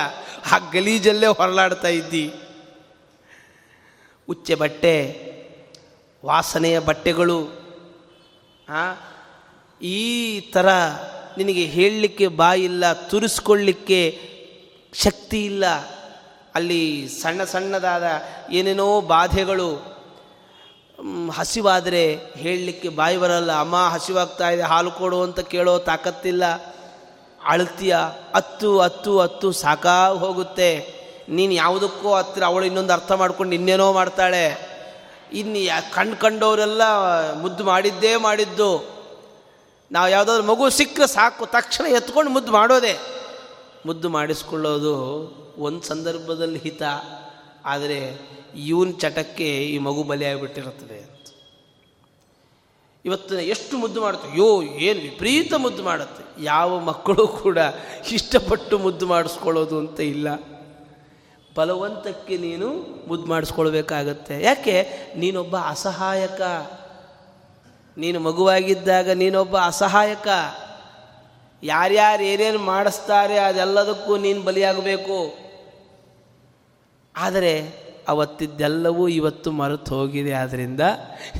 ಆ 0.53 0.59
ಗಲೀಜಲ್ಲೇ 0.73 1.27
ಹೊರಲಾಡ್ತಾ 1.27 1.89
ಇದ್ದಿ. 1.89 2.33
ಉಚ್ಚೆ 4.29 4.55
ಬಟ್ಟೆ, 4.55 4.97
ವಾಸನೆಯ 6.25 6.79
ಬಟ್ಟೆಗಳು 6.79 7.39
ಈ 9.83 10.41
ಥರ 10.41 10.69
ನಿನಗೆ 11.39 11.65
ಹೇಳಲಿಕ್ಕೆ 11.65 12.27
ಬಾಯಿಲ್ಲ 12.29 12.93
ತುರಿಸ್ಕೊಳ್ಳಿಕ್ಕೆ 12.93 14.21
ಶಕ್ತಿ 14.95 15.45
ಇಲ್ಲ. 15.45 15.65
ಅಲ್ಲಿ 16.55 17.09
ಸಣ್ಣ 17.09 17.45
ಸಣ್ಣದಾದ 17.45 18.05
ಏನೇನೋ 18.51 19.01
ಬಾಧೆಗಳು 19.01 19.94
ಹಸಿವಾದರೆ 21.33 22.21
ಹೇಳಲಿಕ್ಕೆ 22.37 22.89
ಬಾಯಿ 22.89 23.17
ಬರಲ್ಲ. 23.17 23.59
ಅಮ್ಮ, 23.59 23.89
ಹಸಿವಾಗ್ತಾ 23.89 24.51
ಇದೆ, 24.51 24.63
ಹಾಲು 24.63 24.91
ಕೊಡು 24.91 25.23
ಅಂತ 25.23 25.41
ಕೇಳೋ 25.41 25.79
ತಾಕತ್ತಿಲ್ಲ. 25.79 26.45
ಅಳ್ತೀಯ 27.45 27.97
ಹತ್ತು 28.37 28.81
ಹತ್ತು 28.81 29.21
ಹತ್ತು 29.21 29.53
ಸಾಕಾ 29.53 30.09
ಹೋಗುತ್ತೆ. 30.09 30.95
ನೀನು 31.29 31.53
ಯಾವುದಕ್ಕೂ 31.53 32.15
ಹತ್ತಿರ 32.15 32.45
ಅವಳು 32.45 32.67
ಇನ್ನೊಂದು 32.67 32.93
ಅರ್ಥ 32.93 33.13
ಮಾಡ್ಕೊಂಡು 33.13 33.55
ಇನ್ನೇನೋ 33.55 33.93
ಮಾಡ್ತಾಳೆ. 33.93 34.75
ಇನ್ನು 35.33 35.59
ಯಾ, 35.59 35.81
ಕಣ್ 35.81 36.17
ಕಂಡವರೆಲ್ಲ 36.17 36.83
ಮುದ್ದು 37.33 37.65
ಮಾಡಿದ್ದೇ 37.65 38.17
ಮಾಡಿದ್ದು. 38.17 38.95
ನಾವು 39.93 40.09
ಯಾವುದಾದ್ರು 40.09 40.47
ಮಗು 40.47 40.71
ಸಿಕ್ಕರೆ 40.71 41.07
ಸಾಕು, 41.07 41.47
ತಕ್ಷಣ 41.47 41.87
ಎತ್ಕೊಂಡು 41.87 42.31
ಮುದ್ದು 42.31 42.53
ಮಾಡೋದೆ. 42.53 43.01
ಮುದ್ದು 43.87 44.09
ಮಾಡಿಸ್ಕೊಳ್ಳೋದು 44.09 44.95
ಒಂದು 45.59 45.83
ಸಂದರ್ಭದಲ್ಲಿ 45.83 46.59
ಹಿತ. 46.59 46.83
ಆದರೆ 47.65 48.19
ಇವನ 48.57 48.91
ಚಟಕ್ಕೆ 48.99 49.65
ಈ 49.65 49.79
ಮಗು 49.79 50.03
ಬಲಿಯಾಗಿಬಿಟ್ಟಿರುತ್ತದೆ 50.03 50.99
ಅಂತ. 50.99 51.11
ಇವತ್ತು 53.05 53.35
ಎಷ್ಟು 53.35 53.79
ಮುದ್ದು 53.79 54.01
ಮಾಡುತ್ತೆ? 54.01 54.31
ಅಯ್ಯೋ 54.31 54.63
ಏನು 54.63 55.01
ವಿಪರೀತ 55.01 55.55
ಮುದ್ದು 55.55 55.83
ಮಾಡುತ್ತೆ. 55.83 56.45
ಯಾವ 56.45 56.79
ಮಕ್ಕಳು 56.79 57.29
ಕೂಡ 57.29 57.59
ಇಷ್ಟಪಟ್ಟು 58.13 58.79
ಮುದ್ದು 58.79 59.07
ಮಾಡಿಸ್ಕೊಳ್ಳೋದು 59.07 59.79
ಅಂತ 59.79 60.01
ಇಲ್ಲ. 60.01 60.29
ಬಲವಂತಕ್ಕೆ 61.55 62.37
ನೀನು 62.37 62.69
ಮುದ್ದು 63.09 63.27
ಮಾಡಿಸ್ಕೊಳ್ಬೇಕಾಗತ್ತೆ. 63.27 64.43
ಯಾಕೆ? 64.43 64.89
ನೀನೊಬ್ಬ 65.17 65.57
ಅಸಹಾಯಕ. 65.57 66.41
ನೀನು 67.97 68.21
ಮಗುವಾಗಿದ್ದಾಗ 68.21 69.11
ನೀನೊಬ್ಬ 69.11 69.57
ಅಸಹಾಯಕ. 69.59 70.29
ಯಾರ್ಯಾರು 71.63 72.23
ಏನೇನು 72.23 72.59
ಮಾಡಿಸ್ತಾರೆ 72.59 73.39
ಅದೆಲ್ಲದಕ್ಕೂ 73.39 74.17
ನೀನು 74.17 74.43
ಬಲಿಯಾಗಬೇಕು. 74.43 75.45
ಆದರೆ 77.17 77.85
ಅವತ್ತಿದ್ದೆಲ್ಲವೂ 78.09 79.09
ಇವತ್ತು 79.09 79.53
ಮರೆತು 79.53 79.95
ಹೋಗಿದೆ. 79.95 80.33
ಆದ್ದರಿಂದ 80.33 80.81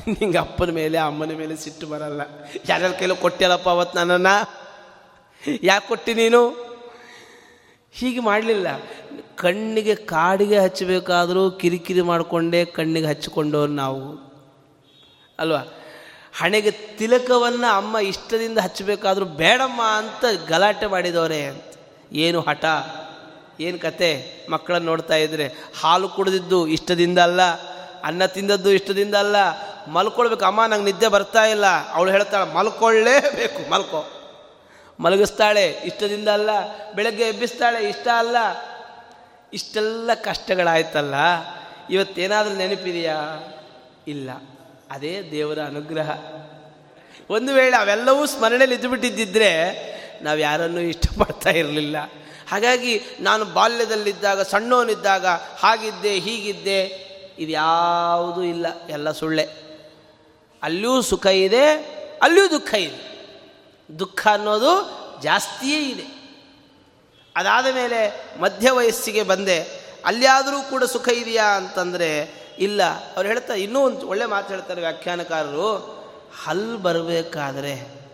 ನಿಂಗೆ 0.07 0.37
ಅಪ್ಪನ 0.37 0.71
ಮೇಲೆ, 0.71 0.97
ಅಮ್ಮನ 0.97 1.31
ಮೇಲೆ 1.31 1.55
ಸಿಟ್ಟು 1.55 1.87
ಬರಲ್ಲ. 1.87 2.21
ಯಾರ್ಯಾರ 2.69 2.91
ಕೈಲೂ 2.91 3.15
ಕೊಟ್ಟಿಲ್ಲಪ್ಪ 3.15 3.69
ಅವತ್ತು 3.69 3.97
ನನ್ನನ್ನು? 3.97 4.65
ಯಾಕೆ 5.63 5.87
ಕೊಟ್ಟಿ 5.87 6.13
ನೀನು? 6.13 6.49
ಹೀಗೆ 7.91 8.19
ಮಾಡಲಿಲ್ಲ. 8.19 8.67
ಕಣ್ಣಿಗೆ 9.35 9.95
ಕಾಡಿಗೆ 9.95 10.57
ಹಚ್ಚಬೇಕಾದರೂ 10.57 11.51
ಕಿರಿಕಿರಿ 11.51 12.01
ಮಾಡಿಕೊಂಡೇ 12.01 12.65
ಕಣ್ಣಿಗೆ 12.65 13.07
ಹಚ್ಚಿಕೊಂಡವ್ರು 13.07 13.73
ನಾವು. 13.73 14.25
ಅಲ್ವಾ? 15.39 15.59
ಹಣೆಗೆ 16.37 16.71
ತಿಲಕವನ್ನು 16.71 17.77
ಅಮ್ಮ 17.77 17.97
ಇಷ್ಟದಿಂದ 17.97 18.57
ಹಚ್ಚಬೇಕಾದ್ರೂ 18.57 19.25
ಬೇಡಮ್ಮ 19.25 19.81
ಅಂತ 19.81 20.49
ಗಲಾಟೆ 20.49 20.85
ಮಾಡಿದವರೇ 20.85 21.71
ಏನು 22.11 22.41
ಹಠ? 22.41 22.65
ಏನು 23.59 23.79
ಕತೆ? 23.79 24.31
ಮಕ್ಕಳನ್ನು 24.49 24.87
ನೋಡ್ತಾ 24.87 25.15
ಇದ್ರೆ 25.15 25.53
ಹಾಲು 25.81 26.09
ಕುಡಿದಿದ್ದು 26.09 26.67
ಇಷ್ಟದಿಂದ 26.67 27.19
ಅಲ್ಲ, 27.19 27.41
ಅನ್ನ 28.03 28.25
ತಿಂದದ್ದು 28.25 28.71
ಇಷ್ಟದಿಂದ 28.71 29.15
ಅಲ್ಲ, 29.15 29.35
ಮಲ್ಕೊಳ್ಬೇಕು. 29.87 30.45
ಅಮ್ಮ, 30.45 30.65
ನಂಗೆ 30.65 30.85
ನಿದ್ದೆ 30.85 31.07
ಬರ್ತಾ 31.07 31.45
ಇಲ್ಲ. 31.45 31.65
ಅವಳು 31.93 32.11
ಹೇಳ್ತಾಳೆ, 32.11 32.53
ಮಲ್ಕೊಳ್ಳೇಬೇಕು, 32.53 33.69
ಮಲ್ಕೋ. 33.69 34.11
ಮಲಗಿಸ್ತಾಳೆ, 34.99 35.81
ಇಷ್ಟದಿಂದ 35.85 36.27
ಅಲ್ಲ. 36.27 36.49
ಬೆಳಗ್ಗೆ 36.93 37.23
ಎಬ್ಬಿಸ್ತಾಳೆ, 37.23 37.89
ಇಷ್ಟ 37.89 38.07
ಅಲ್ಲ. 38.17 38.35
ಇಷ್ಟೆಲ್ಲ 39.53 40.13
ಕಷ್ಟಗಳಾಯ್ತಲ್ಲ. 40.13 41.13
ಇವತ್ತೇನಾದರೂ 41.89 42.55
ನೆನಪಿದೆಯಾ? 42.55 43.15
ಇಲ್ಲ. 44.07 44.29
ಅದೇ 44.91 45.27
ದೇವರ 45.31 45.59
ಅನುಗ್ರಹ. 45.59 46.09
ಒಂದು 47.29 47.53
ವೇಳೆ 47.53 47.77
ಅವೆಲ್ಲವೂ 47.77 48.25
ಸ್ಮರಣೆಯಲ್ಲಿ 48.25 48.75
ಇದ್ದುಬಿಟ್ಟಿದ್ದಿದ್ರೆ 48.75 49.51
ನಾವು 50.21 50.39
ಯಾರನ್ನೂ 50.39 50.79
ಇಷ್ಟಪಡ್ತಾ 50.79 51.49
ಇರಲಿಲ್ಲ. 51.49 51.95
ಹಾಗಾಗಿ 52.49 53.01
ನಾನು 53.19 53.45
ಬಾಲ್ಯದಲ್ಲಿದ್ದಾಗ, 53.45 54.41
ಸಣ್ಣವನಿದ್ದಾಗ, 54.41 55.25
ಹಾಗಿದ್ದೆ, 55.59 56.19
ಹೀಗಿದ್ದೆ, 56.19 57.05
ಇದು 57.39 57.51
ಯಾವುದೂ 57.51 58.41
ಇಲ್ಲ, 58.41 58.65
ಎಲ್ಲ 58.89 59.11
ಸುಳ್ಳೆ. 59.11 59.49
ಅಲ್ಲಿಯೂ 60.63 61.01
ಸುಖ 61.01 61.25
ಇದೆ, 61.25 61.71
ಅಲ್ಲಿಯೂ 62.21 62.49
ದುಃಖ 62.49 62.73
ಇದೆ. 62.73 63.15
ದುಃಖ 63.99 64.27
ಅನ್ನೋದು 64.31 65.05
ಜಾಸ್ತಿಯೇ 65.21 65.83
ಇದೆ. 65.83 66.35
ಅದಾದ 67.35 67.65
ಮೇಲೆ 67.75 68.25
ಮಧ್ಯ 68.39 68.71
ವಯಸ್ಸಿಗೆ 68.71 69.23
ಬಂದೆ. 69.23 69.63
ಅಲ್ಲಿಯಾದರೂ 70.05 70.69
ಕೂಡ 70.69 70.83
ಸುಖ 70.83 71.09
ಇದೆಯಾ 71.09 71.45
ಅಂತಂದರೆ, 71.45 72.33
ಇಲ್ಲ. 72.59 72.83
ಅವ್ರು 73.15 73.27
ಹೇಳ್ತಾರೆ, 73.27 73.61
ಇನ್ನೂ 73.61 73.79
ಒಂದು 73.79 74.07
ಒಳ್ಳೆ 74.07 74.25
ಮಾತು 74.25 74.53
ಹೇಳ್ತಾರೆ 74.53 74.81
ವ್ಯಾಖ್ಯಾನಕಾರರು 74.81 75.95
ಹಲ್ಲು 76.43 76.77
ಬರಬೇಕಾದ್ರೆ 76.77 78.05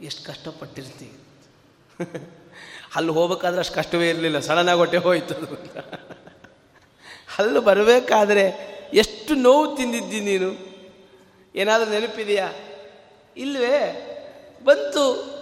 ಎಷ್ಟು 0.00 0.26
ಕಷ್ಟಪಟ್ಟಿರ್ತೀವಿ. 0.26 1.18
ಹಲ್ಲು 2.94 3.12
ಹೋಗ್ಬೇಕಾದ್ರೆ 3.12 3.58
ಅಷ್ಟು 3.58 3.74
ಕಷ್ಟವೇ 3.74 4.08
ಇರಲಿಲ್ಲ. 4.08 4.38
ಸಡನ್ನಾಗೊಟ್ಟೆ 4.38 4.96
ಹೋಯ್ತು. 4.96 5.34
ಅಲ್ಲಿ 7.38 7.58
ಬರಬೇಕಾದ್ರೆ 7.58 8.74
ಎಷ್ಟು 8.94 9.34
ನೋವು 9.34 9.76
ತಿಂದಿದ್ದಿ 9.76 10.20
ನೀನು? 10.20 10.74
ಏನಾದರೂ 11.54 11.90
ನೆನಪಿದೆಯಾ? 11.90 12.52
ಇಲ್ವೇ? 13.36 14.10
ಬಂತು. 14.64 15.34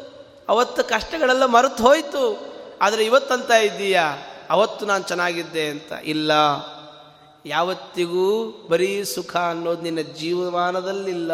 ಅವತ್ತು 0.48 0.84
ಕಷ್ಟಗಳೆಲ್ಲ 0.84 1.44
ಮರೆತು 1.44 1.82
ಹೋಯ್ತು. 1.82 2.54
ಆದರೆ 2.80 3.04
ಇವತ್ತಂತ 3.04 3.50
ಇದ್ದೀಯಾ? 3.50 4.16
ಅವತ್ತು 4.50 4.86
ನಾನು 4.86 5.04
ಚೆನ್ನಾಗಿದ್ದೆ 5.04 5.66
ಅಂತ. 5.66 5.92
ಇಲ್ಲ. 6.04 6.32
ಯಾವತ್ತಿಗೂ 7.46 8.50
ಬರೀ 8.68 9.04
ಸುಖ 9.04 9.36
ಅನ್ನೋದು 9.36 9.82
ನಿನ್ನ 9.82 10.00
ಜೀವಮಾನದಲ್ಲಿಲ್ಲ. 10.00 11.32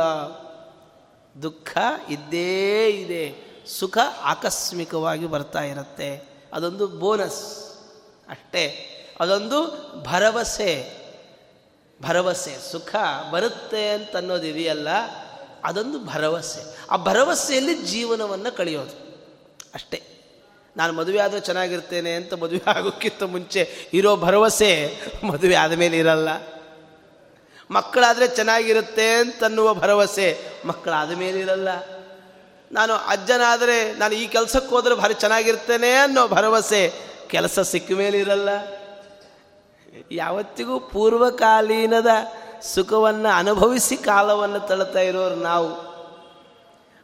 ದುಃಖ 1.42 1.78
ಇದ್ದೇ 2.10 2.88
ಇದೆ. 2.88 3.47
ಸುಖ 3.68 3.98
ಆಕಸ್ಮಿಕವಾಗಿ 4.22 5.26
ಬರ್ತಾ 5.26 5.62
ಇರುತ್ತೆ. 5.62 6.28
ಅದೊಂದು 6.52 6.86
ಬೋನಸ್ 6.86 7.42
ಅಷ್ಟೇ. 8.28 8.84
ಅದೊಂದು 9.20 9.62
ಭರವಸೆ. 10.02 10.96
ಭರವಸೆ. 12.02 12.72
ಸುಖ 12.72 12.96
ಬರುತ್ತೆ 13.30 13.88
ಅಂತ 13.88 14.16
ಅನ್ನೋದಿದೆಯಲ್ಲ 14.16 14.88
ಅದೊಂದು 15.64 16.04
ಭರವಸೆ. 16.04 16.76
ಆ 16.90 16.96
ಭರವಸೆಯಲ್ಲಿ 16.96 17.74
ಜೀವನವನ್ನು 17.74 18.56
ಕಳೆಯೋದು 18.56 19.16
ಅಷ್ಟೇ. 19.74 20.02
ನಾನು 20.76 20.92
ಮದುವೆ 20.92 21.18
ಆದರೆ 21.18 21.40
ಚೆನ್ನಾಗಿರ್ತೇನೆ 21.40 22.14
ಅಂತ 22.14 22.34
ಮದುವೆ 22.34 22.60
ಆಗೋಕ್ಕಿಂತ 22.66 23.22
ಮುಂಚೆ 23.22 23.90
ಇರೋ 23.92 24.16
ಭರವಸೆ 24.16 25.00
ಮದುವೆ 25.26 25.54
ಆದ 25.54 25.72
ಮೇಲೆ 25.72 25.98
ಇರಲ್ಲ. 25.98 26.28
ಮಕ್ಕಳಾದರೆ 27.70 28.28
ಚೆನ್ನಾಗಿರುತ್ತೆ 28.28 29.14
ಅಂತನ್ನುವ 29.14 29.74
ಭರವಸೆ 29.74 30.42
ಮಕ್ಕಳಾದ 30.64 31.10
ಮೇಲೆ 31.10 31.40
ಇರಲ್ಲ. 31.40 31.97
ನಾನು 32.72 32.94
ಅಜ್ಜನಾದರೆ 32.94 33.92
ನಾನು 33.92 34.14
ಈ 34.14 34.26
ಕೆಲಸಕ್ಕೆ 34.26 34.70
ಹೋದರೆ 34.70 34.94
ಭಾರಿ 34.94 35.14
ಚೆನ್ನಾಗಿರ್ತೇನೆ 35.14 35.92
ಅನ್ನೋ 35.92 36.28
ಭರವಸೆ. 36.28 36.92
ಕೆಲಸ 37.28 37.58
ಸಿಕ್ಕ 37.60 37.92
ಮೇಲೆ 37.92 38.18
ಇರಲ್ಲ. 38.18 38.48
ಯಾವತ್ತಿಗೂ 40.12 40.80
ಪೂರ್ವಕಾಲೀನದ 40.80 42.06
ಸುಖವನ್ನು 42.62 43.28
ಅನುಭವಿಸಿ 43.28 43.96
ಕಾಲವನ್ನು 43.96 44.60
ತಳ್ತಾ 44.60 44.98
ಇರೋರು 44.98 45.34
ನಾವು. 45.34 45.88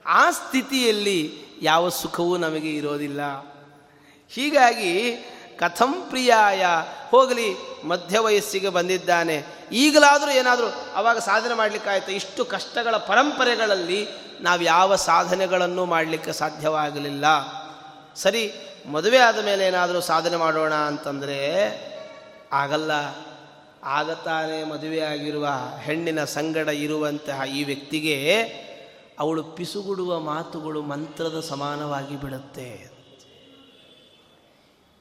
ಆ 0.06 0.30
ಸ್ಥಿತಿಯಲ್ಲಿ 0.30 1.44
ಯಾವ 1.62 1.88
ಸುಖವೂ 1.88 2.36
ನಮಗೆ 2.36 2.70
ಇರೋದಿಲ್ಲ. 2.70 3.20
ಹೀಗಾಗಿ 4.28 5.12
ಕಥಂ 5.58 5.94
ಪ್ರಿಯಾಯ 6.08 6.66
ಹೋಗಲಿ 7.14 7.56
ಮಧ್ಯ 7.84 8.18
ವಯಸ್ಸಿಗೆ 8.18 8.68
ಬಂದಿದ್ದಾನೆ. 8.68 9.44
ಈಗಲಾದರೂ 9.72 10.30
ಏನಾದರೂ 10.30 10.66
ಅವಾಗ 10.94 11.18
ಸಾಧನೆ 11.18 11.54
ಮಾಡಲಿಕ್ಕಾಯ್ತು. 11.54 12.12
ಇಷ್ಟು 12.12 12.44
ಕಷ್ಟಗಳ 12.44 12.96
ಪರಂಪರೆಗಳಲ್ಲಿ 12.96 14.08
ನಾವು 14.40 14.62
ಯಾವ 14.62 14.96
ಸಾಧನೆಗಳನ್ನು 14.96 15.84
ಮಾಡಲಿಕ್ಕೆ 15.84 16.32
ಸಾಧ್ಯವಾಗಲಿಲ್ಲ. 16.32 17.24
ಸರಿ, 18.16 18.52
ಮದುವೆ 18.92 19.18
ಆದ 19.18 19.44
ಮೇಲೆ 19.44 19.66
ಏನಾದರೂ 19.66 20.00
ಸಾಧನೆ 20.00 20.36
ಮಾಡೋಣ 20.36 20.74
ಅಂತಂದರೆ, 20.74 21.40
ಆಗಲ್ಲ. 22.52 22.90
ಆಗತಾನೆ 23.84 24.64
ಮದುವೆಯಾಗಿರುವ 24.64 25.48
ಹೆಣ್ಣಿನ 25.80 26.24
ಸಂಗಡ 26.24 26.68
ಇರುವಂತಹ 26.68 27.42
ಈ 27.48 27.64
ವ್ಯಕ್ತಿಗೆ 27.64 28.42
ಅವಳು 29.18 29.42
ಪಿಸುಗುಡುವ 29.42 30.20
ಮಾತುಗಳು 30.20 30.82
ಮಂತ್ರದ 30.82 31.44
ಸಮಾನವಾಗಿ 31.48 32.20
ಬಿಡುತ್ತೆ. 32.20 32.93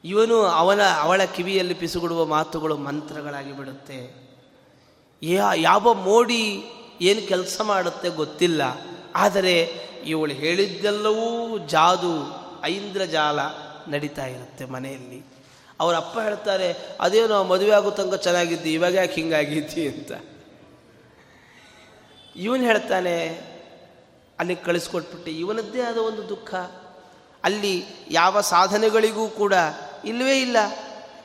ಇವನು 0.04 0.36
ಅವನ, 0.36 0.82
ಅವಳ 0.82 1.24
ಕಿವಿಯಲ್ಲಿ 1.24 1.74
ಪಿಸುಗುಡುವ 1.74 2.26
ಮಾತುಗಳು 2.26 2.78
ಮಂತ್ರಗಳಾಗಿ 2.78 3.58
ಬಿಡುತ್ತೆ. 3.58 4.24
ಯಾವ 5.56 5.94
ಮೋಡಿ 5.94 6.64
ಏನು 7.02 7.28
ಕೆಲಸ 7.28 7.62
ಮಾಡುತ್ತೆ 7.62 8.10
ಗೊತ್ತಿಲ್ಲ. 8.10 8.62
ಆದರೆ 9.16 9.56
ಇವಳು 10.06 10.34
ಹೇಳಿದ್ದೆಲ್ಲವೂ 10.34 11.58
ಜಾದು 11.58 12.16
ಐಂದ್ರಜಾಲ 12.64 13.40
ನಡೀತಾ 13.88 14.26
ಇರುತ್ತೆ 14.26 14.66
ಮನೆಯಲ್ಲಿ. 14.66 15.26
ಅವರ 15.80 15.96
ಅಪ್ಪ 15.96 16.20
ಹೇಳ್ತಾರೆ, 16.20 16.76
ಅದೇನೋ 17.00 17.44
ಮದುವೆ 17.44 17.72
ಆಗೋ 17.72 17.92
ತನಕ 17.92 18.16
ಚೆನ್ನಾಗಿದ್ದಿ, 18.16 18.74
ಇವಾಗ 18.74 18.94
ಯಾಕೆ 18.94 19.14
ಹಿಂಗಾಗಿದ್ದಿ 19.14 19.88
ಅಂತ? 19.88 20.12
ಇವನು 22.36 22.64
ಹೇಳ್ತಾನೆ, 22.64 23.18
ಅಲ್ಲಿ 24.40 24.56
ಕಳಿಸ್ಕೊಟ್ಬಿಟ್ಟು. 24.56 25.32
ಇವನದ್ದೇ 25.32 25.82
ಆದ 25.82 25.98
ಒಂದು 25.98 26.30
ದುಃಖ. 26.30 26.56
ಅಲ್ಲಿ 27.44 27.86
ಯಾವ 28.10 28.42
ಸಾಧನೆಗಳಿಗೂ 28.42 29.28
ಕೂಡ 29.28 29.54
ಇಲ್ಲವೇ 30.06 30.42
ಇಲ್ಲ. 30.42 30.58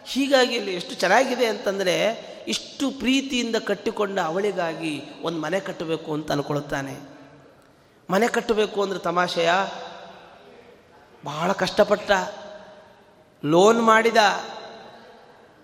ಹೀಗಾಗಿ 0.07 0.55
ಇಲ್ಲಿ 0.55 0.75
ಎಷ್ಟು 0.75 0.95
ಚೆನ್ನಾಗಿದೆ 0.95 1.47
ಅಂತಂದರೆ 1.47 2.29
ಇಷ್ಟು 2.49 2.91
ಪ್ರೀತಿಯಿಂದ 2.91 3.57
ಕಟ್ಟಿಕೊಂಡ 3.57 4.19
ಅವಳಿಗಾಗಿ 4.19 5.03
ಒಂದು 5.23 5.39
ಮನೆ 5.39 5.61
ಕಟ್ಟಬೇಕು 5.61 6.13
ಅಂತ 6.13 6.33
ಅನ್ಕೊಳ್ತಾನೆ. 6.33 6.99
ಮನೆ 8.11 8.29
ಕಟ್ಟಬೇಕು 8.29 8.83
ಅಂದರೆ 8.83 8.99
ತಮಾಷೆಯ? 8.99 9.51
ಬಹಳ 11.25 11.53
ಕಷ್ಟಪಟ್ಟ. 11.53 12.11
ಲೋನ್ 13.45 13.83
ಮಾಡಿದ. 13.83 14.17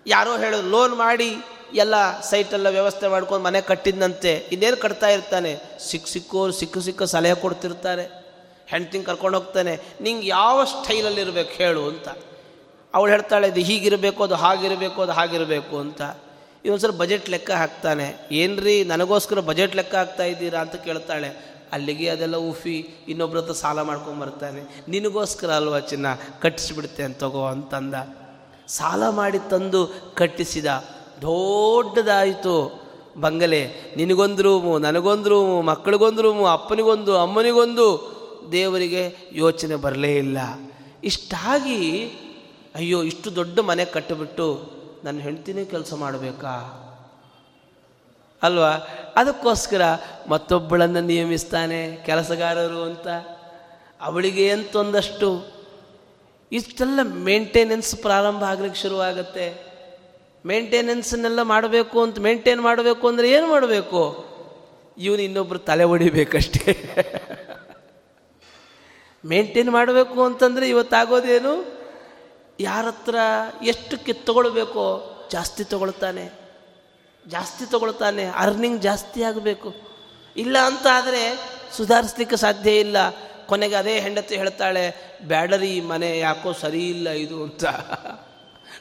ಯಾರೋ 0.07 0.37
ಹೇಳೋದು 0.37 0.69
ಲೋನ್ 0.69 0.95
ಮಾಡಿ 0.95 1.35
ಎಲ್ಲ 1.73 2.21
ಸೈಟೆಲ್ಲ 2.21 2.69
ವ್ಯವಸ್ಥೆ 2.69 3.07
ಮಾಡ್ಕೊಂಡು 3.07 3.45
ಮನೆ 3.45 3.61
ಕಟ್ಟಿದ್ದಂತೆ 3.61 4.33
ಇನ್ನೇನು 4.51 4.77
ಕಟ್ತಾ 4.77 5.07
ಇರ್ತಾನೆ? 5.07 5.59
ಸಿಕ್ಕ 5.89 6.07
ಸಿಕ್ಕೋರು 6.07 6.53
ಸಿಕ್ಕ 6.53 6.77
ಸಿಕ್ಕ 6.77 7.03
ಸಲಹೆ 7.03 7.35
ಕೊಡ್ತಿರ್ತಾರೆ. 7.35 8.03
ಹೆಂಡ್ತಿಂಗ್ 8.67 9.05
ಕರ್ಕೊಂಡು 9.05 9.39
ಹೋಗ್ತಾನೆ. 9.39 9.79
ನಿಂಗೆ 10.01 10.27
ಯಾವ 10.27 10.63
ಸ್ಟೈಲಲ್ಲಿ 10.63 11.21
ಇರಬೇಕು 11.21 11.49
ಹೇಳು 11.49 11.87
ಅಂತ. 11.87 12.07
ಅವಳು 12.95 13.11
ಹೇಳ್ತಾಳೆ, 13.11 13.47
ಇದು 13.47 13.59
ಹೀಗಿರಬೇಕು, 13.59 14.23
ಅದು 14.23 14.35
ಹಾಗಿರಬೇಕು 14.35 15.01
ಅದು 15.01 15.11
ಹಾಗಿರಬೇಕು 15.11 15.77
ಅಂತ. 15.77 16.01
ಇವೊಂದ್ಸಲ 16.65 16.91
ಬಜೆಟ್ 16.91 17.29
ಲೆಕ್ಕ 17.29 17.51
ಹಾಕ್ತಾನೆ. 17.51 18.15
ಏನ್ರಿ, 18.31 18.83
ನನಗೋಸ್ಕರ 18.83 19.39
ಬಜೆಟ್ 19.39 19.75
ಲೆಕ್ಕ 19.75 19.95
ಹಾಕ್ತಾ 19.95 20.23
ಇದ್ದೀರಾ? 20.23 20.59
ಅಂತ 20.59 20.75
ಕೇಳ್ತಾಳೆ. 20.75 21.55
ಅಲ್ಲಿಗೆ 21.71 22.09
ಅದೆಲ್ಲ 22.09 22.37
ಉಫಿ, 22.37 22.89
ಇನ್ನೊಬ್ರ 23.07 23.37
ಹತ್ರ 23.37 23.53
ಸಾಲ 23.53 23.81
ಮಾಡ್ಕೊಂಬರ್ತಾನೆ 23.81 24.83
ನಿನಗೋಸ್ಕರ 24.87 25.51
ಅಲ್ವಾ 25.51 25.79
ಚಿನ್ನ 25.79 26.07
ಅಂತ 27.05 27.19
ತಗೋ 27.19 27.45
ಅಂತಂದ. 27.45 27.93
ಸಾಲ 28.67 29.09
ಮಾಡಿ 29.09 29.39
ತಂದು 29.49 29.93
ಕಟ್ಟಿಸಿದ. 30.15 30.65
ದೊಡ್ಡದಾಯಿತು. 31.21 32.85
ಬಂಗಲೆ, 33.19 33.69
ನಿನಗೊಂದು 33.97 34.41
ರೂಮು, 34.41 34.77
ನನಗೊಂದು 34.77 35.29
ರೂಮು, 35.29 35.61
ಮಕ್ಕಳಿಗೊಂದು 35.61 36.21
ರೂಮು, 36.21 36.45
ಅಪ್ಪನಿಗೊಂದು, 36.45 37.17
ಅಮ್ಮನಿಗೊಂದು. 37.17 38.15
ದೇವರಿಗೆ 38.51 39.15
ಯೋಚನೆ 39.31 39.75
ಬರಲೇ 39.75 40.15
ಇಲ್ಲ. 40.15 40.37
ಇಷ್ಟಾಗಿ 41.03 42.11
ಅಯ್ಯೋ, 42.75 43.03
ಇಷ್ಟು 43.03 43.35
ದೊಡ್ಡ 43.35 43.59
ಮನೆ 43.59 43.85
ಕಟ್ಟಿಬಿಟ್ಟು 43.85 44.71
ನನ್ನ 45.03 45.19
ಹೆಂಡ್ತಿನೇ 45.19 45.65
ಕೆಲಸ 45.65 45.93
ಮಾಡಬೇಕಾ? 45.93 46.81
ಅಲ್ವಾ? 48.43 48.71
ಅದಕ್ಕೋಸ್ಕರ 49.15 49.81
ಮತ್ತೊಬ್ಬಳನ್ನು 50.27 51.01
ನಿಯಮಿಸ್ತಾನೆ 51.01 52.05
ಕೆಲಸಗಾರರು 52.05 52.83
ಅಂತ. 52.83 53.07
ಅವಳಿಗೆ 54.01 54.51
ಅಂತೊಂದಷ್ಟು 54.51 55.55
ಇಷ್ಟೆಲ್ಲ 56.51 56.99
ಮೇಂಟೆನೆನ್ಸ್ 57.03 57.95
ಪ್ರಾರಂಭ 57.95 58.43
ಆಗ್ಲಿಕ್ಕೆ 58.43 58.81
ಶುರುವಾಗತ್ತೆ. 58.81 59.75
ಮೇಂಟೆನೆನ್ಸನ್ನೆಲ್ಲ 60.45 61.41
ಮಾಡಬೇಕು 61.41 62.01
ಅಂತ 62.01 62.19
ಮೇಂಟೈನ್ 62.19 62.61
ಮಾಡಬೇಕು 62.61 63.07
ಅಂದರೆ 63.07 63.31
ಏನು 63.31 63.47
ಮಾಡಬೇಕು? 63.47 64.25
ಇವನು 64.97 65.21
ಇನ್ನೊಬ್ಬರು 65.21 65.59
ತಲೆ 65.59 65.83
ಒಡಿಬೇಕಷ್ಟೇ. 65.83 66.95
ಮೇಂಟೈನ್ 69.25 69.69
ಮಾಡಬೇಕು 69.69 70.23
ಅಂತಂದರೆ 70.23 70.69
ಇವತ್ತಾಗೋದೇನು? 70.69 71.74
ಯಾರ 72.59 72.85
ಹತ್ರ 72.85 73.15
ಎಷ್ಟು 73.63 74.05
ಕಿತ್ತುಕೊಳ್ಬೇಕೋ 74.05 75.11
ಜಾಸ್ತಿ 75.31 75.63
ತಗೊಳ್ತಾನೆ. 75.63 76.31
ಜಾಸ್ತಿ 77.27 77.71
ತಗೊಳ್ತಾನೆ. 77.71 78.25
ಅರ್ನಿಂಗ್ 78.25 78.81
ಜಾಸ್ತಿ 78.81 79.23
ಆಗಬೇಕು. 79.23 79.73
ಇಲ್ಲ 80.37 80.57
ಅಂತ 80.57 80.87
ಆದರೆ 80.93 81.39
ಸುಧಾರಿಸ್ಲಿಕ್ಕೆ 81.77 82.35
ಸಾಧ್ಯ 82.35 82.79
ಇಲ್ಲ. 82.79 82.97
ಕೊನೆಗೆ 83.45 83.75
ಅದೇ 83.75 83.99
ಹೆಂಡತಿ 83.99 84.35
ಹೇಳ್ತಾಳೆ, 84.35 85.15
ಬ್ಯಾಡರಿ 85.27 85.81
ಮನೆ 85.81 86.19
ಯಾಕೋ 86.19 86.53
ಸರಿ 86.53 86.89
ಇಲ್ಲ 86.89 87.09
ಇದು 87.09 87.43
ಅಂತ. 87.43 87.65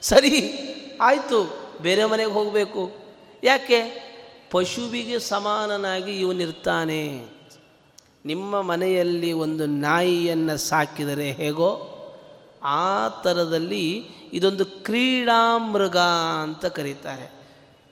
ಸರಿ, 0.02 0.58
ಆಯಿತು. 1.00 1.58
ಬೇರೆ 1.82 2.04
ಮನೆಗೆ 2.04 2.30
ಹೋಗಬೇಕು. 2.30 2.92
ಯಾಕೆ? 3.44 4.04
ಪಶುವಿಗೆ 4.50 5.18
ಸಮಾನನಾಗಿ 5.18 6.20
ಇವನಿರ್ತಾನೆ 6.20 7.26
ನಿಮ್ಮ 8.24 8.62
ಮನೆಯಲ್ಲಿ 8.62 9.32
ಒಂದು 9.32 9.66
ನಾಯಿಯನ್ನು 9.66 10.56
ಸಾಕಿದರೆ 10.56 11.32
ಹೇಗೋ 11.32 11.93
ಆ 12.64 13.08
ಥರದಲ್ಲಿ 13.08 14.08
ಇದೊಂದು 14.32 14.64
ಕ್ರೀಡಾಮೃಗ 14.66 15.96
ಅಂತ 16.42 16.66
ಕರೀತಾರೆ. 16.66 17.32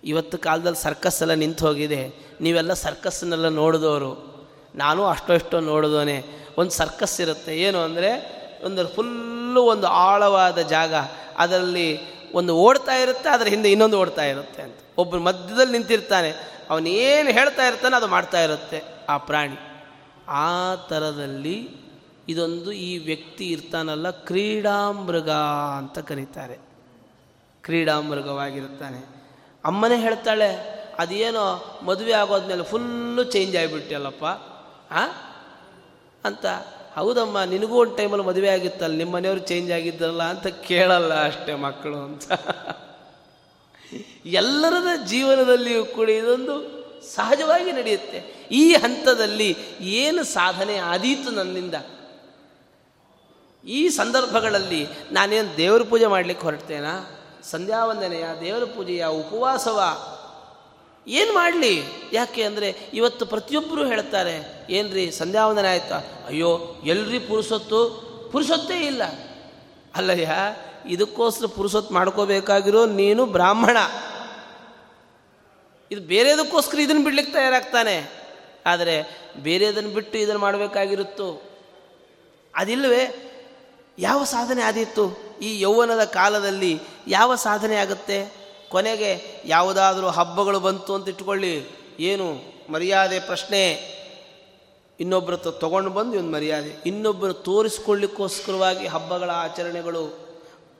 ಇವತ್ತು 0.04 0.38
ಕಾಲದಲ್ಲಿ 0.38 0.82
ಸರ್ಕಸ್ 0.82 1.22
ಎಲ್ಲ 1.22 1.34
ನಿಂತು 1.34 1.66
ಹೋಗಿದೆ. 1.66 2.14
ನೀವೆಲ್ಲ 2.40 2.72
ಸರ್ಕಸ್ನೆಲ್ಲ 2.72 3.48
ನೋಡಿದವರು. 3.48 4.32
ನಾನು 4.74 5.04
ಅಷ್ಟೋ 5.04 5.34
ಇಷ್ಟೋ 5.34 5.60
ನೋಡಿದೋನೆ 5.60 6.24
ಒಂದು 6.58 6.70
ಸರ್ಕಸ್ 6.70 7.20
ಇರುತ್ತೆ. 7.20 7.58
ಏನು 7.58 7.78
ಅಂದರೆ 7.78 8.42
ಒಂದು 8.64 8.88
ಫುಲ್ಲು 8.88 9.62
ಒಂದು 9.62 9.86
ಆಳವಾದ 9.86 10.58
ಜಾಗ. 10.58 10.94
ಅದರಲ್ಲಿ 11.38 12.00
ಒಂದು 12.32 12.56
ಓಡ್ತಾ 12.56 12.94
ಇರುತ್ತೆ, 12.94 13.28
ಅದರ 13.28 13.46
ಹಿಂದೆ 13.46 13.70
ಇನ್ನೊಂದು 13.70 13.98
ಓಡ್ತಾ 13.98 14.24
ಇರುತ್ತೆ 14.24 14.62
ಅಂತ. 14.62 14.78
ಒಬ್ಬರು 14.98 15.20
ಮಧ್ಯದಲ್ಲಿ 15.20 15.72
ನಿಂತಿರ್ತಾನೆ. 15.72 16.30
ಅವನೇನು 16.70 17.30
ಹೇಳ್ತಾ 17.30 17.66
ಇರ್ತಾನೆ 17.66 17.96
ಅದು 17.96 18.06
ಮಾಡ್ತಾ 18.06 18.42
ಇರುತ್ತೆ 18.42 18.82
ಆ 19.08 19.16
ಪ್ರಾಣಿ. 19.16 19.56
ಆ 20.28 20.74
ಥರದಲ್ಲಿ 20.74 21.81
ಇದೊಂದು 22.28 22.72
ಈ 22.72 22.98
ವ್ಯಕ್ತಿ 22.98 23.48
ಇರ್ತಾನಲ್ಲ 23.48 24.10
ಕ್ರೀಡಾಮೃಗ 24.10 25.30
ಅಂತ 25.78 25.98
ಕರೀತಾರೆ. 25.98 26.58
ಕ್ರೀಡಾಮೃಗವಾಗಿರುತ್ತಾನೆ. 27.62 29.22
ಅಮ್ಮನೇ 29.64 29.96
ಹೇಳ್ತಾಳೆ, 30.00 30.82
ಅದೇನೋ 30.98 31.80
ಮದುವೆ 31.84 32.12
ಆಗೋದ್ಮೇಲೆ 32.12 32.62
ಫುಲ್ಲು 32.62 33.24
ಚೇಂಜ್ 33.24 33.56
ಆಗಿಬಿಟ್ಟಲ್ಲಪ್ಪ 33.56 34.24
ಆ? 34.92 35.06
ಅಂತ, 36.24 36.46
ಹೌದಮ್ಮ, 36.94 37.42
ನಿನಗೂ 37.42 37.80
ಒಂದು 37.80 37.96
ಟೈಮಲ್ಲಿ 37.96 38.26
ಮದುವೆ 38.26 38.48
ಆಗಿತ್ತಲ್ಲ 38.48 38.96
ನಿಮ್ಮ 38.96 39.14
ಮನೆಯವರು 39.14 39.40
ಚೇಂಜ್ 39.40 39.72
ಆಗಿದ್ದಲ್ಲ 39.72 40.22
ಅಂತ 40.22 40.46
ಕೇಳಲ್ಲ 40.46 41.24
ಅಷ್ಟೇ 41.24 41.54
ಮಕ್ಕಳು 41.54 41.96
ಅಂತ. 41.96 42.32
ಎಲ್ಲರದ 44.24 45.06
ಜೀವನದಲ್ಲಿಯೂ 45.06 45.84
ಕೂಡ 45.84 46.10
ಇದೊಂದು 46.10 46.82
ಸಹಜವಾಗಿ 47.14 47.72
ನಡೆಯುತ್ತೆ. 47.72 48.48
ಈ 48.52 48.72
ಹಂತದಲ್ಲಿ 48.72 49.56
ಏನು 49.80 50.22
ಸಾಧನೆ 50.22 50.76
ಆದೀತು 50.76 51.30
ನನ್ನಿಂದ? 51.30 51.74
ಈ 53.66 53.88
ಸಂದರ್ಭಗಳಲ್ಲಿ 53.88 54.86
ನಾನೇನು 55.12 55.56
ದೇವರ 55.56 55.82
ಪೂಜೆ 55.82 56.06
ಮಾಡಲಿಕ್ಕೆ 56.06 56.44
ಹೊರಡ್ತೇನಾ? 56.44 57.18
ಸಂಧ್ಯಾವಂದನೆಯ 57.42 58.24
ದೇವರ 58.40 58.64
ಪೂಜೆಯ, 58.64 59.06
ಉಪವಾಸವ. 59.06 59.80
ಏನು 61.06 61.34
ಮಾಡಲಿ? 61.34 61.82
ಯಾಕೆ 62.12 62.42
ಅಂದರೆ 62.42 62.76
ಇವತ್ತು 62.94 63.26
ಪ್ರತಿಯೊಬ್ಬರು 63.26 63.86
ಹೇಳ್ತಾರೆ, 63.86 64.66
ಏನ್ರಿ 64.70 65.10
ಸಂಧ್ಯಾವಂದನೆ 65.10 65.68
ಆಯ್ತಾ? 65.68 65.98
ಅಯ್ಯೋ, 66.28 66.80
ಎಲ್ರಿ 66.84 67.18
ಪುರುಸೊತ್ತು 67.18 68.12
ಪುರುಸೊತ್ತೇ 68.32 68.86
ಇಲ್ಲ. 68.86 69.02
ಅಲ್ಲಯ್ಯ, 69.94 70.30
ಇದಕ್ಕೋಸ್ಕರ 70.86 71.46
ಪುರುಸೊತ್ತು 71.46 71.94
ಮಾಡ್ಕೋಬೇಕಾಗಿರೋ 71.94 72.86
ನೀನು 72.86 73.26
ಬ್ರಾಹ್ಮಣ. 73.26 73.76
ಇದು 75.90 76.00
ಬೇರೆದಕ್ಕೋಸ್ಕರ 76.00 76.80
ಇದನ್ನು 76.80 77.04
ಬಿಡ್ಲಿಕ್ಕೆ 77.04 77.32
ತಯಾರಾಗ್ತಾನೆ. 77.32 78.12
ಆದರೆ 78.66 79.26
ಬೇರೆದನ್ನು 79.42 79.90
ಬಿಟ್ಟು 79.90 80.18
ಇದನ್ನು 80.18 80.40
ಮಾಡಬೇಕಾಗಿರುತ್ತೋ. 80.40 81.42
ಅದಿಲ್ಲವೇ 82.54 83.28
ಯಾವ 83.98 84.24
ಸಾಧನೆ 84.24 84.62
ಆದಿತ್ತು 84.62 85.18
ಈ 85.42 85.60
ಯೌವನದ 85.60 86.04
ಕಾಲದಲ್ಲಿ 86.04 86.80
ಯಾವ 87.08 87.34
ಸಾಧನೆ 87.34 87.76
ಆಗುತ್ತೆ? 87.76 88.42
ಕೊನೆಗೆ 88.68 89.42
ಯಾವುದಾದರೂ 89.44 90.06
ಹಬ್ಬಗಳು 90.06 90.60
ಬಂತು 90.60 90.94
ಅಂತ 90.94 91.08
ಇಟ್ಕೊಳ್ಳಿ 91.08 91.66
ಏನು? 92.00 92.52
ಮರ್ಯಾದೆ 92.72 93.20
ಪ್ರಶ್ನೆ. 93.20 93.92
ಇನ್ನೊಬ್ಬರ 95.00 95.36
ತಗೊಂಡು 95.36 95.90
ಬಂದು 95.90 96.18
ಒಂದು 96.18 96.32
ಮರ್ಯಾದೆ. 96.32 96.82
ಇನ್ನೊಬ್ಬರು 96.86 97.32
ತೋರಿಸ್ಕೊಳ್ಳಿಕ್ಕೋಸ್ಕರವಾಗಿ 97.32 98.86
ಹಬ್ಬಗಳ 98.86 99.30
ಆಚರಣೆಗಳು. 99.30 100.18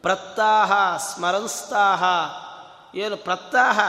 ಪ್ರತ್ತಾಹ 0.02 0.96
ಸ್ಮರನ್ಸ್ತಾಹ. 0.96 2.04
ಏನು? 2.98 3.16
ಪ್ರತ್ತಾಹ 3.16 3.80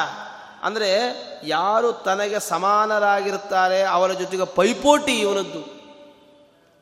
ಅಂದರೆ 0.64 1.16
ಯಾರು 1.44 1.94
ತನಗೆ 1.94 2.40
ಸಮಾನರಾಗಿರ್ತಾರೆ 2.40 3.84
ಅವರ 3.84 4.12
ಜೊತೆಗೆ 4.12 4.46
ಪೈಪೋಟಿ 4.46 5.20
ಇವನದ್ದು. 5.20 5.83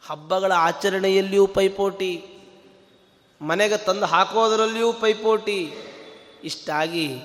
ಹಬ್ಬಗಳ 0.08 0.52
ಆಚರಣೆಯಲ್ಲಿಯೂ 0.52 1.48
ಪೈಪೋಟಿ, 1.48 2.26
ಮನೆಗೆ 3.42 3.78
ತಂದು 3.78 4.06
ಹಾಕೋದರಲ್ಲಿಯೂ 4.06 4.94
ಪೈಪೋಟಿ. 4.94 5.74
ಇಷ್ಟಾಗಿ 6.44 7.22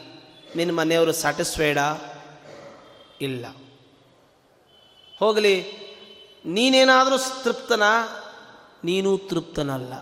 ನಿನ್ನ 0.56 0.78
ಮನೆಯವರು 0.78 1.12
ಸ್ಯಾಟಿಸ್ಫೈಡಾ? 1.12 1.94
ಇಲ್ಲ. 3.20 3.46
ಹೋಗಲಿ, 5.18 5.86
ನೀನೇನಾದರೂ 6.46 7.18
ತೃಪ್ತನ? 7.18 7.82
ನೀನು 8.84 9.18
ತೃಪ್ತನಲ್ಲ. 9.18 9.92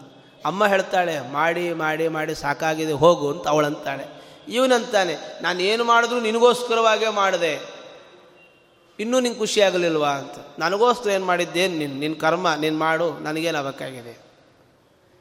ಅಮ್ಮ 0.45 0.66
ಹೇಳ್ತಾಳೆ, 0.66 1.20
ಮಾಡಿ 1.20 1.72
ಮಾಡಿ 1.72 2.09
ಮಾಡಿ, 2.09 2.35
ಸಾಕಾಗಿದೆ, 2.35 2.93
ಹೋಗು 2.93 3.31
ಅಂತ 3.31 3.49
ಅವಳಂತಾಳೆ. 3.49 4.25
ಇವನಂತಾನೆ 4.49 5.16
ನಾನು 5.43 5.62
ಏನು 5.62 5.85
ಮಾಡಿದ್ರು 5.85 6.20
ನಿನಗೋಸ್ಕರವಾಗೇ 6.20 7.09
ಮಾಡಿದೆ. 7.09 7.74
ಇನ್ನೂ 9.01 9.21
ನಿಂಗೆ 9.21 9.39
ಖುಷಿ 9.39 9.61
ಆಗಲಿಲ್ವಾ 9.61 10.11
ಅಂತ. 10.11 10.35
ನನಗೋಸ್ಕರ 10.59 11.11
ಏನು 11.11 11.25
ಮಾಡಿದ್ದೇನು 11.25 11.79
ನಿನ್ನ 11.79 12.01
ನಿನ್ನ 12.01 12.17
ಕರ್ಮ, 12.21 12.55
ನೀನು 12.55 12.79
ಮಾಡು 12.79 13.19
ನನಗೇನಾಗಬೇಕಾಗಿದೆ 13.19 14.25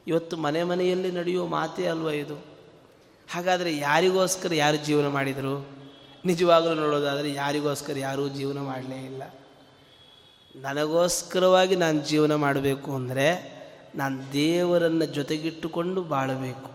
ಇವತ್ತು 0.07 0.37
ಮನೆ 0.37 0.63
ಮನೆಯಲ್ಲಿ 0.63 1.11
ನಡೆಯುವ 1.11 1.47
ಮಾತೇ 1.47 1.85
ಅಲ್ವ 1.85 2.09
ಇದು? 2.09 2.35
ಹಾಗಾದರೆ 3.31 3.77
ಯಾರಿಗೋಸ್ಕರ 3.77 4.53
ಯಾರು 4.53 4.77
ಜೀವನ 4.77 5.07
ಮಾಡಿದರು? 5.07 5.67
ನಿಜವಾಗಲೂ 6.25 6.73
ನೋಡೋದಾದರೆ 6.73 7.33
ಯಾರಿಗೋಸ್ಕರ 7.33 7.97
ಯಾರೂ 7.97 8.27
ಜೀವನ 8.27 8.59
ಮಾಡಲೇ 8.59 9.05
ಇಲ್ಲ. 9.05 9.23
ನನಗೋಸ್ಕರವಾಗಿ 10.55 11.75
ನಾನು 11.75 12.01
ಜೀವನ 12.01 12.35
ಮಾಡಬೇಕು 12.35 12.95
ಅಂದರೆ 12.95 13.53
ನಾನು 13.95 14.33
ದೇವರನ್ನು 14.33 15.05
ಜೊತೆಗಿಟ್ಟುಕೊಂಡು 15.05 16.03
ಬಾಳಬೇಕು. 16.03 16.71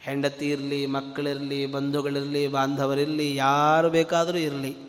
ಹೆಂಡತಿ 0.00 0.50
ಇರಲಿ, 0.50 0.86
ಮಕ್ಕಳಿರಲಿ, 0.86 1.66
ಬಂಧುಗಳಿರಲಿ, 1.66 2.48
ಬಾಂಧವರಿರಲಿ, 2.48 3.36
ಯಾರು 3.36 3.90
ಬೇಕಾದರೂ 3.90 4.38
ಇರಲಿ. 4.38 4.87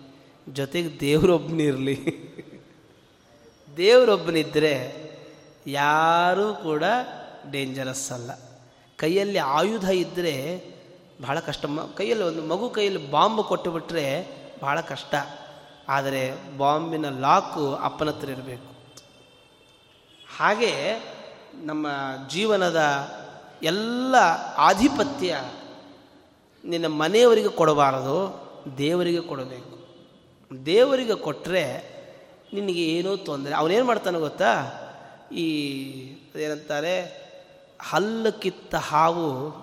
ಜೊತೆಗೆ 0.53 0.99
ದೇವರೊಬ್ಬನಿರಲಿ 0.99 2.29
ದೇವರೊಬ್ಬನಿದ್ದರೆ 3.77 5.09
ಯಾರೂ 5.67 6.53
ಕೂಡ 6.53 6.83
ಡೇಂಜರಸ್ 7.51 8.11
ಅಲ್ಲ. 8.11 8.31
ಕೈಯಲ್ಲಿ 8.97 9.37
ಆಯುಧ 9.37 9.89
ಇದ್ದರೆ 9.89 10.63
ಭಾಳ 11.23 11.39
ಕಷ್ಟ. 11.39 11.65
ಮ, 11.65 11.79
ಕೈಯಲ್ಲಿ 11.97 12.25
ಒಂದು 12.25 12.43
ಮಗು 12.43 12.69
ಕೈಯಲ್ಲಿ 12.69 13.11
ಬಾಂಬ್ 13.11 13.43
ಕೊಟ್ಟುಬಿಟ್ರೆ 13.43 14.27
ಭಾಳ 14.61 14.81
ಕಷ್ಟ. 14.81 15.15
ಆದರೆ 15.89 16.57
ಬಾಂಬಿನ 16.57 17.09
ಲಾಕು 17.09 17.75
ಅಪ್ಪನ 17.75 18.09
ಹತ್ರ 18.09 18.29
ಇರಬೇಕು. 18.29 18.75
ಹಾಗೆ 20.37 20.73
ನಮ್ಮ 21.53 21.87
ಜೀವನದ 22.29 22.81
ಎಲ್ಲ 23.63 24.15
ಆಧಿಪತ್ಯ 24.57 25.41
ನಿನ್ನ 26.65 26.87
ಮನೆಯವರಿಗೆ 26.87 27.49
ಕೊಡಬಾರದು, 27.49 28.49
ದೇವರಿಗೆ 28.77 29.21
ಕೊಡಬೇಕು. 29.21 29.78
ದೇವರಿಗೆ 30.65 31.15
ಕೊಟ್ಟರೆ 31.15 31.99
ನಿನಗೆ 32.53 32.83
ಏನೂ 32.85 33.17
ತೊಂದರೆ. 33.17 33.55
ಅವನೇನು 33.55 33.85
ಮಾಡ್ತಾನೆ 33.85 34.19
ಗೊತ್ತಾ? 34.19 34.71
ಈ 35.31 35.47
ಏನಂತಾರೆ 36.35 37.29
ಹಲ್ಲು 37.81 38.39
ಕಿತ್ತ 38.39 38.75
ಹಾವು 38.75 39.53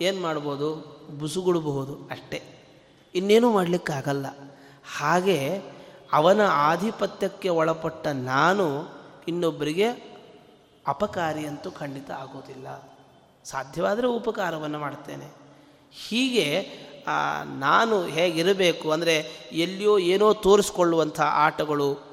ಏನು 0.00 0.20
ಮಾಡ್ಬೋದು? 0.20 0.96
ಬುಸುಗುಡಬಹುದು 1.18 2.08
ಅಷ್ಟೇ. 2.10 2.42
ಇನ್ನೇನೂ 3.14 3.52
ಮಾಡಲಿಕ್ಕಾಗಲ್ಲ. 3.52 4.26
ಹಾಗೆ 4.96 5.60
ಅವನ 6.12 6.40
ಆಧಿಪತ್ಯಕ್ಕೆ 6.48 7.48
ಒಳಪಟ್ಟ 7.48 8.06
ನಾನು 8.06 8.88
ಇನ್ನೊಬ್ಬರಿಗೆ 9.28 10.16
ಅಪಕಾರಿ 10.86 11.46
ಅಂತೂ 11.46 11.70
ಖಂಡಿತ 11.70 12.10
ಆಗೋದಿಲ್ಲ. 12.10 12.96
ಸಾಧ್ಯವಾದರೆ 13.44 14.06
ಉಪಕಾರವನ್ನು 14.06 14.78
ಮಾಡ್ತೇನೆ. 14.78 15.32
ಹೀಗೆ 16.08 16.62
ನಾನು 17.44 18.02
ಹೇಗಿರಬೇಕು 18.02 18.90
ಅಂದರೆ 18.90 19.16
ಎಲ್ಲಿಯೋ 19.52 19.98
ಏನೋ 19.98 20.34
ತೋರಿಸ್ಕೊಳ್ಳುವಂಥ 20.34 21.20
ಆಟಗಳು. 21.20 22.06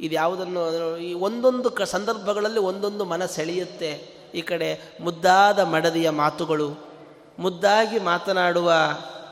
ಇದು 0.00 0.14
ಯಾವುದನ್ನು 0.14 0.96
ಈ 0.96 1.14
ಒಂದೊಂದು 1.14 1.70
ಕ 1.70 1.82
ಸಂದರ್ಭಗಳಲ್ಲಿ 1.82 2.60
ಒಂದೊಂದು 2.60 3.04
ಮನ 3.04 3.26
ಸೆಳೆಯುತ್ತೆ 3.26 4.20
ಈ 4.34 4.42
ಕಡೆ 4.42 4.96
ಮುದ್ದಾದ 5.00 5.58
ಮಡದಿಯ 5.58 6.10
ಮಾತುಗಳು, 6.10 6.70
ಮುದ್ದಾಗಿ 7.38 7.98
ಮಾತನಾಡುವ 7.98 8.72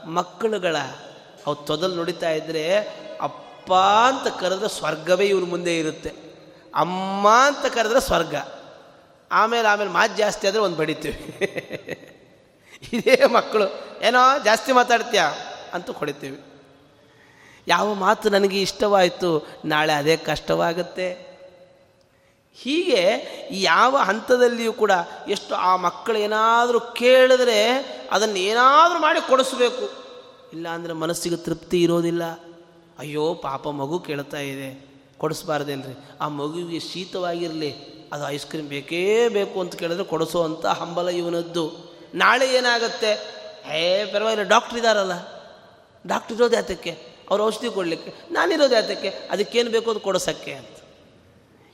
ಮಕ್ಕಳುಗಳ, 0.07 0.77
ಅವು 1.47 1.55
ತೊದಲು 1.55 1.95
ನುಡಿತಾ 1.95 2.31
ಇದ್ದರೆ 2.31 2.79
ಅಪ್ಪ 3.21 3.73
ಅಂತ 3.75 4.41
ಕರೆದ್ರೆ 4.41 4.69
ಸ್ವರ್ಗವೇ 4.69 5.27
ಇವ್ರ 5.27 5.45
ಮುಂದೆ 5.45 5.79
ಇರುತ್ತೆ. 5.79 6.12
ಅಮ್ಮ 6.75 7.29
ಅಂತ 7.29 7.75
ಕರೆದ್ರೆ 7.75 8.01
ಸ್ವರ್ಗ. 8.01 8.35
ಆಮೇಲೆ 9.33 9.69
ಆಮೇಲೆ 9.69 9.91
ಮಾತು 9.91 10.16
ಜಾಸ್ತಿ 10.16 10.49
ಆದರೆ 10.49 10.61
ಒಂದು 10.61 10.77
ಬಡಿತೀವಿ. 10.77 11.39
ಇದೇ 12.93 13.24
ಮಕ್ಕಳು. 13.26 13.64
ಏನೋ 14.03 14.45
ಜಾಸ್ತಿ 14.45 14.72
ಮಾತಾಡ್ತೀಯ? 14.72 15.20
ಅಂತ 15.74 15.91
ಹೊಡಿತೀವಿ. 15.91 16.41
ಯಾವ 17.68 17.95
ಮಾತು 17.95 18.31
ನನಗೆ 18.31 18.62
ಇಷ್ಟವಾಯಿತು, 18.62 19.47
ನಾಳೆ 19.64 19.93
ಅದೇ 19.93 20.16
ಕಷ್ಟವಾಗುತ್ತೆ. 20.16 21.29
ಹೀಗೆ 22.55 23.11
ಯಾವ 23.51 23.97
ಹಂತದಲ್ಲಿಯೂ 23.97 24.72
ಕೂಡ 24.72 24.91
ಎಷ್ಟು 25.29 25.55
ಆ 25.55 25.76
ಮಕ್ಕಳು 25.76 26.18
ಏನಾದರೂ 26.18 26.81
ಕೇಳಿದ್ರೆ 26.81 27.79
ಅದನ್ನು 28.12 28.37
ಏನಾದರೂ 28.37 28.99
ಮಾಡಿ 28.99 29.29
ಕೊಡಿಸ್ಬೇಕು. 29.29 29.91
ಇಲ್ಲಾಂದರೆ 30.53 30.93
ಮನಸ್ಸಿಗೆ 30.93 31.37
ತೃಪ್ತಿ 31.37 31.83
ಇರೋದಿಲ್ಲ. 31.83 32.22
ಅಯ್ಯೋ, 32.99 33.35
ಪಾಪ 33.35 33.68
ಮಗು 33.68 33.99
ಕೇಳ್ತಾ 33.99 34.37
ಇದೆ. 34.37 34.89
ಕೊಡಿಸ್ಬಾರ್ದೇನ್ರಿ? 35.18 35.99
ಆ 36.20 36.29
ಮಗುವಿಗೆ 36.29 36.81
ಶೀತವಾಗಿರಲಿ, 36.81 37.74
ಅದು 38.12 38.29
ಐಸ್ 38.29 38.47
ಕ್ರೀಮ್ 38.47 38.68
ಬೇಕೇ 38.68 39.29
ಬೇಕು 39.29 39.61
ಅಂತ 39.61 39.74
ಕೇಳಿದ್ರೆ 39.74 40.05
ಕೊಡಿಸೋ 40.05 40.43
ಅಂತ 40.43 40.66
ಹಂಬಲ 40.66 41.09
ಇವನದ್ದು. 41.09 41.88
ನಾಳೆ 42.14 42.54
ಏನಾಗುತ್ತೆ? 42.54 43.14
ಹೇ, 43.64 44.11
ಪರವಾಗಿಲ್ಲ 44.12 44.48
ಡಾಕ್ಟ್ರ್ 44.48 44.78
ಇದ್ದಾರಲ್ಲ 44.78 45.12
ಡಾಕ್ಟ್ರ್ 46.06 46.36
ಇರೋದು 46.36 46.56
ಯಾತಕ್ಕೆ 46.56 46.98
ಅವ್ರು 47.30 47.44
ಔಷಧಿ 47.44 47.74
ಕೊಡಲಿಕ್ಕೆ. 47.74 48.12
ನಾನಿರೋದು 48.30 48.74
ಯಾತಕ್ಕೆ 48.74 49.09
ಅದಕ್ಕೇನು 49.09 49.70
ಬೇಕೋ 49.70 49.90
ಅದು 49.90 50.00
ಕೊಡಸಕ್ಕೆ 50.00 50.52
ಅಂತ. 50.52 50.76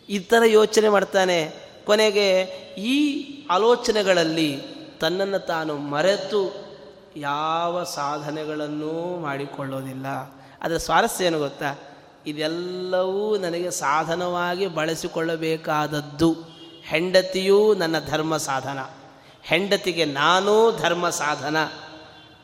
ಈ 0.08 0.18
ಥರ 0.18 0.42
ಯೋಚನೆ 0.46 0.88
ಮಾಡ್ತಾನೆ. 0.88 1.52
ಕೊನೆಗೆ 1.86 2.40
ಈ 2.78 3.24
ಆಲೋಚನೆಗಳಲ್ಲಿ 3.46 4.62
ತನ್ನನ್ನು 5.00 5.38
ತಾನು 5.38 5.76
ಮರೆತು 5.76 6.64
ಯಾವ 7.16 7.84
ಸಾಧನೆಗಳನ್ನೂ 7.84 9.18
ಮಾಡಿಕೊಳ್ಳೋದಿಲ್ಲ. 9.18 10.06
ಅದರ 10.62 10.76
ಸ್ವಾರಸ್ಯ 10.76 11.24
ಏನು 11.24 11.38
ಗೊತ್ತಾ? 11.38 11.74
ಇದೆಲ್ಲವೂ 12.26 13.36
ನನಗೆ 13.36 13.70
ಸಾಧನವಾಗಿ 13.70 14.66
ಬಳಸಿಕೊಳ್ಳಬೇಕಾದದ್ದು 14.66 16.36
ಹೆಂಡತಿಯೂ 16.82 17.74
ನನ್ನ 17.74 17.96
ಧರ್ಮ 17.98 18.36
ಸಾಧನ. 18.36 18.78
ಹೆಂಡತಿಗೆ 19.44 20.04
ನಾನೂ 20.04 20.76
ಧರ್ಮ 20.76 21.08
ಸಾಧನ, 21.08 21.56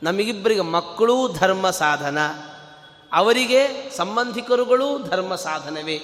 ನಮಗಿಬ್ಬರಿಗೆ 0.03 0.61
ಮಕ್ಕಳೂ 0.61 1.33
ಧರ್ಮ 1.33 1.71
ಸಾಧನ, 1.71 2.19
ಅವರಿಗೆ 3.13 3.91
ಸಂಬಂಧಿಕರುಗಳೂ 3.97 4.99
ಧರ್ಮ 4.99 5.35
ಸಾಧನವೇ. 5.35 6.01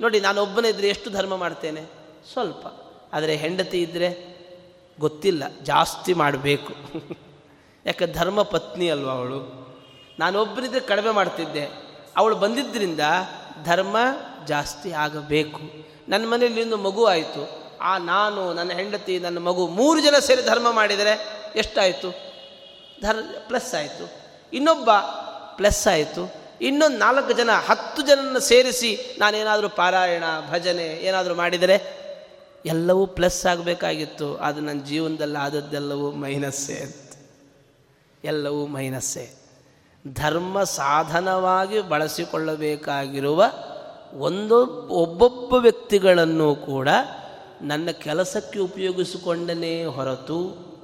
ನೋಡಿ, 0.00 0.20
ನಾನು 0.20 0.42
ಒಬ್ಬನೇ 0.42 0.68
ಇದ್ದರೆ 0.68 0.88
ಎಷ್ಟು 0.88 1.10
ಧರ್ಮ 1.10 1.36
ಮಾಡ್ತೇನೆ? 1.36 1.84
ಸ್ವಲ್ಪ. 2.32 2.66
ಆದರೆ 3.12 3.36
ಹೆಂಡತಿ 3.36 3.82
ಇದ್ದರೆ 3.82 4.34
ಗೊತ್ತಿಲ್ಲ, 5.00 5.42
ಜಾಸ್ತಿ 5.62 6.14
ಮಾಡಬೇಕು. 6.14 6.74
ಯಾಕೆ, 7.86 8.06
ಧರ್ಮ 8.06 8.42
ಪತ್ನಿ 8.42 8.90
ಅಲ್ವ 8.90 9.10
ಅವಳು? 9.10 9.64
ನಾನು 10.18 10.38
ನಾನೊಬ್ಬನಿದ್ರೆ 10.38 10.80
ಕಡಿಮೆ 10.80 11.10
ಮಾಡ್ತಿದ್ದೆ. 11.10 11.68
ಅವಳು 12.16 12.36
ಬಂದಿದ್ದರಿಂದ 12.36 13.00
ಧರ್ಮ 13.64 13.96
ಜಾಸ್ತಿ 14.46 14.92
ಆಗಬೇಕು. 14.92 15.60
ನನ್ನ 16.08 16.26
ಮನೆಯಲ್ಲಿ 16.26 16.64
ಮಗು 16.64 17.04
ಆಯಿತು. 17.04 17.63
ಆ 17.84 17.98
ನಾನು, 17.98 18.52
ನನ್ನ 18.52 18.72
ಹೆಂಡತಿ, 18.72 19.18
ನನ್ನ 19.18 19.38
ಮಗು 19.38 19.68
ಮೂರು 19.68 20.00
ಜನ 20.00 20.14
ಸೇರಿ 20.18 20.42
ಧರ್ಮ 20.42 20.70
ಮಾಡಿದರೆ 20.70 21.28
ಎಷ್ಟಾಯಿತು? 21.56 22.10
ಧರ್, 23.02 23.48
ಪ್ಲಸ್ 23.48 23.74
ಆಯಿತು. 23.74 24.12
ಇನ್ನೊಬ್ಬ 24.52 24.90
ಪ್ಲಸ್ 25.56 25.88
ಆಯಿತು. 25.88 26.34
ಇನ್ನೊಂದು 26.60 26.96
ನಾಲ್ಕು 26.96 27.32
ಜನ, 27.32 27.50
ಹತ್ತು 27.66 28.02
ಜನನ 28.02 28.38
ಸೇರಿಸಿ 28.38 29.16
ನಾನೇನಾದರೂ 29.18 29.68
ಪಾರಾಯಣ, 29.68 30.24
ಭಜನೆ 30.50 30.86
ಏನಾದರೂ 30.86 31.34
ಮಾಡಿದರೆ 31.34 32.04
ಎಲ್ಲವೂ 32.66 33.06
ಪ್ಲಸ್ 33.06 33.46
ಆಗಬೇಕಾಗಿತ್ತು. 33.46 34.36
ಅದು 34.36 34.60
ನನ್ನ 34.60 34.82
ಜೀವನದಲ್ಲಿ 34.84 35.38
ಆದದ್ದೆಲ್ಲವೂ 35.38 36.10
ಮೈನಸ್ಸೇ 36.10 36.74
ಅಂತ. 36.74 37.12
ಎಲ್ಲವೂ 38.24 38.66
ಮೈನಸ್ಸೇ. 38.66 39.34
ಧರ್ಮ 40.14 40.62
ಸಾಧನವಾಗಿ 40.62 41.80
ಬಳಸಿಕೊಳ್ಳಬೇಕಾಗಿರುವ 41.80 43.44
ಒಂದು, 44.14 44.66
ಒಬ್ಬೊಬ್ಬ 44.88 45.54
ವ್ಯಕ್ತಿಗಳನ್ನು 45.54 46.54
ಕೂಡ 46.54 46.88
ನನ್ನ 47.62 47.90
ಕೆಲಸಕ್ಕೆ 47.90 48.58
ಉಪಯೋಗಿಸಿಕೊಂಡನೇ 48.58 49.84
ಹೊರತು 49.84 50.74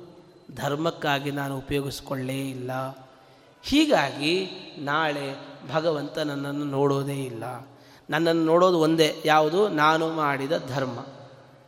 ಧರ್ಮಕ್ಕಾಗಿ 0.57 1.31
ನಾನು 1.31 1.59
ಉಪಯೋಗಿಸಿಕೊಳ್ಳೇ 1.59 2.49
ಇಲ್ಲ. 2.49 2.71
ಹೀಗಾಗಿ 3.63 4.51
ನಾಳೆ 4.79 5.35
ಭಗವಂತ 5.73 6.19
ನನ್ನನ್ನು 6.19 6.65
ನೋಡೋದೇ 6.65 7.25
ಇಲ್ಲ. 7.25 7.69
ನನ್ನನ್ನು 8.11 8.45
ನೋಡೋದು 8.45 8.79
ಒಂದೇ, 8.79 9.17
ಯಾವುದು? 9.25 9.69
ನಾನು 9.69 10.09
ಮಾಡಿದ 10.09 10.53
ಧರ್ಮ. 10.75 11.07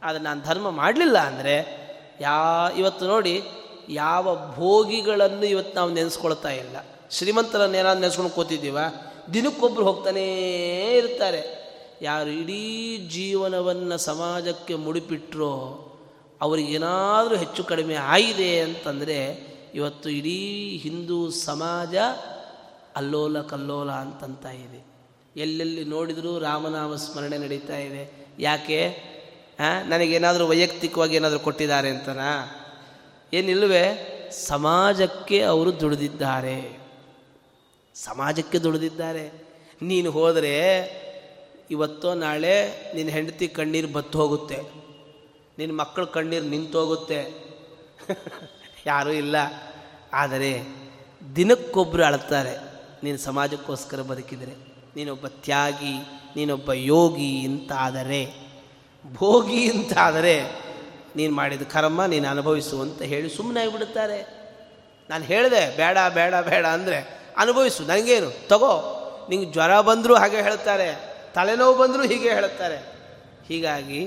ಆದರೆ 0.03 0.22
ನಾನು 0.22 0.42
ಧರ್ಮ 0.42 0.70
ಮಾಡಲಿಲ್ಲ 0.70 1.18
ಅಂದರೆ 1.18 1.82
ಯಾ, 2.20 2.68
ಇವತ್ತು 2.68 3.07
ನೋಡಿ 3.07 3.42
ಯಾವ 3.88 4.55
ಭೋಗಿಗಳನ್ನು 4.55 5.46
ಇವತ್ತು 5.46 5.76
ನಾವು 5.76 5.90
ನೆನೆಸ್ಕೊಳ್ತಾ 5.90 6.48
ಇಲ್ಲ. 6.48 6.76
ಶ್ರೀಮಂತರನ್ನು 7.11 7.76
ಏನಾದ್ರು 7.76 8.00
ನೆನೆಸ್ಕೊಂಡು 8.00 8.30
ಕೂತಿದ್ದೀವ? 8.30 8.78
ದಿನಕ್ಕೊಬ್ಬರು 9.34 9.84
ಹೋಗ್ತಾನೇ 9.84 10.34
ಇರ್ತಾರೆ. 10.96 11.61
ಯಾರು 12.03 12.30
ಇಡೀ 12.30 12.96
ಜೀವನವನ್ನು 13.11 13.98
ಸಮಾಜಕ್ಕೆ 13.98 14.74
ಮುಡಿಪಿಟ್ರೋ 14.74 15.53
ಅವರಿಗೇನಾದರೂ 16.40 17.36
ಹೆಚ್ಚು 17.36 17.64
ಕಡಿಮೆ 17.64 17.94
ಆಗಿದೆ 17.94 18.61
ಅಂತಂದರೆ 18.61 19.46
ಇವತ್ತು 19.74 20.11
ಇಡೀ 20.11 20.38
ಹಿಂದೂ 20.82 21.30
ಸಮಾಜ 21.30 21.96
ಅಲ್ಲೋಲ 22.96 23.40
ಕಲ್ಲೋಲ 23.42 23.90
ಅಂತಂತ 23.90 24.46
ಇದೆ. 24.46 24.86
ಎಲ್ಲೆಲ್ಲಿ 25.36 25.84
ನೋಡಿದರೂ 25.84 26.38
ರಾಮನಾಮ 26.38 26.94
ಸ್ಮರಣೆ 26.94 27.38
ನಡೀತಾ 27.38 27.76
ಇದೆ. 27.76 28.26
ಯಾಕೆ? 28.38 28.96
ನನಗೇನಾದರೂ 29.88 30.46
ವೈಯಕ್ತಿಕವಾಗಿ 30.46 31.16
ಏನಾದರೂ 31.16 31.38
ಕೊಟ್ಟಿದ್ದಾರೆ 31.38 31.90
ಅಂತನಾ? 31.90 32.59
ಏನಿಲ್ವೇ? 33.32 34.09
ಸಮಾಜಕ್ಕೆ 34.32 35.42
ಅವರು 35.42 35.80
ದುಡಿದಿದ್ದಾರೆ. 35.80 36.78
ಸಮಾಜಕ್ಕೆ 37.94 38.59
ದುಡಿದಿದ್ದಾರೆ. 38.59 39.32
ನೀನು 39.82 40.11
ಹೋದರೆ 40.11 41.01
ಇವತ್ತೋ 41.70 42.14
ನಾಳೆ 42.14 42.54
ನಿನ್ನ 42.94 43.10
ಹೆಂಡತಿ 43.10 43.48
ಕಣ್ಣೀರು 43.48 43.88
ಬತ್ತು 43.88 44.18
ಹೋಗುತ್ತೆ. 44.18 44.62
ನಿನ್ನ 45.58 45.80
ಮಕ್ಕಳ 45.80 46.04
ಕಣ್ಣೀರು 46.04 46.44
ನಿಂತೋಗುತ್ತೆ 46.44 47.42
ಯಾರೂ 48.86 49.10
ಇಲ್ಲ. 49.10 49.36
ಆದರೆ 50.12 50.62
ದಿನಕ್ಕೊಬ್ಬರು 51.36 52.04
ಅಳ್ತಾರೆ. 52.04 52.58
ನೀನು 53.04 53.18
ಸಮಾಜಕ್ಕೋಸ್ಕರ 53.18 54.02
ಬದುಕಿದರೆ. 54.02 54.72
ನೀನೊಬ್ಬ 54.96 55.26
ತ್ಯಾಗಿ, 55.26 55.94
ನೀನೊಬ್ಬ 56.36 56.72
ಯೋಗಿ 56.72 57.44
ಅಂತಾದರೆ 57.44 58.34
ಭೋಗಿ 59.14 59.70
ಅಂತಾದರೆ 59.70 60.50
ನೀನು 61.16 61.34
ಮಾಡಿದ 61.34 61.62
ಕರ್ಮ 61.62 62.04
ನೀನು 62.04 62.28
ಅನುಭವಿಸು 62.28 62.80
ಅಂತ 62.80 63.02
ಹೇಳಿ 63.02 63.28
ಸುಮ್ಮನೆ 63.30 63.60
ಆಗಿಬಿಡುತ್ತಾರೆ 63.60 64.42
ನಾನು 65.10 65.24
ಹೇಳಿದೆ, 65.24 65.76
ಬೇಡ 65.76 65.98
ಬೇಡ 66.14 66.34
ಬೇಡ 66.34 66.66
ಅಂದರೆ 66.66 67.20
ಅನುಭವಿಸು. 67.36 67.82
ನನಗೇನು 67.82 68.48
ತಗೋ. 68.48 68.98
ನಿಂಗೆ 69.30 69.52
ಜ್ವರ 69.52 69.80
ಬಂದರೂ 69.80 70.14
ಹಾಗೆ 70.14 70.42
ಹೇಳ್ತಾರೆ. 70.42 71.11
ತಲೆನೋವು 71.34 71.78
ಬಂದರೂ 71.78 72.02
ಹೀಗೆ 72.02 72.30
ಹೇಳುತ್ತಾರೆ 72.34 72.78
ಹೀಗಾಗಿ 73.48 74.00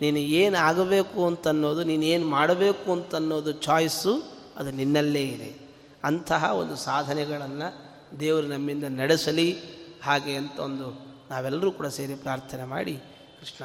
ನೀನು 0.00 0.18
ಏನು 0.18 0.56
ಆಗಬೇಕು 0.58 1.26
ಅಂತನ್ನೋದು, 1.26 1.84
ನೀನು 1.84 2.04
ಏನು 2.04 2.26
ಮಾಡಬೇಕು 2.26 2.92
ಅಂತನ್ನೋದು 2.92 3.52
ಚಾಯ್ಸು 3.52 4.12
ಅದು 4.56 4.70
ನಿನ್ನಲ್ಲೇ 4.70 5.22
ಇದೆ. 5.22 5.50
ಅಂತಹ 6.04 6.44
ಒಂದು 6.44 6.76
ಸಾಧನೆಗಳನ್ನು 6.76 7.68
ದೇವರು 8.20 8.46
ನಮ್ಮಿಂದ 8.46 8.84
ನಡೆಸಲಿ. 8.84 9.48
ಹಾಗೆ 10.04 10.34
ಅಂತ 10.36 10.58
ಒಂದು 10.58 10.86
ನಾವೆಲ್ಲರೂ 11.30 11.72
ಕೂಡ 11.72 11.86
ಸೇರಿ 11.86 12.14
ಪ್ರಾರ್ಥನೆ 12.14 12.64
ಮಾಡಿ 12.64 12.94
ಕೃಷ್ಣ 13.40 13.64